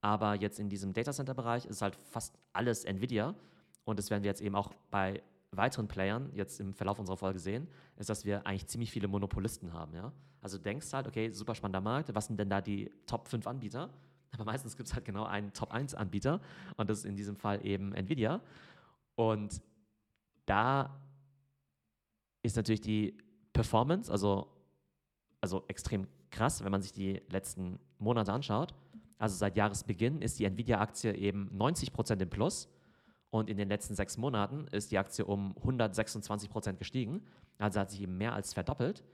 Aber 0.00 0.34
jetzt 0.34 0.58
in 0.58 0.68
diesem 0.68 0.92
Data 0.92 1.12
Center-Bereich 1.12 1.66
ist 1.66 1.82
halt 1.82 1.94
fast 1.94 2.36
alles 2.52 2.84
Nvidia. 2.84 3.36
Und 3.84 4.00
das 4.00 4.10
werden 4.10 4.24
wir 4.24 4.30
jetzt 4.30 4.40
eben 4.40 4.56
auch 4.56 4.74
bei 4.90 5.22
weiteren 5.50 5.88
Playern 5.88 6.30
jetzt 6.34 6.60
im 6.60 6.74
Verlauf 6.74 6.98
unserer 6.98 7.16
Folge 7.16 7.38
sehen, 7.38 7.68
ist, 7.96 8.10
dass 8.10 8.24
wir 8.24 8.46
eigentlich 8.46 8.66
ziemlich 8.66 8.90
viele 8.90 9.08
Monopolisten 9.08 9.72
haben. 9.72 9.94
Ja? 9.94 10.12
Also 10.40 10.58
denkst 10.58 10.92
halt, 10.92 11.06
okay, 11.06 11.30
super 11.30 11.54
spannender 11.54 11.80
Markt, 11.80 12.14
was 12.14 12.26
sind 12.26 12.38
denn 12.38 12.50
da 12.50 12.60
die 12.60 12.90
Top 13.06 13.28
5 13.28 13.46
Anbieter? 13.46 13.90
Aber 14.32 14.44
meistens 14.44 14.76
gibt 14.76 14.88
es 14.88 14.94
halt 14.94 15.04
genau 15.04 15.24
einen 15.24 15.52
Top 15.52 15.72
1 15.72 15.94
Anbieter 15.94 16.40
und 16.76 16.90
das 16.90 16.98
ist 16.98 17.04
in 17.04 17.16
diesem 17.16 17.36
Fall 17.36 17.64
eben 17.64 17.94
Nvidia. 17.94 18.40
Und 19.14 19.62
da 20.44 21.00
ist 22.42 22.56
natürlich 22.56 22.80
die 22.80 23.16
Performance, 23.52 24.12
also, 24.12 24.48
also 25.40 25.64
extrem 25.68 26.06
krass, 26.30 26.62
wenn 26.62 26.70
man 26.70 26.82
sich 26.82 26.92
die 26.92 27.22
letzten 27.30 27.78
Monate 27.98 28.32
anschaut. 28.32 28.74
Also 29.18 29.36
seit 29.36 29.56
Jahresbeginn 29.56 30.20
ist 30.20 30.38
die 30.38 30.44
Nvidia-Aktie 30.44 31.14
eben 31.14 31.48
90 31.56 31.92
Prozent 31.92 32.20
im 32.20 32.28
Plus 32.28 32.68
und 33.30 33.50
in 33.50 33.56
den 33.56 33.68
letzten 33.68 33.94
sechs 33.94 34.16
Monaten 34.16 34.66
ist 34.68 34.90
die 34.90 34.98
Aktie 34.98 35.24
um 35.24 35.54
126 35.56 36.48
Prozent 36.48 36.78
gestiegen. 36.78 37.22
Also 37.58 37.80
hat 37.80 37.90
sich 37.90 38.02
eben 38.02 38.16
mehr 38.16 38.34
als 38.34 38.52
verdoppelt. 38.52 39.04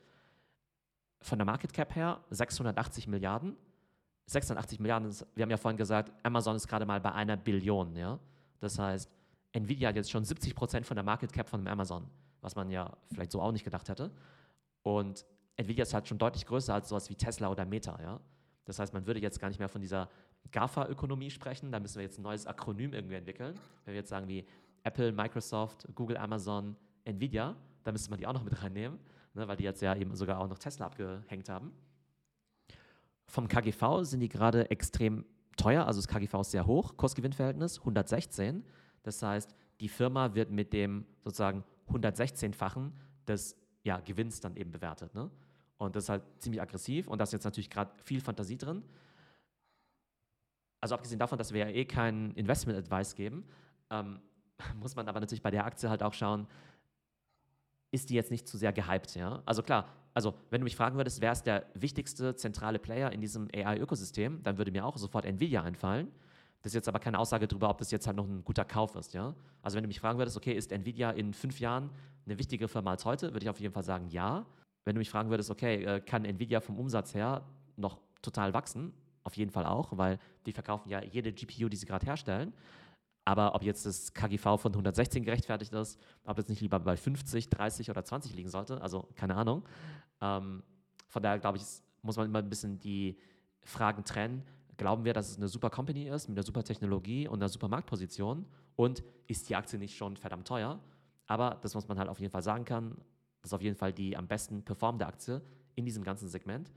Von 1.20 1.38
der 1.38 1.46
Market 1.46 1.72
Cap 1.72 1.94
her 1.94 2.20
680 2.30 3.06
Milliarden. 3.06 3.56
680 4.26 4.80
Milliarden, 4.80 5.14
wir 5.34 5.42
haben 5.42 5.50
ja 5.50 5.56
vorhin 5.56 5.76
gesagt, 5.76 6.12
Amazon 6.22 6.56
ist 6.56 6.68
gerade 6.68 6.86
mal 6.86 7.00
bei 7.00 7.12
einer 7.12 7.36
Billion. 7.36 7.96
Ja? 7.96 8.18
Das 8.60 8.78
heißt, 8.78 9.10
Nvidia 9.52 9.88
hat 9.88 9.96
jetzt 9.96 10.10
schon 10.10 10.24
70 10.24 10.54
Prozent 10.54 10.86
von 10.86 10.94
der 10.94 11.04
Market 11.04 11.32
Cap 11.32 11.48
von 11.48 11.66
Amazon, 11.66 12.08
was 12.40 12.54
man 12.56 12.70
ja 12.70 12.96
vielleicht 13.12 13.32
so 13.32 13.40
auch 13.40 13.52
nicht 13.52 13.64
gedacht 13.64 13.88
hätte. 13.88 14.10
Und 14.82 15.24
Nvidia 15.56 15.82
ist 15.82 15.94
halt 15.94 16.08
schon 16.08 16.18
deutlich 16.18 16.46
größer 16.46 16.74
als 16.74 16.88
sowas 16.88 17.10
wie 17.10 17.14
Tesla 17.14 17.50
oder 17.50 17.64
Meta. 17.64 18.00
Ja? 18.00 18.20
Das 18.64 18.78
heißt, 18.78 18.92
man 18.94 19.06
würde 19.06 19.20
jetzt 19.20 19.40
gar 19.40 19.48
nicht 19.48 19.58
mehr 19.58 19.68
von 19.68 19.80
dieser 19.80 20.08
GAFA-Ökonomie 20.50 21.30
sprechen. 21.30 21.72
Da 21.72 21.80
müssen 21.80 21.96
wir 21.96 22.02
jetzt 22.02 22.18
ein 22.18 22.22
neues 22.22 22.46
Akronym 22.46 22.92
irgendwie 22.92 23.14
entwickeln. 23.14 23.54
Wenn 23.84 23.94
wir 23.94 24.00
jetzt 24.00 24.10
sagen 24.10 24.28
wie 24.28 24.44
Apple, 24.82 25.12
Microsoft, 25.12 25.86
Google, 25.94 26.16
Amazon, 26.16 26.76
Nvidia, 27.04 27.56
da 27.84 27.92
müsste 27.92 28.10
man 28.10 28.18
die 28.18 28.26
auch 28.26 28.32
noch 28.32 28.44
mit 28.44 28.62
reinnehmen, 28.62 28.98
ne, 29.34 29.46
weil 29.48 29.56
die 29.56 29.64
jetzt 29.64 29.82
ja 29.82 29.94
eben 29.94 30.14
sogar 30.14 30.38
auch 30.38 30.48
noch 30.48 30.58
Tesla 30.58 30.86
abgehängt 30.86 31.48
haben. 31.48 31.72
Vom 33.26 33.48
KGV 33.48 34.02
sind 34.02 34.20
die 34.20 34.28
gerade 34.28 34.70
extrem 34.70 35.24
teuer, 35.56 35.86
also 35.86 36.00
das 36.00 36.08
KGV 36.08 36.40
ist 36.40 36.50
sehr 36.50 36.66
hoch, 36.66 36.96
Kursgewinnverhältnis 36.96 37.78
116. 37.78 38.64
Das 39.02 39.22
heißt, 39.22 39.54
die 39.80 39.88
Firma 39.88 40.34
wird 40.34 40.50
mit 40.50 40.72
dem 40.72 41.06
sozusagen 41.24 41.64
116-fachen 41.88 42.92
des 43.26 43.56
ja, 43.82 44.00
Gewinns 44.00 44.40
dann 44.40 44.56
eben 44.56 44.70
bewertet. 44.70 45.14
Ne? 45.14 45.30
Und 45.78 45.96
das 45.96 46.04
ist 46.04 46.08
halt 46.10 46.22
ziemlich 46.38 46.62
aggressiv 46.62 47.08
und 47.08 47.18
da 47.18 47.24
ist 47.24 47.32
jetzt 47.32 47.44
natürlich 47.44 47.70
gerade 47.70 47.90
viel 48.04 48.20
Fantasie 48.20 48.56
drin. 48.56 48.82
Also 50.82 50.96
abgesehen 50.96 51.20
davon, 51.20 51.38
dass 51.38 51.52
wir 51.52 51.60
ja 51.60 51.72
eh 51.72 51.84
keinen 51.84 52.32
Investment-Advice 52.32 53.14
geben, 53.14 53.44
ähm, 53.90 54.20
muss 54.80 54.96
man 54.96 55.08
aber 55.08 55.20
natürlich 55.20 55.42
bei 55.42 55.50
der 55.50 55.64
Aktie 55.64 55.88
halt 55.88 56.02
auch 56.02 56.12
schauen, 56.12 56.46
ist 57.92 58.10
die 58.10 58.14
jetzt 58.14 58.30
nicht 58.30 58.48
zu 58.48 58.58
sehr 58.58 58.72
gehypt, 58.72 59.14
ja? 59.14 59.42
Also 59.46 59.62
klar, 59.62 59.86
also 60.12 60.34
wenn 60.50 60.60
du 60.60 60.64
mich 60.64 60.74
fragen 60.74 60.96
würdest, 60.96 61.20
wer 61.20 61.30
ist 61.32 61.44
der 61.44 61.66
wichtigste 61.74 62.34
zentrale 62.34 62.78
Player 62.78 63.12
in 63.12 63.20
diesem 63.20 63.48
AI-Ökosystem, 63.54 64.42
dann 64.42 64.58
würde 64.58 64.72
mir 64.72 64.84
auch 64.84 64.96
sofort 64.96 65.24
Nvidia 65.24 65.62
einfallen. 65.62 66.08
Das 66.62 66.70
ist 66.70 66.74
jetzt 66.74 66.88
aber 66.88 66.98
keine 66.98 67.18
Aussage 67.18 67.46
darüber, 67.46 67.70
ob 67.70 67.78
das 67.78 67.90
jetzt 67.90 68.06
halt 68.06 68.16
noch 68.16 68.26
ein 68.26 68.42
guter 68.44 68.64
Kauf 68.64 68.96
ist. 68.96 69.14
Ja? 69.14 69.34
Also 69.62 69.76
wenn 69.76 69.84
du 69.84 69.88
mich 69.88 70.00
fragen 70.00 70.18
würdest, 70.18 70.36
okay, 70.36 70.52
ist 70.52 70.72
Nvidia 70.72 71.10
in 71.10 71.32
fünf 71.32 71.60
Jahren 71.60 71.90
eine 72.26 72.38
wichtigere 72.38 72.68
Firma 72.68 72.90
als 72.92 73.04
heute, 73.04 73.32
würde 73.32 73.44
ich 73.44 73.50
auf 73.50 73.60
jeden 73.60 73.72
Fall 73.72 73.84
sagen, 73.84 74.08
ja. 74.08 74.46
Wenn 74.84 74.96
du 74.96 74.98
mich 74.98 75.10
fragen 75.10 75.30
würdest, 75.30 75.50
okay, 75.50 75.84
äh, 75.84 76.00
kann 76.00 76.24
Nvidia 76.24 76.60
vom 76.60 76.78
Umsatz 76.78 77.14
her 77.14 77.42
noch 77.76 78.00
total 78.20 78.52
wachsen? 78.52 78.92
Auf 79.24 79.36
jeden 79.36 79.50
Fall 79.50 79.66
auch, 79.66 79.96
weil 79.96 80.18
die 80.46 80.52
verkaufen 80.52 80.88
ja 80.88 81.02
jede 81.02 81.32
GPU, 81.32 81.68
die 81.68 81.76
sie 81.76 81.86
gerade 81.86 82.06
herstellen. 82.06 82.52
Aber 83.24 83.54
ob 83.54 83.62
jetzt 83.62 83.86
das 83.86 84.12
KGV 84.12 84.58
von 84.58 84.72
116 84.72 85.24
gerechtfertigt 85.24 85.72
ist, 85.72 86.00
ob 86.24 86.36
das 86.36 86.48
nicht 86.48 86.60
lieber 86.60 86.80
bei 86.80 86.96
50, 86.96 87.48
30 87.50 87.90
oder 87.90 88.04
20 88.04 88.34
liegen 88.34 88.48
sollte, 88.48 88.80
also 88.82 89.08
keine 89.14 89.36
Ahnung. 89.36 89.62
Ähm, 90.20 90.64
von 91.06 91.22
daher 91.22 91.38
glaube 91.38 91.58
ich, 91.58 91.64
muss 92.02 92.16
man 92.16 92.26
immer 92.26 92.40
ein 92.40 92.48
bisschen 92.48 92.80
die 92.80 93.16
Fragen 93.60 94.02
trennen 94.02 94.42
glauben 94.76 95.04
wir, 95.04 95.12
dass 95.12 95.30
es 95.30 95.36
eine 95.36 95.48
super 95.48 95.70
Company 95.70 96.08
ist, 96.08 96.28
mit 96.28 96.36
einer 96.36 96.44
super 96.44 96.64
Technologie 96.64 97.28
und 97.28 97.40
einer 97.40 97.48
super 97.48 97.68
Marktposition 97.68 98.46
und 98.76 99.02
ist 99.26 99.48
die 99.48 99.56
Aktie 99.56 99.78
nicht 99.78 99.96
schon 99.96 100.16
verdammt 100.16 100.48
teuer. 100.48 100.80
Aber 101.26 101.58
das, 101.62 101.74
was 101.74 101.88
man 101.88 101.98
halt 101.98 102.08
auf 102.08 102.20
jeden 102.20 102.32
Fall 102.32 102.42
sagen 102.42 102.64
kann, 102.64 102.96
das 103.40 103.50
ist 103.50 103.54
auf 103.54 103.62
jeden 103.62 103.76
Fall 103.76 103.92
die 103.92 104.16
am 104.16 104.26
besten 104.26 104.64
performende 104.64 105.06
Aktie 105.06 105.40
in 105.74 105.84
diesem 105.84 106.04
ganzen 106.04 106.28
Segment 106.28 106.72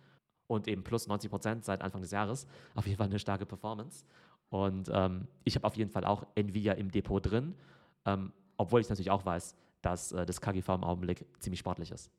und 0.47 0.67
eben 0.67 0.83
plus 0.83 1.07
90 1.07 1.29
Prozent 1.29 1.65
seit 1.65 1.81
Anfang 1.81 2.01
des 2.01 2.11
Jahres. 2.11 2.47
Auf 2.75 2.85
jeden 2.85 2.97
Fall 2.97 3.07
eine 3.07 3.19
starke 3.19 3.45
Performance. 3.45 4.05
Und 4.49 4.89
ähm, 4.93 5.27
ich 5.43 5.55
habe 5.55 5.65
auf 5.65 5.75
jeden 5.75 5.89
Fall 5.89 6.05
auch 6.05 6.25
Nvidia 6.35 6.73
im 6.73 6.91
Depot 6.91 7.25
drin, 7.25 7.55
ähm, 8.05 8.31
obwohl 8.57 8.81
ich 8.81 8.89
natürlich 8.89 9.11
auch 9.11 9.25
weiß, 9.25 9.55
dass 9.81 10.11
äh, 10.11 10.25
das 10.25 10.41
KGV 10.41 10.69
im 10.69 10.83
Augenblick 10.83 11.25
ziemlich 11.39 11.59
sportlich 11.59 11.91
ist. 11.91 12.11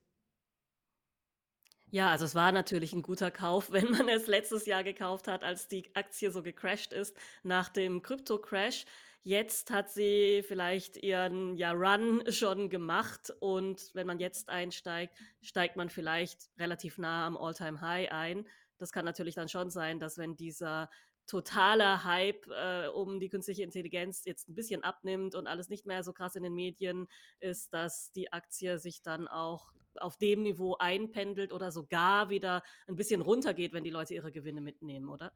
Ja, 1.91 2.11
also 2.11 2.25
es 2.25 2.35
war 2.35 2.51
natürlich 2.51 2.93
ein 2.93 3.03
guter 3.03 3.31
Kauf, 3.31 3.71
wenn 3.73 3.91
man 3.91 4.09
es 4.09 4.27
letztes 4.27 4.67
Jahr 4.67 4.85
gekauft 4.85 5.29
hat, 5.29 5.45
als 5.45 5.69
die 5.69 5.85
Aktie 5.95 6.31
so 6.31 6.43
gecrashed 6.43 6.93
ist 6.93 7.17
nach 7.43 7.69
dem 7.69 8.03
Krypto-Crash. 8.03 8.85
Jetzt 9.27 9.73
hat 9.73 9.91
sie 9.91 10.45
vielleicht 10.47 10.99
ihren 10.99 11.57
ja, 11.57 11.73
Run 11.73 12.23
schon 12.31 12.71
gemacht 12.71 13.33
und 13.41 13.91
wenn 13.93 14.07
man 14.07 14.21
jetzt 14.21 14.49
einsteigt, 14.49 15.17
steigt 15.43 15.75
man 15.75 15.91
vielleicht 15.91 16.49
relativ 16.57 16.97
nah 16.97 17.27
am 17.27 17.37
All-Time-High 17.37 18.13
ein. 18.13 18.47
Das 18.79 18.93
kann 18.93 19.05
natürlich 19.05 19.35
dann 19.35 19.49
schon 19.49 19.69
sein, 19.69 19.99
dass 19.99 20.17
wenn 20.17 20.37
dieser 20.37 20.89
totaler 21.27 22.05
Hype 22.05 22.47
äh, 22.47 22.87
um 22.87 23.19
die 23.19 23.29
künstliche 23.29 23.65
Intelligenz 23.65 24.25
jetzt 24.27 24.49
ein 24.49 24.55
bisschen 24.55 24.85
abnimmt 24.85 25.35
und 25.35 25.49
alles 25.49 25.71
nicht 25.71 25.87
mehr 25.87 26.05
so 26.05 26.13
krass 26.13 26.37
in 26.37 26.45
den 26.45 26.55
Medien 26.55 27.09
ist, 27.41 27.75
dass 27.75 28.13
die 28.13 28.33
Aktie 28.33 28.79
sich 28.79 29.03
dann 29.03 29.27
auch 29.27 29.73
auf 29.97 30.17
dem 30.19 30.43
Niveau 30.43 30.77
einpendelt 30.79 31.53
oder 31.53 31.73
sogar 31.73 32.31
wieder 32.31 32.63
ein 32.87 32.95
bisschen 32.95 33.23
runtergeht, 33.23 33.73
wenn 33.73 33.83
die 33.83 33.91
Leute 33.91 34.15
ihre 34.15 34.31
Gewinne 34.31 34.61
mitnehmen, 34.61 35.09
oder? 35.09 35.33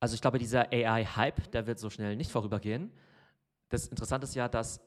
Also 0.00 0.16
ich 0.16 0.20
glaube, 0.20 0.40
dieser 0.40 0.72
AI-Hype, 0.72 1.52
der 1.52 1.68
wird 1.68 1.78
so 1.78 1.88
schnell 1.88 2.16
nicht 2.16 2.32
vorübergehen. 2.32 2.90
Das 3.72 3.86
Interessante 3.86 4.24
ist 4.24 4.34
ja, 4.34 4.48
dass 4.48 4.82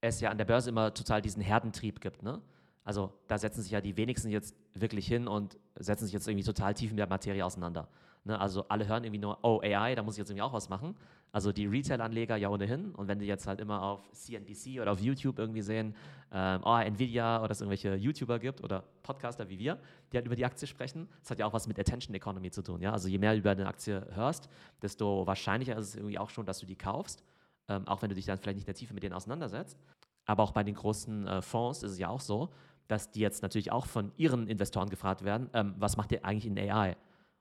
es 0.00 0.20
ja 0.20 0.30
an 0.30 0.36
der 0.36 0.44
Börse 0.44 0.68
immer 0.68 0.92
total 0.92 1.22
diesen 1.22 1.40
Herdentrieb 1.40 2.00
gibt. 2.00 2.24
Ne? 2.24 2.42
Also 2.82 3.12
da 3.28 3.38
setzen 3.38 3.62
sich 3.62 3.70
ja 3.70 3.80
die 3.80 3.96
wenigsten 3.96 4.30
jetzt 4.30 4.56
wirklich 4.74 5.06
hin 5.06 5.28
und 5.28 5.56
setzen 5.76 6.06
sich 6.06 6.12
jetzt 6.12 6.26
irgendwie 6.26 6.44
total 6.44 6.74
tief 6.74 6.90
mit 6.90 6.98
der 6.98 7.06
Materie 7.06 7.46
auseinander. 7.46 7.88
Ne? 8.24 8.38
Also 8.38 8.66
alle 8.68 8.86
hören 8.86 9.04
irgendwie 9.04 9.20
nur, 9.20 9.38
oh 9.42 9.60
AI, 9.62 9.94
da 9.94 10.02
muss 10.02 10.14
ich 10.14 10.18
jetzt 10.18 10.30
irgendwie 10.30 10.42
auch 10.42 10.52
was 10.52 10.68
machen. 10.68 10.96
Also 11.30 11.52
die 11.52 11.66
Retail-Anleger 11.66 12.36
ja 12.36 12.48
ohnehin. 12.48 12.94
Und 12.94 13.08
wenn 13.08 13.18
die 13.18 13.26
jetzt 13.26 13.46
halt 13.46 13.60
immer 13.60 13.82
auf 13.82 14.10
CNBC 14.12 14.80
oder 14.80 14.92
auf 14.92 15.00
YouTube 15.00 15.38
irgendwie 15.38 15.62
sehen, 15.62 15.94
ähm, 16.32 16.60
oh, 16.64 16.76
Nvidia 16.76 17.42
oder 17.42 17.50
es 17.50 17.60
irgendwelche 17.60 17.94
YouTuber 17.96 18.38
gibt 18.38 18.62
oder 18.62 18.84
Podcaster 19.02 19.48
wie 19.48 19.58
wir, 19.58 19.78
die 20.12 20.16
halt 20.16 20.26
über 20.26 20.36
die 20.36 20.44
Aktie 20.44 20.66
sprechen, 20.66 21.08
das 21.20 21.30
hat 21.30 21.38
ja 21.38 21.46
auch 21.46 21.52
was 21.52 21.66
mit 21.66 21.78
Attention 21.78 22.14
Economy 22.14 22.50
zu 22.50 22.62
tun. 22.62 22.80
Ja? 22.80 22.92
Also 22.92 23.08
je 23.08 23.18
mehr 23.18 23.32
du 23.32 23.38
über 23.38 23.50
eine 23.50 23.66
Aktie 23.66 24.06
hörst, 24.12 24.48
desto 24.80 25.26
wahrscheinlicher 25.26 25.76
ist 25.76 25.88
es 25.88 25.96
irgendwie 25.96 26.18
auch 26.18 26.30
schon, 26.30 26.46
dass 26.46 26.60
du 26.60 26.66
die 26.66 26.76
kaufst. 26.76 27.22
Ähm, 27.68 27.86
auch 27.88 28.02
wenn 28.02 28.10
du 28.10 28.14
dich 28.14 28.26
dann 28.26 28.38
vielleicht 28.38 28.56
nicht 28.56 28.64
in 28.64 28.72
der 28.72 28.74
Tiefe 28.74 28.94
mit 28.94 29.02
denen 29.02 29.14
auseinandersetzt. 29.14 29.78
Aber 30.26 30.42
auch 30.42 30.52
bei 30.52 30.62
den 30.62 30.74
großen 30.74 31.26
äh, 31.26 31.42
Fonds 31.42 31.82
ist 31.82 31.92
es 31.92 31.98
ja 31.98 32.08
auch 32.08 32.20
so, 32.20 32.50
dass 32.88 33.10
die 33.10 33.20
jetzt 33.20 33.42
natürlich 33.42 33.72
auch 33.72 33.86
von 33.86 34.12
ihren 34.16 34.46
Investoren 34.46 34.88
gefragt 34.88 35.24
werden, 35.24 35.48
ähm, 35.54 35.74
was 35.78 35.96
macht 35.96 36.12
ihr 36.12 36.24
eigentlich 36.24 36.46
in 36.46 36.58
AI? 36.58 36.96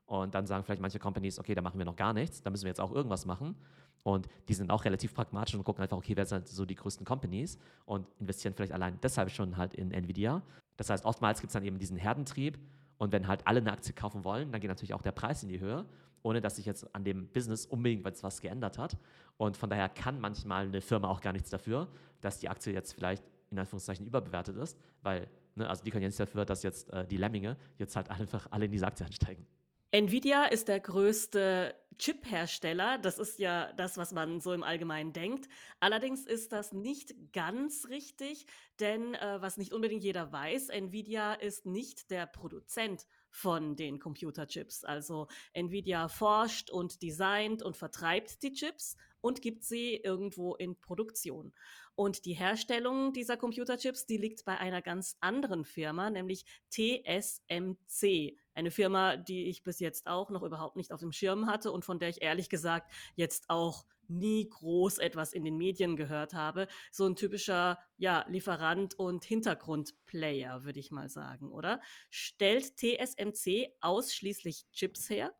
Und 0.06 0.36
dann 0.36 0.46
sagen 0.46 0.64
vielleicht 0.64 0.82
manche 0.82 1.00
Companies, 1.00 1.40
okay, 1.40 1.56
da 1.56 1.62
machen 1.62 1.78
wir 1.78 1.86
noch 1.86 1.96
gar 1.96 2.14
nichts, 2.14 2.42
da 2.42 2.50
müssen 2.50 2.64
wir 2.64 2.70
jetzt 2.70 2.82
auch 2.82 2.92
irgendwas 2.92 3.26
machen. 3.26 3.56
Und 4.04 4.28
die 4.50 4.54
sind 4.54 4.70
auch 4.70 4.84
relativ 4.84 5.14
pragmatisch 5.14 5.56
und 5.56 5.64
gucken 5.64 5.82
einfach, 5.82 5.98
okay, 5.98 6.16
wer 6.16 6.26
sind 6.26 6.48
so 6.48 6.66
die 6.66 6.76
größten 6.76 7.06
Companies 7.06 7.58
und 7.86 8.06
investieren 8.20 8.54
vielleicht 8.54 8.74
allein 8.74 9.00
deshalb 9.02 9.32
schon 9.32 9.56
halt 9.56 9.74
in 9.74 9.92
Nvidia. 9.92 10.42
Das 10.76 10.90
heißt, 10.90 11.06
oftmals 11.06 11.40
gibt 11.40 11.50
es 11.50 11.54
dann 11.54 11.64
eben 11.64 11.80
diesen 11.80 11.96
Herdentrieb 11.96 12.60
und 12.98 13.12
wenn 13.14 13.28
halt 13.28 13.48
alle 13.48 13.62
eine 13.62 13.72
Aktie 13.72 13.94
kaufen 13.94 14.24
wollen, 14.24 14.52
dann 14.52 14.60
geht 14.60 14.70
natürlich 14.70 14.94
auch 14.94 15.02
der 15.02 15.14
Preis 15.14 15.42
in 15.44 15.50
die 15.50 15.60
Höhe, 15.60 15.86
ohne 16.22 16.42
dass 16.42 16.58
sich 16.58 16.66
jetzt 16.66 16.94
an 16.94 17.04
dem 17.04 17.28
Business 17.28 17.66
unbedingt 17.66 18.04
was 18.04 18.42
geändert 18.42 18.78
hat. 18.78 18.98
Und 19.38 19.58
von 19.58 19.70
daher 19.70 19.90
kann 19.90 20.20
manchmal 20.20 20.68
eine 20.68 20.82
Firma 20.82 21.08
auch 21.08 21.22
gar 21.22 21.34
nichts 21.34 21.50
dafür, 21.50 21.88
dass 22.22 22.40
die 22.40 22.50
Aktie 22.50 22.74
jetzt 22.74 22.94
vielleicht 22.94 23.24
in 23.52 23.60
Anführungszeichen 23.60 24.06
überbewertet 24.06 24.58
ist, 24.58 24.78
weil, 25.02 25.28
ne, 25.56 25.70
also 25.70 25.84
die 25.84 25.92
können 25.92 26.04
nichts 26.04 26.18
dafür, 26.18 26.46
dass 26.46 26.64
jetzt 26.64 26.92
äh, 26.92 27.06
die 27.08 27.18
Lemminge 27.18 27.58
jetzt 27.78 27.96
halt 27.96 28.10
einfach 28.10 28.48
alle 28.52 28.66
in 28.66 28.72
diese 28.72 28.88
Aktie 28.88 29.06
einsteigen. 29.06 29.46
Nvidia 29.94 30.46
ist 30.46 30.70
der 30.70 30.80
größte 30.80 31.76
Chip-Hersteller. 32.00 32.98
Das 32.98 33.20
ist 33.20 33.38
ja 33.38 33.72
das, 33.74 33.96
was 33.96 34.12
man 34.12 34.42
so 34.42 34.52
im 34.52 34.64
Allgemeinen 34.64 35.14
denkt. 35.14 35.48
Allerdings 35.80 36.26
ist 36.26 36.52
das 36.52 36.74
nicht 36.74 37.14
ganz 37.32 37.86
richtig, 37.90 38.48
denn 38.80 39.14
äh, 39.14 39.40
was 39.40 39.58
nicht 39.58 39.72
unbedingt 39.72 40.04
jeder 40.04 40.32
weiß, 40.32 40.70
Nvidia 40.70 41.36
ist 41.36 41.68
nicht 41.68 42.10
der 42.10 42.26
Produzent 42.26 43.06
von 43.30 43.76
den 43.76 44.00
Computerchips. 44.00 44.84
Also 44.84 45.28
Nvidia 45.54 46.08
forscht 46.08 46.72
und 46.72 47.04
designt 47.04 47.62
und 47.62 47.78
vertreibt 47.78 48.42
die 48.42 48.54
Chips 48.54 48.98
und 49.24 49.42
gibt 49.42 49.64
sie 49.64 49.96
irgendwo 49.96 50.54
in 50.56 50.76
Produktion. 50.76 51.54
Und 51.96 52.26
die 52.26 52.34
Herstellung 52.34 53.14
dieser 53.14 53.38
Computerchips, 53.38 54.06
die 54.06 54.18
liegt 54.18 54.44
bei 54.44 54.58
einer 54.58 54.82
ganz 54.82 55.16
anderen 55.22 55.64
Firma, 55.64 56.10
nämlich 56.10 56.46
TSMC. 56.72 58.38
Eine 58.54 58.72
Firma, 58.72 59.16
die 59.16 59.46
ich 59.46 59.64
bis 59.64 59.80
jetzt 59.80 60.08
auch 60.08 60.30
noch 60.30 60.44
überhaupt 60.44 60.76
nicht 60.76 60.92
auf 60.92 61.00
dem 61.00 61.14
Schirm 61.14 61.48
hatte 61.48 61.72
und 61.72 61.86
von 61.86 62.00
der 62.00 62.10
ich 62.10 62.22
ehrlich 62.22 62.50
gesagt 62.50 62.92
jetzt 63.16 63.50
auch 63.50 63.86
nie 64.10 64.50
groß 64.50 64.98
etwas 64.98 65.32
in 65.32 65.46
den 65.46 65.56
Medien 65.56 65.96
gehört 65.96 66.34
habe. 66.34 66.68
So 66.92 67.06
ein 67.06 67.16
typischer 67.16 67.80
ja, 67.98 68.26
Lieferant 68.28 69.00
und 69.00 69.24
Hintergrundplayer, 69.24 70.66
würde 70.66 70.82
ich 70.82 70.92
mal 70.92 71.08
sagen, 71.08 71.50
oder? 71.50 71.80
Stellt 72.10 72.76
TSMC 72.76 73.70
ausschließlich 73.80 74.66
Chips 74.74 75.10
her? 75.10 75.34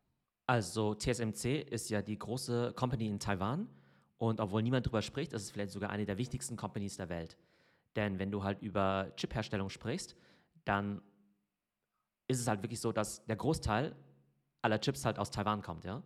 Also 0.46 0.94
TSMC 0.94 1.62
ist 1.70 1.88
ja 1.88 2.02
die 2.02 2.18
große 2.18 2.74
Company 2.74 3.08
in 3.08 3.18
Taiwan 3.18 3.68
und 4.18 4.40
obwohl 4.40 4.62
niemand 4.62 4.86
darüber 4.86 5.02
spricht, 5.02 5.32
ist 5.32 5.42
es 5.42 5.50
vielleicht 5.50 5.72
sogar 5.72 5.90
eine 5.90 6.04
der 6.04 6.18
wichtigsten 6.18 6.56
Companies 6.56 6.96
der 6.96 7.08
Welt. 7.08 7.38
Denn 7.96 8.18
wenn 8.18 8.30
du 8.30 8.42
halt 8.42 8.60
über 8.60 9.12
Chip-Herstellung 9.16 9.70
sprichst, 9.70 10.16
dann 10.64 11.00
ist 12.28 12.40
es 12.40 12.46
halt 12.46 12.62
wirklich 12.62 12.80
so, 12.80 12.92
dass 12.92 13.24
der 13.26 13.36
Großteil 13.36 13.94
aller 14.62 14.80
Chips 14.80 15.04
halt 15.04 15.18
aus 15.18 15.30
Taiwan 15.30 15.62
kommt, 15.62 15.84
ja. 15.84 16.02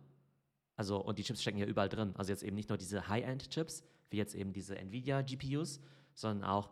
Also, 0.75 0.97
und 1.03 1.19
die 1.19 1.23
Chips 1.23 1.41
stecken 1.41 1.57
ja 1.57 1.65
überall 1.65 1.89
drin. 1.89 2.13
Also 2.15 2.31
jetzt 2.31 2.43
eben 2.43 2.55
nicht 2.55 2.69
nur 2.69 2.77
diese 2.77 3.09
High-End-Chips, 3.09 3.83
wie 4.09 4.17
jetzt 4.17 4.35
eben 4.35 4.53
diese 4.53 4.77
Nvidia-GPUs, 4.77 5.81
sondern 6.13 6.49
auch 6.49 6.69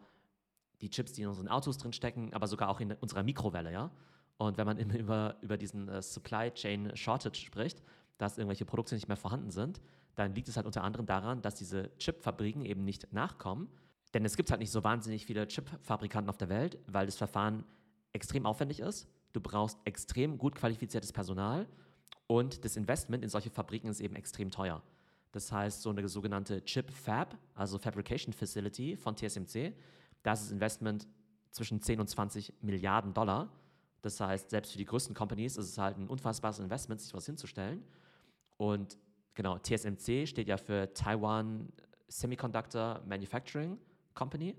die 0.80 0.89
Chips, 0.89 1.13
die 1.13 1.23
in 1.23 1.27
unseren 1.27 1.49
Autos 1.49 1.77
drin 1.77 1.91
stecken, 1.91 2.34
aber 2.34 2.47
sogar 2.47 2.69
auch 2.69 2.80
in 2.80 2.93
unserer 2.93 3.23
Mikrowelle, 3.23 3.71
ja. 3.71 3.91
Und 4.38 4.58
wenn 4.58 4.65
man 4.65 4.78
immer 4.78 4.97
über, 4.97 5.36
über 5.41 5.58
diesen 5.58 5.88
äh, 5.88 6.02
Supply 6.02 6.52
Chain 6.52 6.95
Shortage 6.95 7.39
spricht, 7.39 7.82
dass 8.17 8.38
irgendwelche 8.38 8.65
Produkte 8.65 8.95
nicht 8.95 9.08
mehr 9.08 9.17
vorhanden 9.17 9.52
sind, 9.52 9.82
dann 10.15 10.34
liegt 10.34 10.47
es 10.47 10.56
halt 10.56 10.65
unter 10.65 10.84
anderem 10.84 11.06
daran, 11.06 11.41
dass 11.41 11.56
diese 11.56 11.95
Chipfabriken 11.97 12.65
eben 12.65 12.84
nicht 12.84 13.13
nachkommen. 13.13 13.69
Denn 14.13 14.26
es 14.26 14.36
gibt 14.36 14.50
halt 14.50 14.60
nicht 14.60 14.71
so 14.71 14.84
wahnsinnig 14.84 15.26
viele 15.26 15.47
Chipfabrikanten 15.47 16.30
auf 16.30 16.38
der 16.38 16.50
Welt, 16.50 16.80
weil 16.88 17.06
das 17.06 17.17
Verfahren 17.17 17.63
extrem 18.13 18.45
aufwendig 18.45 18.80
ist. 18.80 19.08
Du 19.34 19.41
brauchst 19.41 19.78
extrem 19.86 20.38
gut 20.39 20.56
qualifiziertes 20.56 21.13
Personal 21.13 21.67
und 22.26 22.65
das 22.65 22.76
Investment 22.76 23.23
in 23.23 23.30
solche 23.30 23.50
Fabriken 23.50 23.89
ist 23.89 24.00
eben 24.00 24.15
extrem 24.15 24.50
teuer. 24.50 24.82
Das 25.32 25.52
heißt, 25.52 25.82
so 25.82 25.89
eine 25.89 26.08
sogenannte 26.08 26.63
Chip 26.65 26.91
Fab, 26.91 27.38
also 27.54 27.78
Fabrication 27.78 28.34
Facility 28.34 28.95
von 28.97 29.15
TSMC, 29.15 29.73
da 30.23 30.34
ist 30.34 30.43
das 30.43 30.52
Investment 30.52 31.08
zwischen 31.52 31.82
10 31.82 32.00
und 32.00 32.10
20 32.10 32.54
Milliarden 32.62 33.13
Dollar. 33.13 33.52
Das 34.01 34.19
heißt, 34.19 34.49
selbst 34.49 34.71
für 34.71 34.77
die 34.77 34.86
größten 34.86 35.15
Companies 35.15 35.57
ist 35.57 35.69
es 35.69 35.77
halt 35.77 35.97
ein 35.97 36.07
unfassbares 36.07 36.60
Investment, 36.60 37.01
sich 37.01 37.13
was 37.13 37.25
hinzustellen. 37.25 37.83
Und 38.57 38.97
Genau, 39.38 39.60
TSMC 39.60 40.25
steht 40.25 40.47
ja 40.47 40.57
für 40.57 40.91
Taiwan 40.95 41.71
Semiconductor 42.07 43.03
Manufacturing 43.05 43.77
Company. 44.15 44.55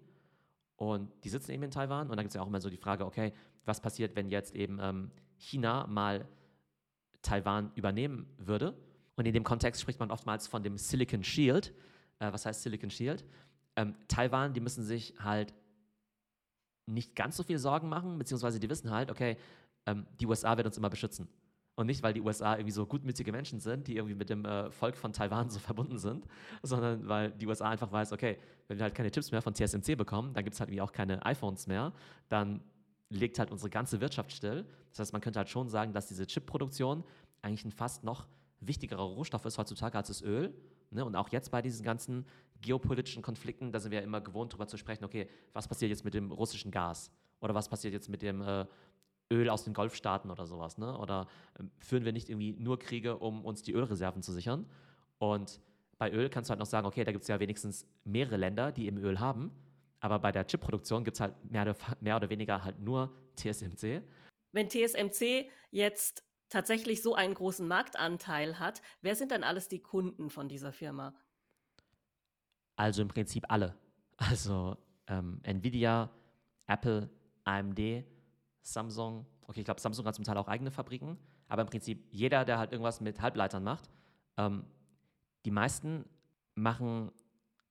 Und 0.76 1.10
die 1.24 1.30
sitzen 1.30 1.50
eben 1.50 1.64
in 1.64 1.72
Taiwan. 1.72 2.08
Und 2.08 2.16
da 2.16 2.22
gibt 2.22 2.28
es 2.28 2.34
ja 2.36 2.42
auch 2.42 2.46
immer 2.46 2.60
so 2.60 2.70
die 2.70 2.76
Frage, 2.76 3.04
okay, 3.04 3.32
was 3.64 3.80
passiert, 3.80 4.14
wenn 4.14 4.30
jetzt 4.30 4.54
eben 4.54 4.78
ähm, 4.80 5.10
China 5.36 5.84
mal 5.88 6.28
Taiwan 7.22 7.72
übernehmen 7.74 8.32
würde? 8.38 8.72
Und 9.16 9.26
in 9.26 9.34
dem 9.34 9.42
Kontext 9.42 9.80
spricht 9.80 9.98
man 9.98 10.12
oftmals 10.12 10.46
von 10.46 10.62
dem 10.62 10.78
Silicon 10.78 11.24
Shield. 11.24 11.74
Äh, 12.20 12.32
was 12.32 12.46
heißt 12.46 12.62
Silicon 12.62 12.90
Shield? 12.90 13.24
Ähm, 13.74 13.96
Taiwan, 14.06 14.54
die 14.54 14.60
müssen 14.60 14.84
sich 14.84 15.12
halt 15.18 15.54
nicht 16.88 17.14
ganz 17.14 17.36
so 17.36 17.42
viel 17.42 17.58
Sorgen 17.58 17.88
machen, 17.88 18.18
beziehungsweise 18.18 18.58
die 18.58 18.68
wissen 18.68 18.90
halt, 18.90 19.10
okay, 19.10 19.36
ähm, 19.86 20.06
die 20.20 20.26
USA 20.26 20.56
wird 20.56 20.66
uns 20.66 20.78
immer 20.78 20.90
beschützen. 20.90 21.28
Und 21.76 21.86
nicht, 21.86 22.02
weil 22.02 22.12
die 22.12 22.20
USA 22.20 22.54
irgendwie 22.54 22.72
so 22.72 22.86
gutmütige 22.86 23.30
Menschen 23.30 23.60
sind, 23.60 23.86
die 23.86 23.96
irgendwie 23.96 24.16
mit 24.16 24.30
dem 24.30 24.44
äh, 24.44 24.70
Volk 24.72 24.96
von 24.96 25.12
Taiwan 25.12 25.48
so 25.50 25.60
verbunden 25.60 25.98
sind, 25.98 26.26
sondern 26.62 27.06
weil 27.06 27.30
die 27.30 27.46
USA 27.46 27.68
einfach 27.68 27.92
weiß, 27.92 28.12
okay, 28.12 28.38
wenn 28.66 28.78
wir 28.78 28.84
halt 28.84 28.94
keine 28.94 29.10
Chips 29.10 29.30
mehr 29.30 29.42
von 29.42 29.54
TSMC 29.54 29.96
bekommen, 29.96 30.34
dann 30.34 30.42
gibt 30.42 30.54
es 30.54 30.60
halt 30.60 30.70
irgendwie 30.70 30.82
auch 30.82 30.92
keine 30.92 31.24
iPhones 31.24 31.66
mehr, 31.68 31.92
dann 32.28 32.62
legt 33.10 33.38
halt 33.38 33.50
unsere 33.50 33.70
ganze 33.70 34.00
Wirtschaft 34.00 34.32
still. 34.32 34.66
Das 34.90 34.98
heißt, 34.98 35.12
man 35.12 35.22
könnte 35.22 35.38
halt 35.38 35.48
schon 35.48 35.68
sagen, 35.68 35.92
dass 35.92 36.08
diese 36.08 36.26
Chipproduktion 36.26 37.04
eigentlich 37.42 37.64
ein 37.64 37.70
fast 37.70 38.04
noch 38.04 38.26
wichtigerer 38.60 39.02
Rohstoff 39.02 39.44
ist 39.44 39.58
heutzutage 39.58 39.96
als 39.96 40.08
das 40.08 40.22
Öl. 40.22 40.52
Ne? 40.90 41.04
Und 41.04 41.14
auch 41.16 41.28
jetzt 41.28 41.50
bei 41.50 41.62
diesen 41.62 41.84
ganzen 41.84 42.26
geopolitischen 42.60 43.22
Konflikten, 43.22 43.72
da 43.72 43.80
sind 43.80 43.90
wir 43.90 43.98
ja 43.98 44.04
immer 44.04 44.20
gewohnt, 44.20 44.52
darüber 44.52 44.66
zu 44.66 44.76
sprechen, 44.76 45.04
okay, 45.04 45.28
was 45.52 45.68
passiert 45.68 45.90
jetzt 45.90 46.04
mit 46.04 46.14
dem 46.14 46.32
russischen 46.32 46.70
Gas? 46.70 47.12
Oder 47.40 47.54
was 47.54 47.68
passiert 47.68 47.94
jetzt 47.94 48.08
mit 48.08 48.22
dem 48.22 48.42
äh, 48.42 48.66
Öl 49.30 49.50
aus 49.50 49.64
den 49.64 49.74
Golfstaaten 49.74 50.30
oder 50.30 50.46
sowas. 50.46 50.78
Ne? 50.78 50.96
Oder 50.98 51.28
ähm, 51.58 51.70
führen 51.78 52.04
wir 52.04 52.12
nicht 52.12 52.28
irgendwie 52.30 52.52
nur 52.52 52.78
Kriege, 52.78 53.18
um 53.18 53.44
uns 53.44 53.62
die 53.62 53.72
Ölreserven 53.72 54.22
zu 54.22 54.32
sichern? 54.32 54.66
Und 55.18 55.60
bei 55.98 56.10
Öl 56.10 56.30
kannst 56.30 56.48
du 56.48 56.52
halt 56.52 56.60
noch 56.60 56.66
sagen, 56.66 56.86
okay, 56.86 57.04
da 57.04 57.12
gibt 57.12 57.22
es 57.22 57.28
ja 57.28 57.40
wenigstens 57.40 57.86
mehrere 58.04 58.36
Länder, 58.36 58.72
die 58.72 58.86
eben 58.86 58.98
Öl 58.98 59.20
haben. 59.20 59.50
Aber 60.00 60.18
bei 60.20 60.32
der 60.32 60.46
Chipproduktion 60.46 61.04
gibt 61.04 61.16
es 61.16 61.20
halt 61.20 61.34
mehr 61.50 61.62
oder, 61.62 61.76
mehr 62.00 62.16
oder 62.16 62.30
weniger 62.30 62.64
halt 62.64 62.80
nur 62.80 63.12
TSMC. 63.36 64.02
Wenn 64.52 64.68
TSMC 64.68 65.50
jetzt 65.70 66.24
tatsächlich 66.48 67.02
so 67.02 67.14
einen 67.14 67.34
großen 67.34 67.66
Marktanteil 67.66 68.58
hat, 68.58 68.80
wer 69.02 69.16
sind 69.16 69.32
dann 69.32 69.42
alles 69.42 69.68
die 69.68 69.80
Kunden 69.80 70.30
von 70.30 70.48
dieser 70.48 70.72
Firma? 70.72 71.14
Also 72.78 73.02
im 73.02 73.08
Prinzip 73.08 73.44
alle. 73.48 73.74
Also 74.20 74.76
ähm, 75.06 75.38
Nvidia, 75.44 76.10
Apple, 76.66 77.08
AMD, 77.44 78.04
Samsung, 78.62 79.26
okay, 79.46 79.60
ich 79.60 79.64
glaube, 79.64 79.80
Samsung 79.80 80.04
hat 80.06 80.16
zum 80.16 80.24
Teil 80.24 80.36
auch 80.36 80.48
eigene 80.48 80.72
Fabriken, 80.72 81.16
aber 81.46 81.62
im 81.62 81.68
Prinzip 81.68 82.04
jeder, 82.10 82.44
der 82.44 82.58
halt 82.58 82.72
irgendwas 82.72 83.00
mit 83.00 83.20
Halbleitern 83.20 83.62
macht, 83.62 83.88
ähm, 84.36 84.64
die 85.44 85.52
meisten 85.52 86.04
machen 86.56 87.12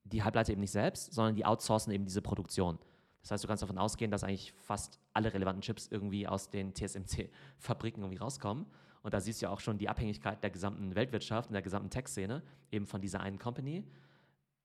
die 0.06 0.24
Halbleiter 0.24 0.54
eben 0.54 0.62
nicht 0.62 0.72
selbst, 0.72 1.14
sondern 1.14 1.36
die 1.36 1.46
outsourcen 1.46 1.92
eben 1.92 2.06
diese 2.06 2.22
Produktion. 2.22 2.80
Das 3.22 3.32
heißt, 3.32 3.44
du 3.44 3.48
kannst 3.50 3.62
davon 3.62 3.78
ausgehen, 3.78 4.10
dass 4.10 4.24
eigentlich 4.24 4.54
fast 4.54 5.02
alle 5.14 5.34
relevanten 5.34 5.62
Chips 5.62 5.88
irgendwie 5.88 6.30
aus 6.30 6.50
den 6.50 6.74
TSMC-Fabriken 6.74 8.02
irgendwie 8.04 8.20
rauskommen. 8.20 8.66
Und 9.02 9.14
da 9.14 9.20
siehst 9.20 9.42
du 9.42 9.48
ja 9.48 9.52
auch 9.52 9.60
schon 9.60 9.78
die 9.78 9.90
Abhängigkeit 9.90 10.42
der 10.42 10.50
gesamten 10.50 10.96
Weltwirtschaft 10.96 11.50
und 11.50 11.54
der 11.54 11.62
gesamten 11.62 11.90
Tech-Szene 11.90 12.42
eben 12.72 12.86
von 12.86 13.02
dieser 13.02 13.20
einen 13.20 13.38
Company. 13.38 13.84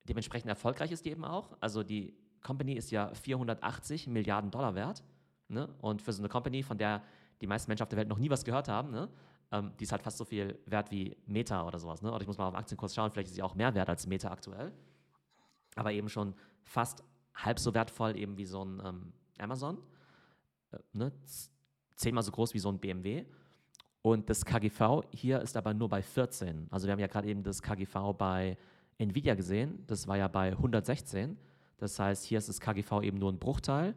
Dementsprechend 0.04 0.48
erfolgreich 0.48 0.90
ist 0.90 1.04
die 1.04 1.10
eben 1.10 1.24
auch. 1.24 1.56
Also 1.60 1.82
die 1.82 2.14
Company 2.42 2.74
ist 2.74 2.90
ja 2.90 3.14
480 3.14 4.08
Milliarden 4.08 4.50
Dollar 4.50 4.74
wert. 4.74 5.04
Ne? 5.48 5.68
Und 5.80 6.02
für 6.02 6.12
so 6.12 6.20
eine 6.20 6.28
Company, 6.28 6.62
von 6.62 6.78
der 6.78 7.02
die 7.40 7.46
meisten 7.46 7.70
Menschen 7.70 7.82
auf 7.82 7.88
der 7.88 7.98
Welt 7.98 8.08
noch 8.08 8.18
nie 8.18 8.30
was 8.30 8.44
gehört 8.44 8.68
haben, 8.68 8.90
ne? 8.90 9.08
ähm, 9.52 9.72
die 9.78 9.84
ist 9.84 9.92
halt 9.92 10.02
fast 10.02 10.18
so 10.18 10.24
viel 10.24 10.58
wert 10.66 10.90
wie 10.90 11.16
Meta 11.26 11.66
oder 11.66 11.78
sowas. 11.78 12.02
Ne? 12.02 12.10
Oder 12.10 12.22
ich 12.22 12.26
muss 12.26 12.38
mal 12.38 12.46
auf 12.46 12.54
den 12.54 12.58
Aktienkurs 12.58 12.94
schauen, 12.94 13.10
vielleicht 13.10 13.28
ist 13.28 13.34
sie 13.34 13.42
auch 13.42 13.54
mehr 13.54 13.74
wert 13.74 13.88
als 13.88 14.06
Meta 14.06 14.30
aktuell. 14.30 14.72
Aber 15.76 15.92
eben 15.92 16.08
schon 16.08 16.34
fast 16.62 17.02
halb 17.34 17.58
so 17.58 17.74
wertvoll 17.74 18.16
eben 18.16 18.36
wie 18.36 18.44
so 18.44 18.64
ein 18.64 18.82
ähm, 18.84 19.12
Amazon. 19.38 19.78
äh, 20.72 20.78
ne, 20.92 21.12
zehnmal 21.96 22.22
so 22.22 22.32
groß 22.32 22.54
wie 22.54 22.58
so 22.58 22.70
ein 22.70 22.78
BMW. 22.78 23.24
Und 24.02 24.28
das 24.28 24.44
KGV 24.44 25.02
hier 25.10 25.40
ist 25.40 25.56
aber 25.56 25.74
nur 25.74 25.88
bei 25.88 26.02
14. 26.02 26.66
Also 26.70 26.86
wir 26.86 26.92
haben 26.92 26.98
ja 26.98 27.06
gerade 27.06 27.28
eben 27.28 27.42
das 27.42 27.62
KGV 27.62 28.12
bei 28.18 28.58
Nvidia 29.02 29.34
gesehen, 29.34 29.84
das 29.86 30.06
war 30.06 30.16
ja 30.16 30.28
bei 30.28 30.52
116. 30.52 31.36
Das 31.78 31.98
heißt, 31.98 32.24
hier 32.24 32.38
ist 32.38 32.48
das 32.48 32.60
KGV 32.60 33.02
eben 33.02 33.18
nur 33.18 33.32
ein 33.32 33.38
Bruchteil. 33.38 33.94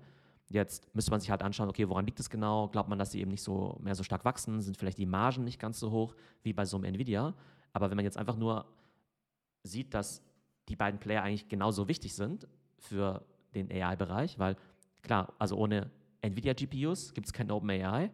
Jetzt 0.50 0.94
müsste 0.96 1.12
man 1.12 1.20
sich 1.20 1.32
halt 1.32 1.42
anschauen, 1.42 1.70
okay, 1.70 1.88
woran 1.90 2.06
liegt 2.06 2.20
es 2.20 2.30
genau? 2.30 2.68
Glaubt 2.68 2.90
man, 2.90 3.00
dass 3.00 3.12
sie 3.12 3.22
eben 3.22 3.32
nicht 3.32 3.42
so 3.42 3.78
mehr 3.82 3.96
so 3.96 4.04
stark 4.04 4.26
wachsen? 4.26 4.62
Sind 4.62 4.78
vielleicht 4.78 4.98
die 4.98 5.06
Margen 5.06 5.44
nicht 5.44 5.60
ganz 5.60 5.80
so 5.80 5.92
hoch 5.92 6.16
wie 6.44 6.54
bei 6.54 6.66
so 6.66 6.78
einem 6.78 6.86
Nvidia? 6.86 7.34
Aber 7.74 7.90
wenn 7.90 7.96
man 7.96 8.06
jetzt 8.06 8.18
einfach 8.18 8.38
nur 8.38 8.66
sieht, 9.64 9.94
dass 9.94 10.22
die 10.70 10.76
beiden 10.76 11.00
Player 11.00 11.24
eigentlich 11.24 11.48
genauso 11.50 11.88
wichtig 11.88 12.14
sind 12.14 12.48
für 12.78 13.26
den 13.54 13.72
AI-Bereich, 13.72 14.38
weil 14.40 14.56
klar, 15.02 15.34
also 15.40 15.58
ohne 15.58 15.90
Nvidia-GPUs 16.22 17.14
gibt 17.14 17.28
es 17.28 17.34
kein 17.34 17.50
OpenAI, 17.52 18.12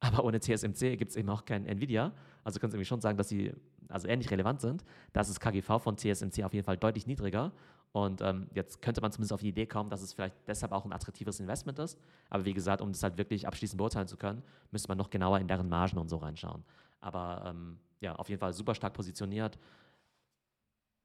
aber 0.00 0.24
ohne 0.24 0.40
TSMC 0.40 0.96
gibt 0.96 1.10
es 1.10 1.16
eben 1.16 1.28
auch 1.28 1.44
kein 1.44 1.66
Nvidia. 1.66 2.12
Also 2.44 2.60
können 2.60 2.70
Sie 2.70 2.76
irgendwie 2.76 2.88
schon 2.88 3.00
sagen, 3.00 3.16
dass 3.18 3.28
sie 3.28 3.52
also 3.88 4.08
ähnlich 4.08 4.30
relevant 4.30 4.60
sind. 4.60 4.84
Da 5.12 5.20
ist 5.20 5.28
das 5.28 5.40
KGV 5.40 5.80
von 5.80 5.96
TSMC 5.96 6.44
auf 6.44 6.54
jeden 6.54 6.64
Fall 6.64 6.76
deutlich 6.76 7.06
niedriger. 7.06 7.52
Und 7.92 8.20
ähm, 8.20 8.48
jetzt 8.52 8.82
könnte 8.82 9.00
man 9.00 9.10
zumindest 9.10 9.32
auf 9.32 9.40
die 9.40 9.48
Idee 9.48 9.66
kommen, 9.66 9.88
dass 9.88 10.02
es 10.02 10.12
vielleicht 10.12 10.36
deshalb 10.46 10.72
auch 10.72 10.84
ein 10.84 10.92
attraktives 10.92 11.40
Investment 11.40 11.78
ist. 11.78 11.98
Aber 12.28 12.44
wie 12.44 12.52
gesagt, 12.52 12.82
um 12.82 12.92
das 12.92 13.02
halt 13.02 13.16
wirklich 13.16 13.46
abschließend 13.46 13.78
beurteilen 13.78 14.06
zu 14.06 14.16
können, 14.16 14.42
müsste 14.70 14.88
man 14.88 14.98
noch 14.98 15.08
genauer 15.08 15.38
in 15.38 15.48
deren 15.48 15.68
Margen 15.68 15.96
und 15.96 16.08
so 16.08 16.18
reinschauen. 16.18 16.62
Aber 17.00 17.44
ähm, 17.46 17.78
ja, 18.00 18.14
auf 18.16 18.28
jeden 18.28 18.40
Fall 18.40 18.52
super 18.52 18.74
stark 18.74 18.92
positioniert, 18.92 19.58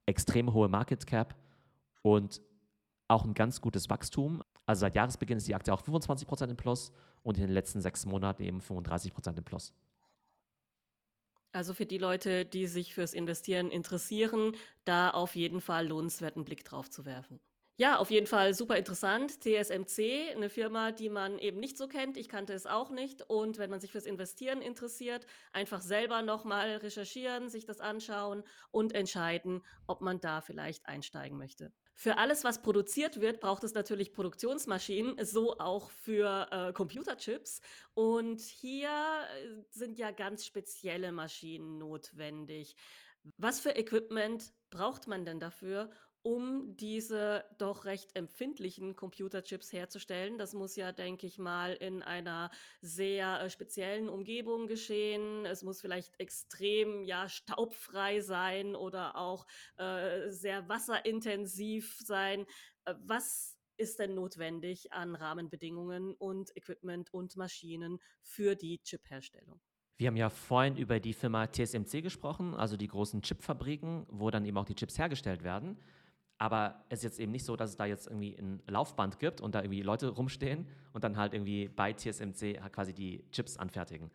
extrem 0.06 0.54
hohe 0.54 0.67
Market 0.67 1.08
Cap 1.08 1.36
und 2.02 2.41
auch 3.08 3.24
ein 3.24 3.34
ganz 3.34 3.62
gutes 3.62 3.89
Wachstum. 3.89 4.44
Also 4.65 4.82
seit 4.82 4.96
Jahresbeginn 4.96 5.38
ist 5.38 5.48
die 5.48 5.56
Aktie 5.56 5.74
auch 5.74 5.82
25% 5.82 6.50
im 6.50 6.58
Plus 6.58 6.91
und 7.24 7.38
in 7.38 7.46
den 7.46 7.54
letzten 7.54 7.82
sechs 7.82 8.06
Monaten 8.06 8.44
eben 8.44 8.60
35% 8.60 9.38
im 9.38 9.44
Plus. 9.44 9.74
Also 11.54 11.74
für 11.74 11.86
die 11.86 11.98
Leute, 11.98 12.46
die 12.46 12.68
sich 12.68 12.94
fürs 12.94 13.14
Investieren 13.14 13.72
interessieren, 13.72 14.56
da 14.86 15.10
auf 15.12 15.36
jeden 15.38 15.62
Fall 15.62 15.88
lohnenswerten 15.88 16.44
Blick 16.46 16.64
drauf 16.66 16.90
zu 16.90 17.06
werfen. 17.06 17.40
Ja, 17.78 17.98
auf 17.98 18.12
jeden 18.12 18.28
Fall 18.28 18.54
super 18.54 18.78
interessant. 18.78 19.42
TSMC, 19.42 20.30
eine 20.36 20.50
Firma, 20.50 20.92
die 20.92 21.10
man 21.10 21.40
eben 21.40 21.60
nicht 21.60 21.78
so 21.78 21.88
kennt. 21.88 22.16
Ich 22.18 22.30
kannte 22.30 22.54
es 22.54 22.66
auch 22.68 22.92
nicht. 22.92 23.24
Und 23.28 23.58
wenn 23.58 23.70
man 23.72 23.80
sich 23.80 23.92
fürs 23.92 24.06
Investieren 24.06 24.62
interessiert, 24.62 25.26
einfach 25.52 25.82
selber 25.82 26.22
nochmal 26.22 26.76
recherchieren, 26.78 27.50
sich 27.50 27.66
das 27.66 27.80
anschauen 27.80 28.44
und 28.72 28.94
entscheiden, 28.94 29.66
ob 29.88 30.02
man 30.02 30.20
da 30.20 30.42
vielleicht 30.42 30.86
einsteigen 30.86 31.38
möchte. 31.38 31.74
Für 32.02 32.18
alles, 32.18 32.44
was 32.44 32.64
produziert 32.64 33.22
wird, 33.22 33.42
braucht 33.42 33.64
es 33.64 33.76
natürlich 33.76 34.12
Produktionsmaschinen, 34.12 35.24
so 35.24 35.60
auch 35.60 35.92
für 35.92 36.48
äh, 36.50 36.74
Computerchips. 36.74 37.62
Und 37.94 38.42
hier 38.42 38.90
äh, 38.90 39.62
sind 39.70 40.00
ja 40.00 40.10
ganz 40.10 40.44
spezielle 40.44 41.12
Maschinen 41.12 41.78
notwendig. 41.78 42.76
Was 43.38 43.60
für 43.60 43.76
Equipment 43.76 44.52
braucht 44.72 45.06
man 45.06 45.26
denn 45.26 45.40
dafür, 45.40 45.92
um 46.24 46.76
diese 46.78 47.46
doch 47.58 47.86
recht 47.86 48.16
empfindlichen 48.16 48.96
Computerchips 48.96 49.74
herzustellen. 49.74 50.38
Das 50.38 50.54
muss 50.54 50.76
ja, 50.76 50.92
denke 50.92 51.26
ich 51.26 51.40
mal, 51.40 51.74
in 51.74 52.04
einer 52.04 52.52
sehr 52.82 53.42
äh, 53.42 53.50
speziellen 53.50 54.10
Umgebung 54.10 54.68
geschehen. 54.68 55.46
Es 55.46 55.64
muss 55.64 55.82
vielleicht 55.82 56.20
extrem 56.20 57.04
ja 57.04 57.28
staubfrei 57.28 58.22
sein 58.22 58.76
oder 58.76 59.16
auch 59.16 59.48
äh, 59.78 60.30
sehr 60.30 60.70
wasserintensiv 60.70 61.98
sein. 62.00 62.46
Äh, 62.86 62.94
was 63.00 63.58
ist 63.78 63.98
denn 63.98 64.14
notwendig 64.14 64.94
an 64.94 65.16
Rahmenbedingungen 65.16 66.14
und 66.14 66.56
Equipment 66.56 67.12
und 67.14 67.36
Maschinen 67.36 68.00
für 68.22 68.56
die 68.56 68.80
Chipherstellung? 68.84 69.60
Wir 69.98 70.08
haben 70.08 70.18
ja 70.18 70.30
vorhin 70.30 70.78
über 70.78 71.00
die 71.00 71.14
Firma 71.14 71.46
TSMC 71.46 72.02
gesprochen, 72.02 72.56
also 72.56 72.76
die 72.76 72.88
großen 72.88 73.22
Chipfabriken, 73.22 74.08
wo 74.10 74.32
dann 74.32 74.46
eben 74.46 74.58
auch 74.58 74.66
die 74.66 74.74
Chips 74.76 74.98
hergestellt 74.98 75.44
werden. 75.44 75.78
Aber 76.41 76.84
es 76.89 76.99
ist 76.99 77.04
jetzt 77.04 77.19
eben 77.19 77.32
nicht 77.32 77.45
so, 77.45 77.56
dass 77.56 77.69
es 77.69 77.75
da 77.77 77.86
jetzt 77.86 78.08
irgendwie 78.08 78.36
ein 78.36 78.63
Laufband 78.65 79.19
gibt 79.19 79.41
und 79.41 79.54
da 79.54 79.62
irgendwie 79.62 79.84
Leute 79.84 80.08
rumstehen 80.10 80.65
und 80.91 81.04
dann 81.04 81.15
halt 81.15 81.36
irgendwie 81.36 81.67
bei 81.67 81.93
TSMC 81.93 82.60
quasi 82.71 82.93
die 82.93 83.23
Chips 83.32 83.58
anfertigen. 83.58 84.10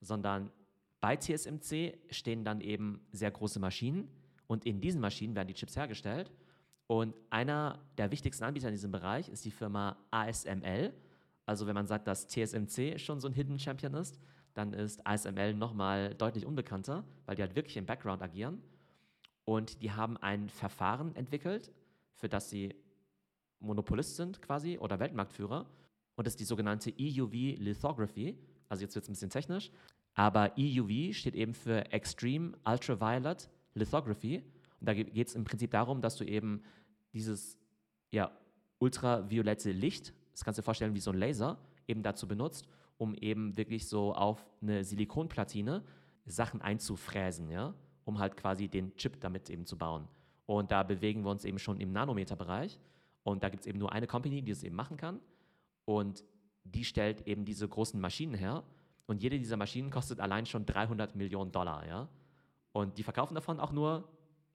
Sondern 0.00 0.52
bei 1.00 1.16
TSMC 1.16 1.98
stehen 2.08 2.44
dann 2.44 2.60
eben 2.60 3.04
sehr 3.10 3.32
große 3.32 3.58
Maschinen 3.58 4.08
und 4.46 4.64
in 4.64 4.80
diesen 4.80 5.00
Maschinen 5.00 5.34
werden 5.34 5.48
die 5.48 5.54
Chips 5.54 5.74
hergestellt. 5.74 6.30
Und 6.86 7.16
einer 7.30 7.80
der 7.98 8.12
wichtigsten 8.12 8.44
Anbieter 8.44 8.68
in 8.68 8.74
diesem 8.74 8.92
Bereich 8.92 9.28
ist 9.28 9.44
die 9.44 9.50
Firma 9.50 9.96
ASML. 10.12 10.94
Also 11.46 11.66
wenn 11.66 11.74
man 11.74 11.88
sagt, 11.88 12.06
dass 12.06 12.28
TSMC 12.28 13.00
schon 13.00 13.18
so 13.18 13.26
ein 13.26 13.34
Hidden 13.34 13.58
Champion 13.58 13.94
ist, 13.94 14.20
dann 14.54 14.72
ist 14.72 15.04
ASML 15.04 15.54
nochmal 15.54 16.14
deutlich 16.14 16.46
unbekannter, 16.46 17.02
weil 17.26 17.34
die 17.34 17.42
halt 17.42 17.56
wirklich 17.56 17.76
im 17.76 17.86
Background 17.86 18.22
agieren. 18.22 18.62
Und 19.44 19.82
die 19.82 19.92
haben 19.92 20.16
ein 20.16 20.48
Verfahren 20.48 21.14
entwickelt, 21.16 21.72
für 22.14 22.28
das 22.28 22.50
sie 22.50 22.74
Monopolist 23.60 24.16
sind 24.16 24.42
quasi 24.42 24.78
oder 24.78 24.98
Weltmarktführer. 24.98 25.66
Und 26.14 26.26
das 26.26 26.34
ist 26.34 26.40
die 26.40 26.44
sogenannte 26.44 26.92
EUV 26.98 27.58
Lithography. 27.58 28.38
Also 28.68 28.82
jetzt 28.82 28.94
wird 28.94 29.04
es 29.04 29.08
ein 29.08 29.12
bisschen 29.12 29.30
technisch. 29.30 29.70
Aber 30.14 30.52
EUV 30.58 31.14
steht 31.14 31.34
eben 31.34 31.54
für 31.54 31.90
Extreme 31.92 32.52
Ultraviolet 32.64 33.48
Lithography. 33.74 34.42
Und 34.80 34.86
da 34.88 34.94
geht 34.94 35.28
es 35.28 35.34
im 35.34 35.44
Prinzip 35.44 35.70
darum, 35.70 36.00
dass 36.00 36.16
du 36.16 36.24
eben 36.24 36.62
dieses 37.12 37.56
ja, 38.10 38.30
ultraviolette 38.78 39.72
Licht, 39.72 40.12
das 40.32 40.44
kannst 40.44 40.58
du 40.58 40.62
dir 40.62 40.64
vorstellen 40.64 40.94
wie 40.94 41.00
so 41.00 41.10
ein 41.10 41.18
Laser, 41.18 41.58
eben 41.86 42.02
dazu 42.02 42.28
benutzt, 42.28 42.68
um 42.98 43.14
eben 43.14 43.56
wirklich 43.56 43.88
so 43.88 44.14
auf 44.14 44.44
eine 44.60 44.84
Silikonplatine 44.84 45.82
Sachen 46.26 46.60
einzufräsen, 46.60 47.50
ja 47.50 47.74
um 48.04 48.18
halt 48.18 48.36
quasi 48.36 48.68
den 48.68 48.94
Chip 48.96 49.20
damit 49.20 49.50
eben 49.50 49.66
zu 49.66 49.76
bauen. 49.76 50.08
Und 50.46 50.70
da 50.70 50.82
bewegen 50.82 51.24
wir 51.24 51.30
uns 51.30 51.44
eben 51.44 51.58
schon 51.58 51.80
im 51.80 51.92
Nanometerbereich. 51.92 52.78
Und 53.24 53.42
da 53.42 53.48
gibt 53.48 53.62
es 53.62 53.66
eben 53.66 53.78
nur 53.78 53.92
eine 53.92 54.06
Company, 54.06 54.42
die 54.42 54.50
es 54.50 54.62
eben 54.62 54.74
machen 54.74 54.96
kann. 54.96 55.20
Und 55.84 56.24
die 56.64 56.84
stellt 56.84 57.26
eben 57.26 57.44
diese 57.44 57.68
großen 57.68 58.00
Maschinen 58.00 58.34
her. 58.34 58.62
Und 59.06 59.22
jede 59.22 59.38
dieser 59.38 59.56
Maschinen 59.56 59.90
kostet 59.90 60.20
allein 60.20 60.46
schon 60.46 60.66
300 60.66 61.16
Millionen 61.16 61.52
Dollar. 61.52 61.86
Ja? 61.86 62.08
Und 62.72 62.98
die 62.98 63.02
verkaufen 63.02 63.34
davon 63.34 63.60
auch 63.60 63.72
nur, 63.72 64.08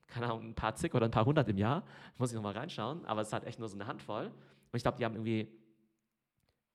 keine 0.07 0.27
Ahnung, 0.27 0.49
ein 0.49 0.55
paar 0.55 0.75
zig 0.75 0.93
oder 0.93 1.05
ein 1.05 1.11
paar 1.11 1.25
hundert 1.25 1.47
im 1.49 1.57
Jahr. 1.57 1.83
Muss 2.17 2.31
ich 2.31 2.35
nochmal 2.35 2.53
reinschauen. 2.53 3.05
Aber 3.05 3.21
es 3.21 3.33
halt 3.33 3.45
echt 3.45 3.59
nur 3.59 3.69
so 3.69 3.75
eine 3.75 3.87
Handvoll. 3.87 4.25
Und 4.25 4.75
ich 4.75 4.83
glaube, 4.83 4.97
die 4.97 5.05
haben 5.05 5.15
irgendwie 5.15 5.47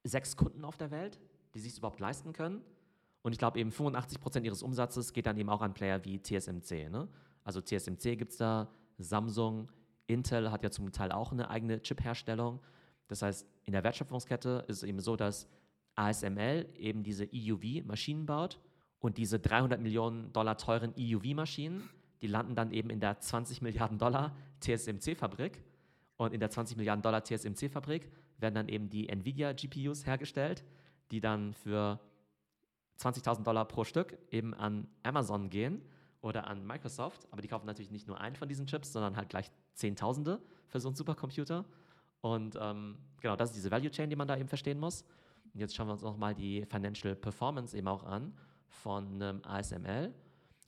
sechs 0.04 0.36
Kunden 0.36 0.64
auf 0.64 0.76
der 0.76 0.90
Welt, 0.90 1.20
die 1.54 1.60
sich 1.60 1.76
überhaupt 1.76 2.00
leisten 2.00 2.32
können. 2.32 2.62
Und 3.22 3.32
ich 3.32 3.38
glaube 3.38 3.58
eben 3.58 3.70
85 3.70 4.20
Prozent 4.20 4.46
ihres 4.46 4.62
Umsatzes 4.62 5.12
geht 5.12 5.26
dann 5.26 5.36
eben 5.36 5.48
auch 5.48 5.62
an 5.62 5.74
Player 5.74 6.04
wie 6.04 6.20
TSMC. 6.20 6.90
Ne? 6.90 7.08
Also 7.44 7.60
TSMC 7.60 8.16
gibt 8.16 8.32
es 8.32 8.38
da, 8.38 8.68
Samsung, 8.98 9.70
Intel 10.06 10.50
hat 10.50 10.62
ja 10.62 10.70
zum 10.70 10.92
Teil 10.92 11.12
auch 11.12 11.32
eine 11.32 11.48
eigene 11.48 11.80
Chip-Herstellung. 11.80 12.60
Das 13.08 13.22
heißt, 13.22 13.46
in 13.64 13.72
der 13.72 13.84
Wertschöpfungskette 13.84 14.64
ist 14.68 14.78
es 14.78 14.82
eben 14.82 15.00
so, 15.00 15.16
dass 15.16 15.48
ASML 15.94 16.68
eben 16.76 17.02
diese 17.02 17.28
EUV-Maschinen 17.32 18.26
baut 18.26 18.60
und 18.98 19.18
diese 19.18 19.38
300 19.38 19.80
Millionen 19.80 20.32
Dollar 20.32 20.56
teuren 20.56 20.94
EUV-Maschinen, 20.96 21.88
die 22.22 22.28
landen 22.28 22.54
dann 22.54 22.70
eben 22.70 22.90
in 22.90 23.00
der 23.00 23.18
20 23.18 23.62
Milliarden 23.62 23.98
Dollar 23.98 24.34
TSMC-Fabrik. 24.60 25.62
Und 26.16 26.32
in 26.32 26.40
der 26.40 26.50
20 26.50 26.76
Milliarden 26.76 27.02
Dollar 27.02 27.24
TSMC-Fabrik 27.24 28.08
werden 28.38 28.54
dann 28.54 28.68
eben 28.68 28.88
die 28.88 29.08
NVIDIA-GPUs 29.08 30.06
hergestellt, 30.06 30.62
die 31.10 31.20
dann 31.20 31.52
für 31.52 31.98
20.000 33.02 33.42
Dollar 33.42 33.64
pro 33.66 33.84
Stück 33.84 34.18
eben 34.30 34.54
an 34.54 34.86
Amazon 35.02 35.50
gehen 35.50 35.82
oder 36.20 36.46
an 36.46 36.64
Microsoft, 36.66 37.26
aber 37.30 37.42
die 37.42 37.48
kaufen 37.48 37.66
natürlich 37.66 37.90
nicht 37.90 38.06
nur 38.06 38.20
einen 38.20 38.36
von 38.36 38.48
diesen 38.48 38.66
Chips, 38.66 38.92
sondern 38.92 39.16
halt 39.16 39.28
gleich 39.28 39.50
Zehntausende 39.74 40.40
für 40.68 40.80
so 40.80 40.88
einen 40.88 40.96
Supercomputer. 40.96 41.64
Und 42.20 42.56
ähm, 42.60 42.98
genau, 43.20 43.36
das 43.36 43.50
ist 43.50 43.56
diese 43.56 43.70
Value 43.70 43.90
Chain, 43.90 44.08
die 44.08 44.16
man 44.16 44.28
da 44.28 44.36
eben 44.36 44.48
verstehen 44.48 44.78
muss. 44.78 45.04
Und 45.52 45.60
jetzt 45.60 45.74
schauen 45.74 45.88
wir 45.88 45.92
uns 45.92 46.02
nochmal 46.02 46.34
die 46.34 46.64
Financial 46.66 47.14
Performance 47.16 47.76
eben 47.76 47.88
auch 47.88 48.04
an 48.04 48.32
von 48.68 49.20
ähm, 49.20 49.40
ASML. 49.44 50.14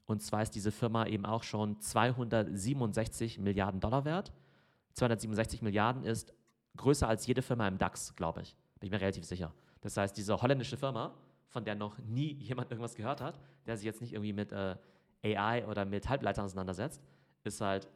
Und 0.07 0.23
zwar 0.23 0.43
ist 0.43 0.55
diese 0.55 0.73
Firma 0.73 1.07
eben 1.07 1.25
auch 1.25 1.43
schon 1.43 1.81
267 1.81 3.39
Milliarden 3.39 3.81
Dollar 3.81 4.05
wert. 4.05 4.33
267 4.95 5.63
Milliarden 5.63 6.05
ist 6.05 6.35
größer 6.77 7.09
als 7.09 7.27
jede 7.27 7.43
Firma 7.43 7.67
im 7.69 7.79
DAX, 7.79 8.15
glaube 8.17 8.43
ich. 8.43 8.57
Bin 8.81 8.89
ich 8.89 8.91
mir 8.91 9.01
relativ 9.01 9.25
sicher. 9.25 9.55
Das 9.81 9.97
heißt, 9.97 10.17
diese 10.17 10.41
holländische 10.41 10.77
Firma 10.77 11.15
von 11.49 11.65
der 11.65 11.75
noch 11.75 11.99
nie 11.99 12.33
jemand 12.35 12.71
irgendwas 12.71 12.95
gehört 12.95 13.21
hat, 13.21 13.39
der 13.67 13.77
sich 13.77 13.85
jetzt 13.85 14.01
nicht 14.01 14.13
irgendwie 14.13 14.33
mit 14.33 14.53
äh, 14.53 14.77
AI 15.23 15.67
oder 15.67 15.85
mit 15.85 16.09
Halbleitern 16.09 16.45
auseinandersetzt, 16.45 17.03
ist 17.45 17.61
halt 17.61 17.89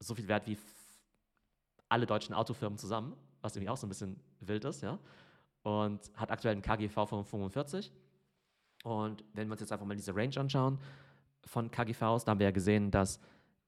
so 0.00 0.14
viel 0.14 0.28
wert 0.28 0.46
wie 0.46 0.58
alle 1.88 2.06
deutschen 2.06 2.34
Autofirmen 2.34 2.78
zusammen, 2.78 3.14
was 3.40 3.56
irgendwie 3.56 3.70
auch 3.70 3.76
so 3.76 3.86
ein 3.86 3.90
bisschen 3.90 4.20
wild 4.40 4.64
ist, 4.64 4.82
ja. 4.82 4.98
Und 5.62 6.10
hat 6.14 6.30
aktuell 6.30 6.52
einen 6.52 6.62
KGV 6.62 7.08
von 7.08 7.24
45. 7.24 7.92
Und 8.84 9.24
wenn 9.32 9.48
wir 9.48 9.52
uns 9.52 9.60
jetzt 9.60 9.72
einfach 9.72 9.86
mal 9.86 9.96
diese 9.96 10.14
Range 10.14 10.36
anschauen 10.36 10.78
von 11.44 11.70
KGVs, 11.70 12.24
da 12.24 12.30
haben 12.30 12.38
wir 12.38 12.46
ja 12.46 12.52
gesehen, 12.52 12.90
dass 12.90 13.20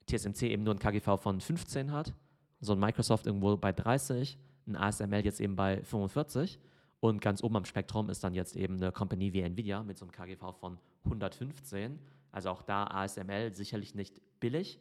TSMC 0.07 0.43
eben 0.43 0.63
nur 0.63 0.75
ein 0.75 0.79
KGV 0.79 1.21
von 1.21 1.41
15 1.41 1.93
hat, 1.93 2.15
so 2.61 2.73
ein 2.73 2.79
Microsoft 2.79 3.27
irgendwo 3.27 3.57
bei 3.57 3.73
30, 3.73 4.39
ein 4.67 4.77
ASML 4.77 5.25
jetzt 5.25 5.41
eben 5.41 5.57
bei 5.57 5.83
45. 5.83 6.59
Und 7.01 7.21
ganz 7.21 7.43
oben 7.43 7.57
am 7.57 7.65
Spektrum 7.65 8.11
ist 8.11 8.25
dann 8.25 8.35
jetzt 8.35 8.57
eben 8.57 8.77
eine 8.77 8.91
Company 8.91 9.33
wie 9.33 9.43
Nvidia 9.43 9.83
mit 9.83 9.99
so 9.99 10.05
einem 10.05 10.13
KGV 10.13 10.53
von 10.59 10.79
115. 11.05 11.99
Also 12.33 12.51
auch 12.51 12.63
da 12.63 12.85
ASML 12.85 13.55
sicherlich 13.55 13.95
nicht 13.95 14.21
billig. 14.41 14.81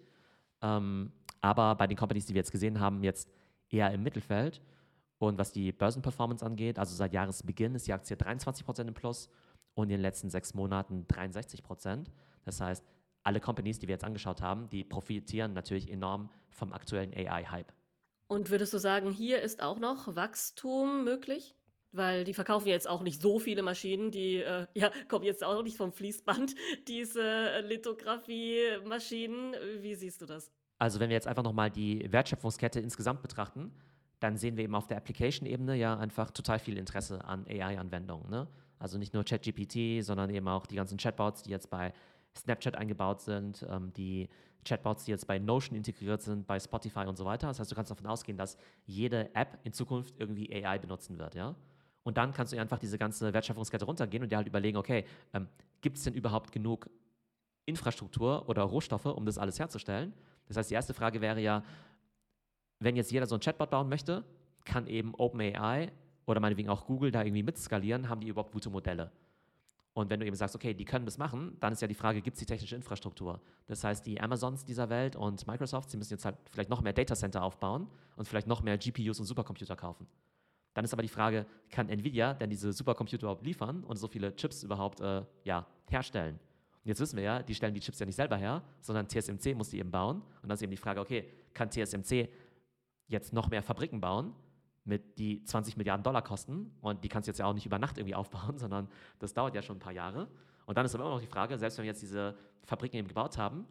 Ähm, 0.62 1.12
aber 1.42 1.76
bei 1.76 1.88
den 1.88 1.98
Companies, 1.98 2.26
die 2.26 2.34
wir 2.34 2.40
jetzt 2.40 2.52
gesehen 2.52 2.80
haben, 2.80 3.04
jetzt 3.04 3.30
eher 3.70 3.92
im 3.92 4.04
Mittelfeld. 4.04 4.62
Und 5.20 5.38
was 5.38 5.52
die 5.52 5.72
Börsenperformance 5.72 6.46
angeht, 6.46 6.80
also 6.80 6.96
seit 6.96 7.14
Jahresbeginn 7.14 7.76
ist 7.76 7.88
die 7.88 7.94
Aktie 7.94 8.16
23% 8.16 8.88
im 8.88 8.94
Plus 8.94 9.30
und 9.74 9.86
in 9.86 9.90
den 9.90 10.02
letzten 10.02 10.30
sechs 10.30 10.54
Monaten 10.54 11.06
63%. 11.08 12.06
Das 12.44 12.62
heißt, 12.62 12.84
alle 13.24 13.40
Companies, 13.40 13.80
die 13.80 13.88
wir 13.88 13.94
jetzt 13.94 14.04
angeschaut 14.04 14.42
haben, 14.42 14.70
die 14.70 14.84
profitieren 14.84 15.54
natürlich 15.54 15.92
enorm 15.92 16.30
vom 16.50 16.72
aktuellen 16.72 17.14
AI-Hype. 17.14 17.74
Und 18.28 18.50
würdest 18.50 18.74
du 18.74 18.78
sagen, 18.78 19.12
hier 19.12 19.42
ist 19.42 19.62
auch 19.62 19.80
noch 19.80 20.16
Wachstum 20.16 21.04
möglich? 21.04 21.57
Weil 21.91 22.23
die 22.23 22.34
verkaufen 22.34 22.67
jetzt 22.67 22.88
auch 22.88 23.02
nicht 23.02 23.21
so 23.21 23.39
viele 23.39 23.63
Maschinen, 23.63 24.12
die 24.12 24.38
äh, 24.38 24.67
ja, 24.73 24.91
kommen 25.08 25.26
jetzt 25.26 25.43
auch 25.43 25.63
nicht 25.63 25.78
vom 25.78 25.91
Fließband, 25.91 26.56
diese 26.88 27.62
Lithografie-Maschinen. 27.62 29.56
Wie 29.82 29.95
siehst 29.95 30.21
du 30.21 30.26
das? 30.26 30.52
Also 30.80 31.00
wenn 31.00 31.10
wir 31.10 31.15
jetzt 31.15 31.28
einfach 31.28 31.43
nochmal 31.43 31.71
die 31.71 32.06
Wertschöpfungskette 32.12 32.80
insgesamt 32.80 33.21
betrachten, 33.21 33.71
dann 34.19 34.38
sehen 34.38 34.58
wir 34.58 34.63
eben 34.63 34.76
auf 34.76 34.88
der 34.88 34.97
Application-Ebene 34.97 35.76
ja 35.76 35.97
einfach 35.97 36.32
total 36.32 36.60
viel 36.60 36.78
Interesse 36.78 37.23
an 37.26 37.45
AI-Anwendungen. 37.47 38.30
Ne? 38.30 38.47
Also 38.80 38.97
nicht 38.97 39.13
nur 39.13 39.23
ChatGPT, 39.23 40.04
sondern 40.04 40.30
eben 40.30 40.47
auch 40.47 40.65
die 40.65 40.76
ganzen 40.76 40.97
Chatbots, 40.97 41.43
die 41.43 41.52
jetzt 41.52 41.69
bei 41.69 41.93
Snapchat 42.36 42.76
eingebaut 42.76 43.21
sind, 43.21 43.65
ähm, 43.69 43.91
die 43.93 44.30
Chatbots, 44.65 45.06
die 45.06 45.12
jetzt 45.12 45.28
bei 45.28 45.39
Notion 45.39 45.76
integriert 45.76 46.21
sind, 46.21 46.45
bei 46.45 46.60
Spotify 46.60 47.06
und 47.06 47.17
so 47.17 47.26
weiter. 47.26 47.47
Das 47.47 47.60
heißt, 47.60 47.71
du 47.71 47.76
kannst 47.76 47.91
davon 47.91 48.08
ausgehen, 48.08 48.38
dass 48.38 48.58
jede 48.86 49.34
App 49.34 49.60
in 49.63 49.73
Zukunft 49.73 50.15
irgendwie 50.19 50.54
AI 50.54 50.78
benutzen 50.78 51.17
wird, 51.17 51.36
ja. 51.36 51.56
Und 52.08 52.15
dann 52.15 52.32
kannst 52.32 52.54
du 52.54 52.58
einfach 52.58 52.80
diese 52.80 52.98
ganze 52.98 53.34
Wertschöpfungskette 53.34 53.84
runtergehen 53.84 54.24
und 54.24 54.32
dir 54.32 54.38
halt 54.38 54.48
überlegen, 54.48 54.78
okay, 54.78 55.04
ähm, 55.34 55.50
gibt 55.82 55.98
es 55.98 56.06
denn 56.06 56.13
überhaupt 56.13 56.54
genug 56.54 56.89
Infrastruktur 57.65 58.48
oder 58.48 58.63
Rohstoffe, 58.63 59.08
um 59.08 59.26
das 59.26 59.38
alles 59.38 59.60
herzustellen? 59.60 60.13
Das 60.48 60.56
heißt, 60.56 60.70
die 60.70 60.76
erste 60.76 60.93
Frage 60.93 61.20
wäre 61.20 61.41
ja, 61.41 61.65
wenn 62.80 62.96
jetzt 62.96 63.12
jeder 63.12 63.26
so 63.26 63.36
ein 63.36 63.41
Chatbot 63.41 63.72
bauen 63.72 63.89
möchte, 63.89 64.24
kann 64.63 64.88
eben 64.88 65.15
OpenAI 65.15 65.91
oder 66.26 66.39
meinetwegen 66.39 66.70
auch 66.70 66.86
Google 66.86 67.12
da 67.12 67.24
irgendwie 67.24 67.43
mitskalieren, 67.43 68.08
haben 68.08 68.22
die 68.22 68.30
überhaupt 68.30 68.54
gute 68.54 68.70
Modelle? 68.70 69.12
Und 69.91 70.10
wenn 70.10 70.22
du 70.22 70.26
eben 70.26 70.38
sagst, 70.38 70.56
okay, 70.56 70.74
die 70.74 70.86
können 70.86 71.04
das 71.04 71.17
machen, 71.17 71.58
dann 71.60 71.74
ist 71.74 71.82
ja 71.82 71.89
die 71.89 71.93
Frage, 71.93 72.22
gibt 72.22 72.36
es 72.36 72.39
die 72.39 72.46
technische 72.46 72.78
Infrastruktur? 72.78 73.41
Das 73.65 73.84
heißt, 73.84 74.06
die 74.06 74.22
Amazons 74.22 74.63
dieser 74.63 74.88
Welt 74.89 75.17
und 75.17 75.46
Microsoft, 75.46 75.89
sie 75.89 75.98
müssen 75.98 76.13
jetzt 76.13 76.24
halt 76.24 76.38
vielleicht 76.50 76.70
noch 76.70 76.80
mehr 76.80 76.93
Datacenter 76.93 77.43
aufbauen 77.43 77.89
und 78.15 78.30
vielleicht 78.30 78.48
noch 78.48 78.62
mehr 78.62 78.78
GPUs 78.78 79.20
und 79.20 79.26
Supercomputer 79.26 79.76
kaufen. 79.76 80.08
Dann 80.78 80.86
ist 80.86 80.94
aber 80.94 81.02
die 81.02 81.08
Frage, 81.08 81.48
kann 81.72 81.90
Nvidia 81.90 82.36
denn 82.36 82.52
diese 82.52 82.72
Supercomputer 82.72 83.24
überhaupt 83.24 83.44
liefern 83.44 83.84
und 83.84 83.96
so 83.96 84.08
viele 84.08 84.36
Chips 84.36 84.62
überhaupt 84.62 85.00
äh, 85.00 85.24
ja, 85.44 85.66
herstellen? 85.90 86.36
Und 86.36 86.88
jetzt 86.88 87.00
wissen 87.00 87.18
wir 87.18 87.24
ja, 87.24 87.42
die 87.42 87.56
stellen 87.56 87.74
die 87.74 87.80
Chips 87.80 87.98
ja 87.98 88.06
nicht 88.06 88.16
selber 88.16 88.38
her, 88.38 88.62
sondern 88.80 89.08
TSMC 89.08 89.56
muss 89.56 89.70
die 89.70 89.80
eben 89.80 89.90
bauen. 89.90 90.18
Und 90.18 90.44
dann 90.44 90.52
ist 90.52 90.62
eben 90.62 90.70
die 90.70 90.78
Frage, 90.78 91.00
okay, 91.00 91.28
kann 91.56 91.72
TSMC 91.72 92.30
jetzt 93.08 93.34
noch 93.34 93.50
mehr 93.50 93.63
Fabriken 93.63 94.00
bauen, 94.00 94.36
mit 94.84 95.18
die 95.18 95.44
20 95.44 95.78
Milliarden 95.78 96.04
Dollar 96.04 96.22
kosten 96.22 96.72
und 96.82 97.04
die 97.04 97.10
kannst 97.10 97.28
du 97.28 97.32
jetzt 97.32 97.40
ja 97.40 97.48
auch 97.48 97.56
nicht 97.56 97.66
über 97.66 97.80
Nacht 97.80 97.98
irgendwie 97.98 98.13
aufbauen, 98.22 98.60
sondern 98.60 98.88
das 99.18 99.34
dauert 99.34 99.56
ja 99.56 99.63
schon 99.63 99.78
ein 99.78 99.80
paar 99.80 99.94
Jahre. 99.94 100.28
Und 100.68 100.78
dann 100.78 100.86
ist 100.86 100.94
aber 100.94 101.06
immer 101.06 101.16
noch 101.16 101.22
die 101.22 101.26
Frage, 101.26 101.58
selbst 101.58 101.80
wenn 101.80 101.86
wir 101.86 101.90
jetzt 101.90 102.04
diese 102.04 102.38
Fabriken 102.66 102.98
eben 102.98 103.08
gebaut 103.08 103.40
haben, 103.40 103.66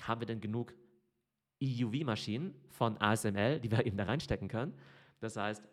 haben 0.00 0.20
wir 0.20 0.28
denn 0.28 0.40
genug 0.40 0.72
EUV-Maschinen 1.60 2.54
von 2.68 2.96
ASML, 3.00 3.58
die 3.58 3.68
wir 3.68 3.84
eben 3.84 3.96
da 3.96 4.04
reinstecken 4.04 4.46
können? 4.46 4.74
Das 5.18 5.36
heißt, 5.36 5.68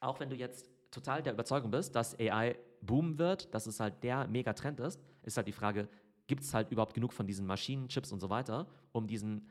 auch 0.00 0.20
wenn 0.20 0.30
du 0.30 0.36
jetzt 0.36 0.68
total 0.90 1.22
der 1.22 1.32
Überzeugung 1.32 1.70
bist, 1.70 1.94
dass 1.94 2.18
AI 2.18 2.56
boomen 2.80 3.18
wird, 3.18 3.52
dass 3.54 3.66
es 3.66 3.80
halt 3.80 4.02
der 4.02 4.26
Megatrend 4.28 4.80
ist, 4.80 5.00
ist 5.22 5.36
halt 5.36 5.48
die 5.48 5.52
Frage, 5.52 5.88
gibt 6.26 6.42
es 6.42 6.54
halt 6.54 6.70
überhaupt 6.70 6.94
genug 6.94 7.12
von 7.12 7.26
diesen 7.26 7.46
Maschinen, 7.46 7.88
Chips 7.88 8.12
und 8.12 8.20
so 8.20 8.30
weiter, 8.30 8.66
um 8.92 9.06
diesen 9.06 9.48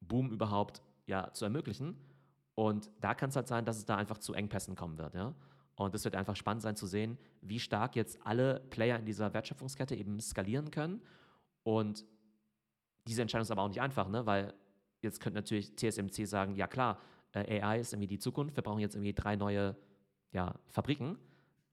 Boom 0.00 0.30
überhaupt 0.30 0.82
ja, 1.06 1.32
zu 1.32 1.44
ermöglichen? 1.44 1.96
Und 2.54 2.90
da 3.00 3.14
kann 3.14 3.30
es 3.30 3.36
halt 3.36 3.48
sein, 3.48 3.64
dass 3.64 3.78
es 3.78 3.84
da 3.84 3.96
einfach 3.96 4.18
zu 4.18 4.34
Engpässen 4.34 4.76
kommen 4.76 4.98
wird. 4.98 5.14
Ja? 5.14 5.34
Und 5.76 5.94
es 5.94 6.04
wird 6.04 6.14
einfach 6.14 6.36
spannend 6.36 6.62
sein 6.62 6.76
zu 6.76 6.86
sehen, 6.86 7.18
wie 7.40 7.58
stark 7.58 7.96
jetzt 7.96 8.18
alle 8.26 8.60
Player 8.70 8.98
in 8.98 9.06
dieser 9.06 9.32
Wertschöpfungskette 9.32 9.94
eben 9.94 10.20
skalieren 10.20 10.70
können. 10.70 11.00
Und 11.62 12.04
diese 13.06 13.22
Entscheidung 13.22 13.42
ist 13.42 13.50
aber 13.50 13.62
auch 13.62 13.68
nicht 13.68 13.80
einfach, 13.80 14.08
ne? 14.08 14.26
weil 14.26 14.52
jetzt 15.00 15.20
könnte 15.20 15.38
natürlich 15.38 15.74
TSMC 15.74 16.26
sagen, 16.26 16.54
ja 16.54 16.66
klar, 16.66 16.98
äh, 17.32 17.60
AI 17.60 17.80
ist 17.80 17.92
irgendwie 17.92 18.08
die 18.08 18.18
Zukunft, 18.18 18.56
wir 18.56 18.62
brauchen 18.62 18.80
jetzt 18.80 18.94
irgendwie 18.94 19.14
drei 19.14 19.36
neue 19.36 19.76
ja, 20.32 20.54
Fabriken, 20.68 21.18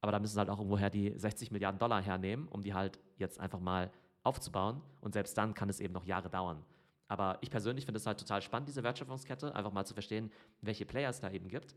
aber 0.01 0.11
da 0.11 0.19
müssen 0.19 0.33
sie 0.33 0.39
halt 0.39 0.49
auch 0.49 0.57
irgendwoher 0.57 0.89
die 0.89 1.13
60 1.17 1.51
Milliarden 1.51 1.79
Dollar 1.79 2.01
hernehmen, 2.01 2.47
um 2.47 2.61
die 2.61 2.73
halt 2.73 2.99
jetzt 3.17 3.39
einfach 3.39 3.59
mal 3.59 3.91
aufzubauen. 4.23 4.81
Und 5.01 5.13
selbst 5.13 5.37
dann 5.37 5.53
kann 5.53 5.69
es 5.69 5.79
eben 5.79 5.93
noch 5.93 6.05
Jahre 6.05 6.29
dauern. 6.29 6.63
Aber 7.07 7.37
ich 7.41 7.49
persönlich 7.49 7.85
finde 7.85 7.97
es 7.97 8.05
halt 8.05 8.19
total 8.19 8.41
spannend, 8.41 8.67
diese 8.67 8.83
Wertschöpfungskette, 8.83 9.55
einfach 9.55 9.71
mal 9.71 9.85
zu 9.85 9.93
verstehen, 9.93 10.31
welche 10.61 10.85
Player 10.85 11.09
es 11.09 11.19
da 11.19 11.31
eben 11.31 11.47
gibt. 11.47 11.75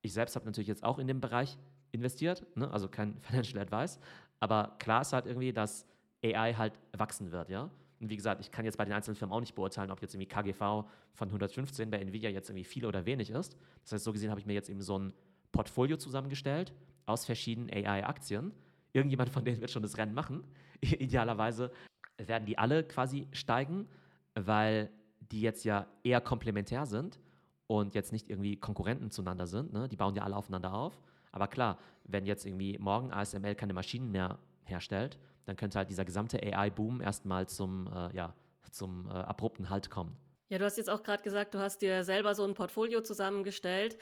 Ich 0.00 0.12
selbst 0.12 0.34
habe 0.34 0.46
natürlich 0.46 0.68
jetzt 0.68 0.82
auch 0.82 0.98
in 0.98 1.06
dem 1.06 1.20
Bereich 1.20 1.58
investiert, 1.92 2.44
ne? 2.56 2.70
also 2.70 2.88
kein 2.88 3.18
Financial 3.22 3.60
Advice, 3.60 4.00
aber 4.40 4.76
klar 4.78 5.02
ist 5.02 5.12
halt 5.12 5.26
irgendwie, 5.26 5.52
dass 5.52 5.86
AI 6.24 6.54
halt 6.54 6.72
wachsen 6.96 7.30
wird, 7.30 7.48
ja. 7.50 7.70
Und 8.02 8.10
wie 8.10 8.16
gesagt, 8.16 8.40
ich 8.40 8.50
kann 8.50 8.64
jetzt 8.64 8.76
bei 8.76 8.84
den 8.84 8.92
einzelnen 8.92 9.16
Firmen 9.16 9.32
auch 9.34 9.40
nicht 9.40 9.54
beurteilen, 9.54 9.90
ob 9.90 10.02
jetzt 10.02 10.14
irgendwie 10.14 10.28
KGV 10.28 10.84
von 11.12 11.28
115 11.28 11.90
bei 11.90 11.98
Nvidia 11.98 12.28
jetzt 12.30 12.50
irgendwie 12.50 12.64
viel 12.64 12.84
oder 12.84 13.06
wenig 13.06 13.30
ist. 13.30 13.56
Das 13.84 13.92
heißt, 13.92 14.04
so 14.04 14.12
gesehen 14.12 14.30
habe 14.30 14.40
ich 14.40 14.46
mir 14.46 14.54
jetzt 14.54 14.68
eben 14.68 14.82
so 14.82 14.98
ein 14.98 15.12
Portfolio 15.52 15.96
zusammengestellt 15.96 16.72
aus 17.06 17.24
verschiedenen 17.24 17.70
AI-Aktien. 17.70 18.52
Irgendjemand 18.92 19.30
von 19.30 19.44
denen 19.44 19.60
wird 19.60 19.70
schon 19.70 19.82
das 19.82 19.96
Rennen 19.96 20.14
machen. 20.14 20.44
Idealerweise 20.80 21.72
werden 22.18 22.44
die 22.44 22.58
alle 22.58 22.84
quasi 22.84 23.28
steigen 23.32 23.88
weil 24.34 24.90
die 25.20 25.40
jetzt 25.40 25.64
ja 25.64 25.86
eher 26.02 26.20
komplementär 26.20 26.86
sind 26.86 27.20
und 27.66 27.94
jetzt 27.94 28.12
nicht 28.12 28.28
irgendwie 28.28 28.56
Konkurrenten 28.56 29.10
zueinander 29.10 29.46
sind. 29.46 29.72
Ne? 29.72 29.88
Die 29.88 29.96
bauen 29.96 30.14
ja 30.14 30.22
alle 30.22 30.36
aufeinander 30.36 30.74
auf. 30.74 31.00
Aber 31.30 31.48
klar, 31.48 31.78
wenn 32.04 32.26
jetzt 32.26 32.44
irgendwie 32.44 32.76
morgen 32.78 33.12
ASML 33.12 33.54
keine 33.54 33.72
Maschinen 33.72 34.10
mehr 34.10 34.38
herstellt, 34.64 35.18
dann 35.44 35.56
könnte 35.56 35.78
halt 35.78 35.90
dieser 35.90 36.04
gesamte 36.04 36.42
AI-Boom 36.42 37.00
erstmal 37.00 37.48
zum, 37.48 37.86
äh, 37.86 38.14
ja, 38.14 38.34
zum 38.70 39.06
äh, 39.06 39.10
abrupten 39.10 39.70
Halt 39.70 39.90
kommen. 39.90 40.16
Ja, 40.48 40.58
du 40.58 40.64
hast 40.64 40.76
jetzt 40.76 40.90
auch 40.90 41.02
gerade 41.02 41.22
gesagt, 41.22 41.54
du 41.54 41.58
hast 41.58 41.82
dir 41.82 42.04
selber 42.04 42.34
so 42.34 42.44
ein 42.44 42.54
Portfolio 42.54 43.00
zusammengestellt. 43.02 43.98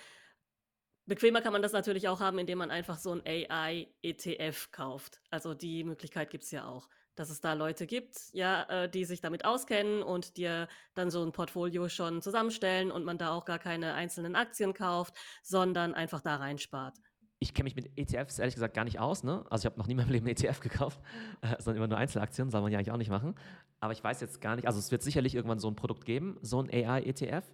Bequemer 1.07 1.41
kann 1.41 1.53
man 1.53 1.63
das 1.63 1.73
natürlich 1.73 2.09
auch 2.09 2.21
haben, 2.21 2.39
indem 2.39 2.59
man 2.59 2.71
einfach 2.71 2.99
so 2.99 3.13
ein 3.13 3.23
AI-ETF 3.25 4.71
kauft. 4.71 5.21
Also 5.31 5.55
die 5.55 5.85
Möglichkeit 5.85 6.31
gibt 6.31 6.45
es 6.45 6.51
ja 6.51 6.67
auch 6.67 6.89
dass 7.21 7.29
es 7.29 7.43
da 7.43 7.53
Leute 7.53 7.87
gibt, 7.87 8.17
ja, 8.33 8.63
äh, 8.71 8.89
die 8.89 9.05
sich 9.05 9.21
damit 9.21 9.45
auskennen 9.45 10.03
und 10.03 10.39
dir 10.39 10.69
dann 10.95 11.11
so 11.11 11.23
ein 11.23 11.33
Portfolio 11.33 11.89
schon 11.91 12.23
zusammenstellen 12.23 12.91
und 12.91 13.05
man 13.05 13.19
da 13.19 13.33
auch 13.33 13.45
gar 13.45 13.59
keine 13.59 13.93
einzelnen 13.93 14.37
Aktien 14.37 14.73
kauft, 14.73 15.15
sondern 15.43 15.95
einfach 15.95 16.23
da 16.23 16.37
reinspart. 16.37 16.97
Ich 17.43 17.55
kenne 17.55 17.65
mich 17.65 17.75
mit 17.75 17.99
ETFs 17.99 18.39
ehrlich 18.39 18.55
gesagt 18.55 18.75
gar 18.75 18.85
nicht 18.85 19.01
aus. 19.01 19.25
Ne? 19.25 19.45
Also 19.49 19.63
ich 19.63 19.67
habe 19.67 19.79
noch 19.79 19.87
nie 19.87 19.93
in 19.93 19.97
meinem 19.97 20.11
Leben 20.11 20.27
einen 20.27 20.37
ETF 20.37 20.61
gekauft, 20.61 21.01
äh, 21.41 21.57
sondern 21.59 21.79
immer 21.79 21.89
nur 21.89 21.99
Einzelaktien, 21.99 22.51
soll 22.51 22.61
man 22.61 22.71
ja 22.71 22.79
eigentlich 22.79 22.93
auch 22.93 22.99
nicht 22.99 23.11
machen. 23.11 23.35
Aber 23.81 23.95
ich 23.95 24.05
weiß 24.05 24.21
jetzt 24.21 24.43
gar 24.43 24.57
nicht, 24.57 24.67
also 24.67 24.79
es 24.79 24.91
wird 24.93 25.03
sicherlich 25.03 25.35
irgendwann 25.35 25.59
so 25.59 25.69
ein 25.69 25.75
Produkt 25.75 26.05
geben, 26.05 26.37
so 26.43 26.63
ein 26.63 26.69
AI-ETF. 26.71 27.45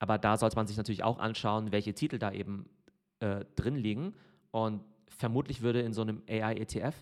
Aber 0.00 0.18
da 0.18 0.36
sollte 0.36 0.56
man 0.56 0.66
sich 0.66 0.76
natürlich 0.76 1.04
auch 1.04 1.18
anschauen, 1.18 1.70
welche 1.70 1.94
Titel 1.94 2.18
da 2.18 2.32
eben 2.32 2.68
äh, 3.20 3.44
drin 3.54 3.76
liegen. 3.76 4.14
Und 4.50 4.82
vermutlich 5.06 5.62
würde 5.62 5.82
in 5.82 5.92
so 5.92 6.02
einem 6.02 6.22
AI-ETF 6.28 6.94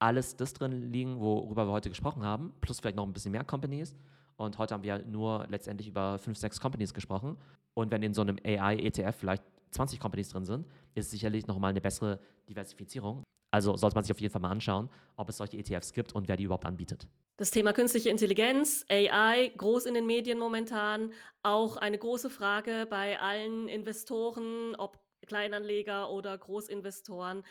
alles 0.00 0.36
das 0.36 0.54
drin 0.54 0.92
liegen, 0.92 1.20
worüber 1.20 1.66
wir 1.66 1.72
heute 1.72 1.88
gesprochen 1.88 2.24
haben, 2.24 2.52
plus 2.60 2.80
vielleicht 2.80 2.96
noch 2.96 3.06
ein 3.06 3.12
bisschen 3.12 3.32
mehr 3.32 3.44
Companies. 3.44 3.94
Und 4.36 4.58
heute 4.58 4.74
haben 4.74 4.82
wir 4.82 4.98
nur 5.06 5.46
letztendlich 5.48 5.88
über 5.88 6.18
fünf, 6.18 6.36
sechs 6.36 6.60
Companies 6.60 6.92
gesprochen. 6.92 7.36
Und 7.74 7.92
wenn 7.92 8.02
in 8.02 8.12
so 8.12 8.22
einem 8.22 8.36
AI-ETF 8.44 9.14
vielleicht 9.16 9.44
20 9.70 10.00
Companies 10.00 10.28
drin 10.28 10.44
sind, 10.44 10.66
ist 10.94 11.10
sicherlich 11.10 11.46
nochmal 11.46 11.70
eine 11.70 11.80
bessere 11.80 12.20
Diversifizierung. 12.48 13.24
Also 13.50 13.76
sollte 13.76 13.94
man 13.94 14.04
sich 14.04 14.12
auf 14.12 14.20
jeden 14.20 14.32
Fall 14.32 14.42
mal 14.42 14.50
anschauen, 14.50 14.90
ob 15.16 15.28
es 15.28 15.36
solche 15.36 15.56
ETFs 15.56 15.92
gibt 15.92 16.14
und 16.14 16.26
wer 16.26 16.36
die 16.36 16.44
überhaupt 16.44 16.66
anbietet. 16.66 17.06
Das 17.36 17.50
Thema 17.50 17.72
künstliche 17.72 18.10
Intelligenz, 18.10 18.84
AI, 18.88 19.52
groß 19.56 19.86
in 19.86 19.94
den 19.94 20.06
Medien 20.06 20.38
momentan, 20.38 21.12
auch 21.42 21.76
eine 21.76 21.98
große 21.98 22.30
Frage 22.30 22.86
bei 22.88 23.20
allen 23.20 23.68
Investoren, 23.68 24.74
ob 24.76 24.98
Kleinanleger 25.26 26.10
oder 26.10 26.36
Großinvestoren. 26.36 27.44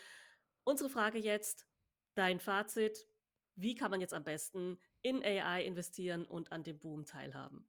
Unsere 0.64 0.90
Frage 0.90 1.18
jetzt, 1.18 1.66
Dein 2.14 2.38
Fazit, 2.38 3.08
wie 3.56 3.74
kann 3.74 3.90
man 3.90 4.00
jetzt 4.00 4.14
am 4.14 4.22
besten 4.22 4.78
in 5.02 5.22
AI 5.22 5.64
investieren 5.64 6.24
und 6.24 6.52
an 6.52 6.62
dem 6.62 6.78
Boom 6.78 7.04
teilhaben? 7.04 7.66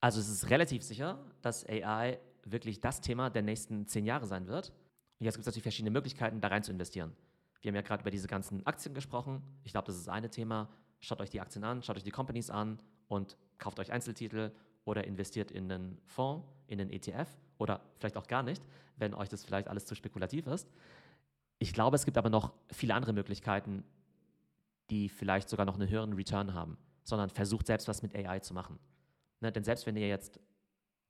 Also 0.00 0.20
es 0.20 0.28
ist 0.28 0.48
relativ 0.48 0.82
sicher, 0.82 1.24
dass 1.42 1.66
AI 1.68 2.20
wirklich 2.44 2.80
das 2.80 3.00
Thema 3.00 3.30
der 3.30 3.42
nächsten 3.42 3.86
zehn 3.86 4.06
Jahre 4.06 4.26
sein 4.26 4.46
wird. 4.46 4.72
Jetzt 5.20 5.34
gibt 5.34 5.42
es 5.42 5.46
natürlich 5.46 5.62
verschiedene 5.62 5.90
Möglichkeiten, 5.90 6.40
da 6.40 6.48
rein 6.48 6.62
zu 6.62 6.72
investieren. 6.72 7.14
Wir 7.60 7.70
haben 7.70 7.76
ja 7.76 7.82
gerade 7.82 8.00
über 8.00 8.10
diese 8.10 8.26
ganzen 8.26 8.66
Aktien 8.66 8.94
gesprochen. 8.94 9.42
Ich 9.64 9.72
glaube, 9.72 9.86
das 9.86 9.96
ist 9.96 10.06
das 10.06 10.14
eine 10.14 10.30
Thema. 10.30 10.70
Schaut 10.98 11.20
euch 11.20 11.30
die 11.30 11.40
Aktien 11.40 11.62
an, 11.62 11.82
schaut 11.82 11.96
euch 11.96 12.04
die 12.04 12.10
Companies 12.10 12.50
an 12.50 12.78
und 13.08 13.36
kauft 13.58 13.78
euch 13.78 13.92
Einzeltitel 13.92 14.50
oder 14.84 15.04
investiert 15.04 15.50
in 15.50 15.70
einen 15.70 16.00
Fonds, 16.06 16.46
in 16.66 16.80
einen 16.80 16.90
ETF 16.90 17.28
oder 17.58 17.82
vielleicht 17.98 18.16
auch 18.16 18.26
gar 18.26 18.42
nicht, 18.42 18.62
wenn 18.96 19.12
euch 19.12 19.28
das 19.28 19.44
vielleicht 19.44 19.68
alles 19.68 19.84
zu 19.84 19.94
spekulativ 19.94 20.46
ist. 20.46 20.70
Ich 21.58 21.74
glaube, 21.74 21.96
es 21.96 22.06
gibt 22.06 22.16
aber 22.16 22.30
noch 22.30 22.54
viele 22.72 22.94
andere 22.94 23.12
Möglichkeiten, 23.12 23.84
die 24.88 25.10
vielleicht 25.10 25.50
sogar 25.50 25.66
noch 25.66 25.78
einen 25.78 25.90
höheren 25.90 26.14
Return 26.14 26.54
haben, 26.54 26.78
sondern 27.02 27.28
versucht 27.28 27.66
selbst 27.66 27.88
was 27.88 28.02
mit 28.02 28.14
AI 28.14 28.40
zu 28.40 28.54
machen. 28.54 28.78
Ne, 29.40 29.52
denn 29.52 29.64
selbst 29.64 29.84
wenn 29.84 29.96
ihr 29.96 30.08
jetzt 30.08 30.40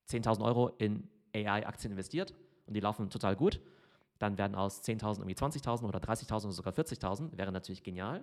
10.000 0.08 0.44
Euro 0.44 0.68
in 0.78 1.08
AI-Aktien 1.34 1.92
investiert 1.92 2.34
und 2.66 2.74
die 2.74 2.80
laufen 2.80 3.08
total 3.08 3.36
gut, 3.36 3.60
dann 4.20 4.38
werden 4.38 4.54
aus 4.54 4.84
10.000 4.84 5.18
irgendwie 5.18 5.34
20.000 5.34 5.84
oder 5.84 5.98
30.000 5.98 6.44
oder 6.44 6.52
sogar 6.52 6.74
40.000, 6.74 7.36
wäre 7.36 7.50
natürlich 7.50 7.82
genial. 7.82 8.22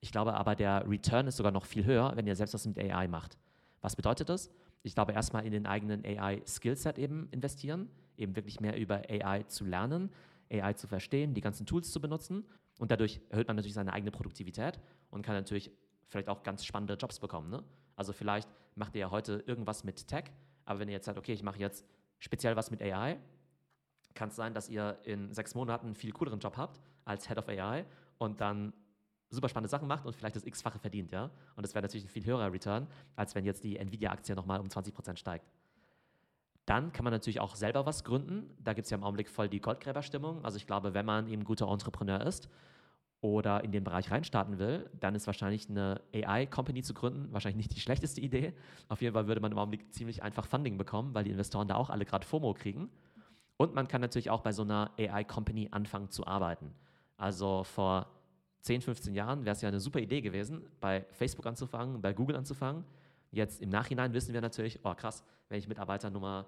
Ich 0.00 0.12
glaube 0.12 0.34
aber, 0.34 0.54
der 0.54 0.88
Return 0.88 1.26
ist 1.26 1.36
sogar 1.36 1.52
noch 1.52 1.64
viel 1.64 1.84
höher, 1.84 2.12
wenn 2.16 2.26
ihr 2.26 2.36
selbst 2.36 2.54
was 2.54 2.66
mit 2.66 2.78
AI 2.78 3.08
macht. 3.08 3.38
Was 3.80 3.96
bedeutet 3.96 4.28
das? 4.28 4.50
Ich 4.82 4.94
glaube, 4.94 5.12
erstmal 5.12 5.46
in 5.46 5.52
den 5.52 5.66
eigenen 5.66 6.04
AI-Skillset 6.04 6.98
eben 6.98 7.28
investieren, 7.30 7.88
eben 8.16 8.34
wirklich 8.36 8.60
mehr 8.60 8.76
über 8.76 9.02
AI 9.08 9.44
zu 9.44 9.64
lernen, 9.64 10.10
AI 10.50 10.72
zu 10.74 10.88
verstehen, 10.88 11.34
die 11.34 11.40
ganzen 11.40 11.66
Tools 11.66 11.92
zu 11.92 12.00
benutzen 12.00 12.44
und 12.78 12.90
dadurch 12.90 13.20
erhöht 13.28 13.46
man 13.46 13.56
natürlich 13.56 13.74
seine 13.74 13.92
eigene 13.92 14.10
Produktivität 14.10 14.80
und 15.10 15.22
kann 15.22 15.34
natürlich 15.34 15.70
vielleicht 16.08 16.28
auch 16.28 16.42
ganz 16.42 16.64
spannende 16.64 16.94
Jobs 16.94 17.20
bekommen. 17.20 17.50
Ne? 17.50 17.62
Also 17.94 18.12
vielleicht 18.12 18.48
macht 18.74 18.94
ihr 18.94 19.02
ja 19.02 19.10
heute 19.10 19.44
irgendwas 19.46 19.84
mit 19.84 20.08
Tech, 20.08 20.24
aber 20.64 20.80
wenn 20.80 20.88
ihr 20.88 20.94
jetzt 20.94 21.06
sagt, 21.06 21.18
okay, 21.18 21.32
ich 21.32 21.42
mache 21.42 21.58
jetzt 21.58 21.84
speziell 22.18 22.56
was 22.56 22.70
mit 22.70 22.82
AI, 22.82 23.18
kann 24.18 24.30
es 24.30 24.36
sein, 24.36 24.52
dass 24.52 24.68
ihr 24.68 24.98
in 25.04 25.32
sechs 25.32 25.54
Monaten 25.54 25.86
einen 25.86 25.94
viel 25.94 26.12
cooleren 26.12 26.40
Job 26.40 26.56
habt 26.56 26.80
als 27.04 27.28
Head 27.28 27.38
of 27.38 27.48
AI 27.48 27.86
und 28.18 28.40
dann 28.40 28.72
super 29.30 29.48
spannende 29.48 29.70
Sachen 29.70 29.86
macht 29.86 30.06
und 30.06 30.16
vielleicht 30.16 30.34
das 30.34 30.44
x-fache 30.44 30.78
verdient, 30.78 31.12
ja. 31.12 31.30
Und 31.54 31.62
das 31.62 31.74
wäre 31.74 31.82
natürlich 31.82 32.04
ein 32.04 32.08
viel 32.08 32.24
höherer 32.24 32.52
Return, 32.52 32.88
als 33.14 33.34
wenn 33.34 33.44
jetzt 33.44 33.62
die 33.62 33.78
Nvidia-Aktie 33.78 34.34
nochmal 34.34 34.58
um 34.58 34.66
20% 34.66 35.16
steigt. 35.16 35.46
Dann 36.66 36.92
kann 36.92 37.04
man 37.04 37.12
natürlich 37.12 37.40
auch 37.40 37.54
selber 37.54 37.86
was 37.86 38.04
gründen. 38.04 38.50
Da 38.62 38.72
gibt 38.74 38.86
es 38.86 38.90
ja 38.90 38.96
im 38.96 39.04
Augenblick 39.04 39.30
voll 39.30 39.48
die 39.48 39.60
Goldgräberstimmung. 39.60 40.44
Also 40.44 40.56
ich 40.56 40.66
glaube, 40.66 40.94
wenn 40.94 41.06
man 41.06 41.28
eben 41.28 41.44
guter 41.44 41.68
Entrepreneur 41.68 42.20
ist 42.20 42.48
oder 43.20 43.64
in 43.64 43.72
den 43.72 43.84
Bereich 43.84 44.10
reinstarten 44.10 44.58
will, 44.58 44.90
dann 44.98 45.14
ist 45.14 45.26
wahrscheinlich 45.26 45.70
eine 45.70 46.00
AI-Company 46.12 46.82
zu 46.82 46.92
gründen 46.92 47.32
wahrscheinlich 47.32 47.56
nicht 47.56 47.76
die 47.76 47.80
schlechteste 47.80 48.20
Idee. 48.20 48.52
Auf 48.88 49.00
jeden 49.00 49.14
Fall 49.14 49.28
würde 49.28 49.40
man 49.40 49.52
im 49.52 49.58
Augenblick 49.58 49.92
ziemlich 49.94 50.22
einfach 50.22 50.46
Funding 50.46 50.76
bekommen, 50.76 51.14
weil 51.14 51.24
die 51.24 51.30
Investoren 51.30 51.68
da 51.68 51.76
auch 51.76 51.90
alle 51.90 52.04
gerade 52.04 52.26
FOMO 52.26 52.54
kriegen. 52.54 52.90
Und 53.58 53.74
man 53.74 53.86
kann 53.86 54.00
natürlich 54.00 54.30
auch 54.30 54.40
bei 54.40 54.52
so 54.52 54.62
einer 54.62 54.90
AI-Company 54.98 55.68
anfangen 55.70 56.08
zu 56.10 56.26
arbeiten. 56.26 56.72
Also 57.18 57.64
vor 57.64 58.06
10, 58.60 58.80
15 58.80 59.14
Jahren 59.14 59.44
wäre 59.44 59.54
es 59.54 59.60
ja 59.60 59.68
eine 59.68 59.80
super 59.80 60.00
Idee 60.00 60.22
gewesen, 60.22 60.64
bei 60.80 61.04
Facebook 61.12 61.44
anzufangen, 61.44 62.00
bei 62.00 62.14
Google 62.14 62.36
anzufangen. 62.36 62.84
Jetzt 63.30 63.60
im 63.60 63.68
Nachhinein 63.68 64.14
wissen 64.14 64.32
wir 64.32 64.40
natürlich, 64.40 64.80
oh 64.84 64.94
krass, 64.94 65.22
wenn 65.50 65.58
ich 65.58 65.68
Mitarbeiter 65.68 66.08
Nummer 66.08 66.46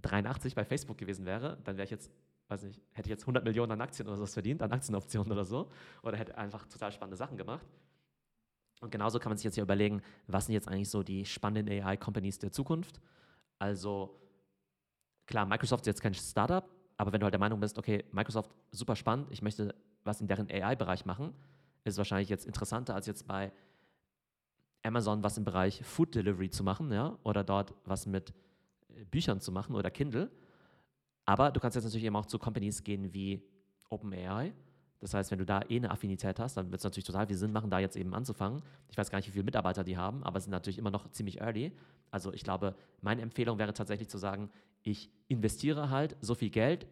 83 0.00 0.54
bei 0.54 0.64
Facebook 0.64 0.96
gewesen 0.96 1.26
wäre, 1.26 1.58
dann 1.64 1.76
wäre 1.76 1.84
ich 1.84 1.90
jetzt 1.90 2.10
weiß 2.48 2.62
nicht, 2.62 2.80
hätte 2.92 3.08
ich 3.08 3.10
jetzt 3.10 3.22
100 3.22 3.44
Millionen 3.44 3.72
an 3.72 3.80
Aktien 3.80 4.06
oder 4.06 4.16
sowas 4.16 4.34
verdient, 4.34 4.62
an 4.62 4.72
Aktienoptionen 4.72 5.32
oder 5.32 5.44
so, 5.44 5.70
oder 6.02 6.16
hätte 6.16 6.36
einfach 6.36 6.66
total 6.66 6.92
spannende 6.92 7.16
Sachen 7.16 7.36
gemacht. 7.36 7.66
Und 8.80 8.90
genauso 8.90 9.18
kann 9.18 9.30
man 9.30 9.38
sich 9.38 9.44
jetzt 9.44 9.54
hier 9.54 9.62
überlegen, 9.62 10.02
was 10.26 10.46
sind 10.46 10.54
jetzt 10.54 10.68
eigentlich 10.68 10.90
so 10.90 11.02
die 11.02 11.24
spannenden 11.24 11.82
AI-Companies 11.82 12.38
der 12.38 12.52
Zukunft. 12.52 13.00
Also 13.58 14.20
klar, 15.26 15.46
Microsoft 15.46 15.82
ist 15.82 15.86
jetzt 15.86 16.02
kein 16.02 16.14
Startup, 16.14 16.68
aber 16.96 17.12
wenn 17.12 17.20
du 17.20 17.24
halt 17.24 17.34
der 17.34 17.40
Meinung 17.40 17.60
bist, 17.60 17.78
okay, 17.78 18.04
Microsoft 18.12 18.50
super 18.70 18.96
spannend, 18.96 19.28
ich 19.30 19.42
möchte 19.42 19.74
was 20.04 20.20
in 20.20 20.26
deren 20.26 20.50
AI-Bereich 20.50 21.06
machen, 21.06 21.34
ist 21.84 21.94
es 21.94 21.98
wahrscheinlich 21.98 22.28
jetzt 22.28 22.46
interessanter 22.46 22.94
als 22.94 23.06
jetzt 23.06 23.26
bei 23.26 23.52
Amazon 24.82 25.22
was 25.22 25.38
im 25.38 25.44
Bereich 25.44 25.82
Food 25.82 26.14
Delivery 26.14 26.50
zu 26.50 26.62
machen, 26.62 26.92
ja, 26.92 27.18
oder 27.22 27.42
dort 27.42 27.74
was 27.84 28.06
mit 28.06 28.32
Büchern 29.10 29.40
zu 29.40 29.50
machen 29.50 29.74
oder 29.74 29.90
Kindle. 29.90 30.30
Aber 31.24 31.50
du 31.50 31.60
kannst 31.60 31.74
jetzt 31.74 31.84
natürlich 31.84 32.04
eben 32.04 32.16
auch 32.16 32.26
zu 32.26 32.38
Companies 32.38 32.84
gehen 32.84 33.12
wie 33.14 33.42
OpenAI. 33.88 34.52
Das 35.04 35.12
heißt, 35.12 35.30
wenn 35.30 35.38
du 35.38 35.44
da 35.44 35.60
eh 35.68 35.76
eine 35.76 35.90
Affinität 35.90 36.40
hast, 36.40 36.56
dann 36.56 36.70
wird 36.70 36.80
es 36.80 36.84
natürlich 36.84 37.04
total 37.04 37.26
viel 37.26 37.36
Sinn 37.36 37.52
machen, 37.52 37.68
da 37.68 37.78
jetzt 37.78 37.94
eben 37.94 38.14
anzufangen. 38.14 38.62
Ich 38.88 38.96
weiß 38.96 39.10
gar 39.10 39.18
nicht, 39.18 39.28
wie 39.28 39.32
viele 39.32 39.44
Mitarbeiter 39.44 39.84
die 39.84 39.98
haben, 39.98 40.24
aber 40.24 40.38
es 40.38 40.44
sind 40.44 40.52
natürlich 40.52 40.78
immer 40.78 40.90
noch 40.90 41.10
ziemlich 41.10 41.42
early. 41.42 41.72
Also 42.10 42.32
ich 42.32 42.42
glaube, 42.42 42.74
meine 43.02 43.20
Empfehlung 43.20 43.58
wäre 43.58 43.74
tatsächlich 43.74 44.08
zu 44.08 44.16
sagen, 44.16 44.48
ich 44.82 45.10
investiere 45.28 45.90
halt 45.90 46.16
so 46.22 46.34
viel 46.34 46.48
Geld, 46.48 46.86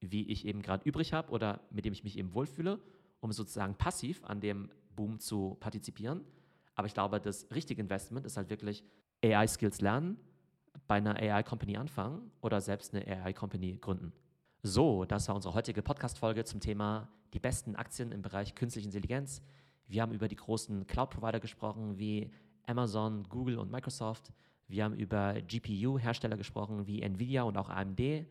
wie 0.00 0.28
ich 0.28 0.44
eben 0.44 0.60
gerade 0.60 0.86
übrig 0.86 1.14
habe 1.14 1.32
oder 1.32 1.60
mit 1.70 1.86
dem 1.86 1.94
ich 1.94 2.04
mich 2.04 2.18
eben 2.18 2.34
wohlfühle, 2.34 2.78
um 3.20 3.32
sozusagen 3.32 3.74
passiv 3.74 4.22
an 4.24 4.42
dem 4.42 4.68
Boom 4.94 5.18
zu 5.18 5.56
partizipieren. 5.58 6.26
Aber 6.74 6.86
ich 6.88 6.92
glaube, 6.92 7.20
das 7.22 7.50
richtige 7.54 7.80
Investment 7.80 8.26
ist 8.26 8.36
halt 8.36 8.50
wirklich 8.50 8.84
AI-Skills 9.24 9.80
lernen, 9.80 10.18
bei 10.86 10.96
einer 10.96 11.16
AI-Company 11.16 11.78
anfangen 11.78 12.30
oder 12.42 12.60
selbst 12.60 12.94
eine 12.94 13.06
AI-Company 13.06 13.78
gründen. 13.80 14.12
So, 14.68 15.04
das 15.04 15.28
war 15.28 15.36
unsere 15.36 15.54
heutige 15.54 15.80
Podcast-Folge 15.80 16.44
zum 16.44 16.58
Thema 16.58 17.06
die 17.32 17.38
besten 17.38 17.76
Aktien 17.76 18.10
im 18.10 18.20
Bereich 18.20 18.56
künstliche 18.56 18.88
Intelligenz. 18.88 19.40
Wir 19.86 20.02
haben 20.02 20.10
über 20.10 20.26
die 20.26 20.34
großen 20.34 20.88
Cloud-Provider 20.88 21.38
gesprochen, 21.38 22.00
wie 22.00 22.32
Amazon, 22.66 23.22
Google 23.28 23.58
und 23.60 23.70
Microsoft. 23.70 24.32
Wir 24.66 24.82
haben 24.82 24.94
über 24.94 25.34
GPU-Hersteller 25.34 26.36
gesprochen, 26.36 26.84
wie 26.88 27.00
Nvidia 27.00 27.44
und 27.44 27.56
auch 27.56 27.68
AMD. 27.68 28.26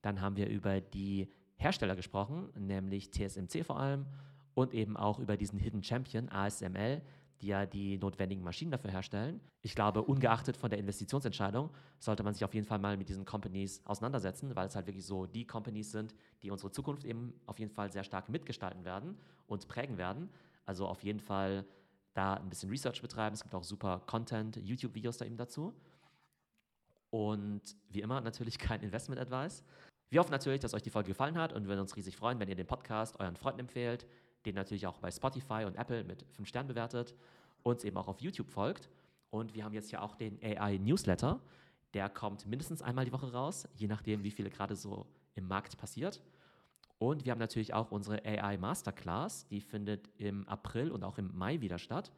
Dann 0.00 0.20
haben 0.20 0.36
wir 0.36 0.48
über 0.48 0.80
die 0.80 1.28
Hersteller 1.56 1.96
gesprochen, 1.96 2.50
nämlich 2.56 3.10
TSMC 3.10 3.64
vor 3.64 3.80
allem 3.80 4.06
und 4.54 4.74
eben 4.74 4.96
auch 4.96 5.18
über 5.18 5.36
diesen 5.36 5.58
Hidden 5.58 5.82
Champion 5.82 6.28
ASML, 6.28 7.02
die 7.40 7.48
ja 7.48 7.66
die 7.66 7.98
notwendigen 7.98 8.42
Maschinen 8.42 8.70
dafür 8.70 8.90
herstellen. 8.90 9.40
Ich 9.62 9.74
glaube, 9.74 10.02
ungeachtet 10.02 10.56
von 10.56 10.70
der 10.70 10.78
Investitionsentscheidung 10.78 11.70
sollte 11.98 12.22
man 12.22 12.34
sich 12.34 12.44
auf 12.44 12.54
jeden 12.54 12.66
Fall 12.66 12.78
mal 12.78 12.96
mit 12.96 13.08
diesen 13.08 13.24
Companies 13.24 13.80
auseinandersetzen, 13.86 14.54
weil 14.56 14.66
es 14.66 14.76
halt 14.76 14.86
wirklich 14.86 15.06
so 15.06 15.26
die 15.26 15.46
Companies 15.46 15.90
sind, 15.90 16.14
die 16.42 16.50
unsere 16.50 16.70
Zukunft 16.70 17.04
eben 17.04 17.32
auf 17.46 17.58
jeden 17.58 17.70
Fall 17.70 17.90
sehr 17.90 18.04
stark 18.04 18.28
mitgestalten 18.28 18.84
werden 18.84 19.16
und 19.46 19.68
prägen 19.68 19.96
werden. 19.96 20.28
Also 20.66 20.86
auf 20.86 21.02
jeden 21.02 21.20
Fall 21.20 21.64
da 22.14 22.34
ein 22.34 22.48
bisschen 22.48 22.70
Research 22.70 23.00
betreiben. 23.00 23.34
Es 23.34 23.42
gibt 23.42 23.54
auch 23.54 23.64
super 23.64 24.02
Content, 24.06 24.56
YouTube-Videos 24.56 25.18
da 25.18 25.24
eben 25.24 25.36
dazu. 25.36 25.74
Und 27.10 27.62
wie 27.88 28.00
immer 28.00 28.20
natürlich 28.20 28.58
kein 28.58 28.82
Investment-Advice. 28.82 29.64
Wir 30.10 30.20
hoffen 30.20 30.32
natürlich, 30.32 30.60
dass 30.60 30.74
euch 30.74 30.82
die 30.82 30.90
Folge 30.90 31.08
gefallen 31.08 31.38
hat 31.38 31.52
und 31.52 31.66
würden 31.68 31.80
uns 31.80 31.96
riesig 31.96 32.16
freuen, 32.16 32.40
wenn 32.40 32.48
ihr 32.48 32.56
den 32.56 32.66
Podcast 32.66 33.18
euren 33.20 33.36
Freunden 33.36 33.60
empfehlt 33.60 34.06
den 34.46 34.54
natürlich 34.54 34.86
auch 34.86 34.98
bei 34.98 35.10
Spotify 35.10 35.64
und 35.66 35.76
Apple 35.76 36.04
mit 36.04 36.24
5 36.32 36.48
Sternen 36.48 36.68
bewertet, 36.68 37.14
uns 37.62 37.84
eben 37.84 37.96
auch 37.96 38.08
auf 38.08 38.20
YouTube 38.20 38.50
folgt. 38.50 38.88
Und 39.30 39.54
wir 39.54 39.64
haben 39.64 39.74
jetzt 39.74 39.92
ja 39.92 40.00
auch 40.00 40.16
den 40.16 40.38
AI 40.42 40.78
Newsletter. 40.78 41.40
Der 41.94 42.08
kommt 42.08 42.46
mindestens 42.46 42.82
einmal 42.82 43.04
die 43.04 43.12
Woche 43.12 43.32
raus, 43.32 43.68
je 43.74 43.86
nachdem, 43.86 44.22
wie 44.22 44.30
viele 44.30 44.50
gerade 44.50 44.76
so 44.76 45.06
im 45.34 45.46
Markt 45.46 45.76
passiert. 45.76 46.22
Und 46.98 47.24
wir 47.24 47.32
haben 47.32 47.38
natürlich 47.38 47.72
auch 47.72 47.90
unsere 47.90 48.24
AI 48.24 48.58
Masterclass, 48.58 49.46
die 49.48 49.60
findet 49.60 50.10
im 50.18 50.46
April 50.46 50.90
und 50.90 51.02
auch 51.02 51.18
im 51.18 51.36
Mai 51.36 51.60
wieder 51.60 51.78
statt. 51.78 52.12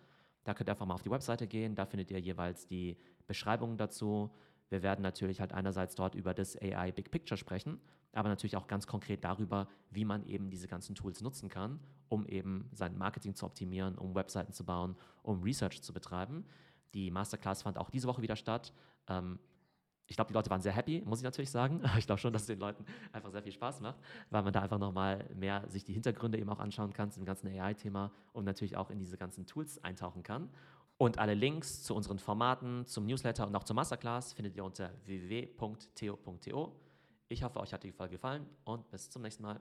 Da 0.44 0.54
könnt 0.54 0.68
ihr 0.68 0.72
einfach 0.72 0.86
mal 0.86 0.94
auf 0.94 1.02
die 1.02 1.10
Webseite 1.10 1.46
gehen, 1.46 1.76
da 1.76 1.86
findet 1.86 2.10
ihr 2.10 2.18
jeweils 2.18 2.66
die 2.66 2.96
Beschreibungen 3.28 3.76
dazu. 3.76 4.30
Wir 4.72 4.82
werden 4.82 5.02
natürlich 5.02 5.40
halt 5.40 5.52
einerseits 5.52 5.94
dort 5.94 6.16
über 6.16 6.34
das 6.34 6.60
AI 6.60 6.90
Big 6.90 7.10
Picture 7.12 7.38
sprechen 7.38 7.80
aber 8.12 8.28
natürlich 8.28 8.56
auch 8.56 8.66
ganz 8.66 8.86
konkret 8.86 9.24
darüber, 9.24 9.68
wie 9.90 10.04
man 10.04 10.24
eben 10.26 10.50
diese 10.50 10.68
ganzen 10.68 10.94
Tools 10.94 11.22
nutzen 11.22 11.48
kann, 11.48 11.80
um 12.08 12.26
eben 12.26 12.68
sein 12.72 12.96
Marketing 12.96 13.34
zu 13.34 13.46
optimieren, 13.46 13.96
um 13.96 14.14
Webseiten 14.14 14.52
zu 14.52 14.64
bauen, 14.64 14.96
um 15.22 15.42
Research 15.42 15.82
zu 15.82 15.92
betreiben. 15.92 16.44
Die 16.94 17.10
Masterclass 17.10 17.62
fand 17.62 17.78
auch 17.78 17.90
diese 17.90 18.06
Woche 18.06 18.20
wieder 18.20 18.36
statt. 18.36 18.74
Ähm, 19.08 19.38
ich 20.06 20.16
glaube, 20.16 20.28
die 20.28 20.34
Leute 20.34 20.50
waren 20.50 20.60
sehr 20.60 20.72
happy, 20.72 21.02
muss 21.06 21.20
ich 21.20 21.24
natürlich 21.24 21.50
sagen. 21.50 21.80
Ich 21.96 22.04
glaube 22.04 22.20
schon, 22.20 22.34
dass 22.34 22.42
es 22.42 22.48
den 22.48 22.58
Leuten 22.58 22.84
einfach 23.12 23.30
sehr 23.30 23.42
viel 23.42 23.52
Spaß 23.52 23.80
macht, 23.80 23.98
weil 24.28 24.42
man 24.42 24.52
da 24.52 24.60
einfach 24.60 24.78
nochmal 24.78 25.26
mehr 25.34 25.64
sich 25.68 25.84
die 25.84 25.94
Hintergründe 25.94 26.38
eben 26.38 26.50
auch 26.50 26.60
anschauen 26.60 26.92
kann 26.92 27.10
zu 27.10 27.20
dem 27.20 27.24
ganzen 27.24 27.48
AI-Thema 27.48 28.12
und 28.32 28.44
natürlich 28.44 28.76
auch 28.76 28.90
in 28.90 28.98
diese 28.98 29.16
ganzen 29.16 29.46
Tools 29.46 29.82
eintauchen 29.82 30.22
kann. 30.22 30.50
Und 31.02 31.18
alle 31.18 31.34
Links 31.34 31.82
zu 31.82 31.96
unseren 31.96 32.20
Formaten, 32.20 32.86
zum 32.86 33.06
Newsletter 33.06 33.44
und 33.44 33.56
auch 33.56 33.64
zur 33.64 33.74
Masterclass 33.74 34.34
findet 34.34 34.54
ihr 34.54 34.64
unter 34.64 34.92
www.theo.to. 35.04 36.76
Ich 37.28 37.42
hoffe, 37.42 37.58
euch 37.58 37.72
hat 37.72 37.82
die 37.82 37.90
Folge 37.90 38.12
gefallen 38.12 38.46
und 38.62 38.88
bis 38.88 39.10
zum 39.10 39.22
nächsten 39.22 39.42
Mal. 39.42 39.60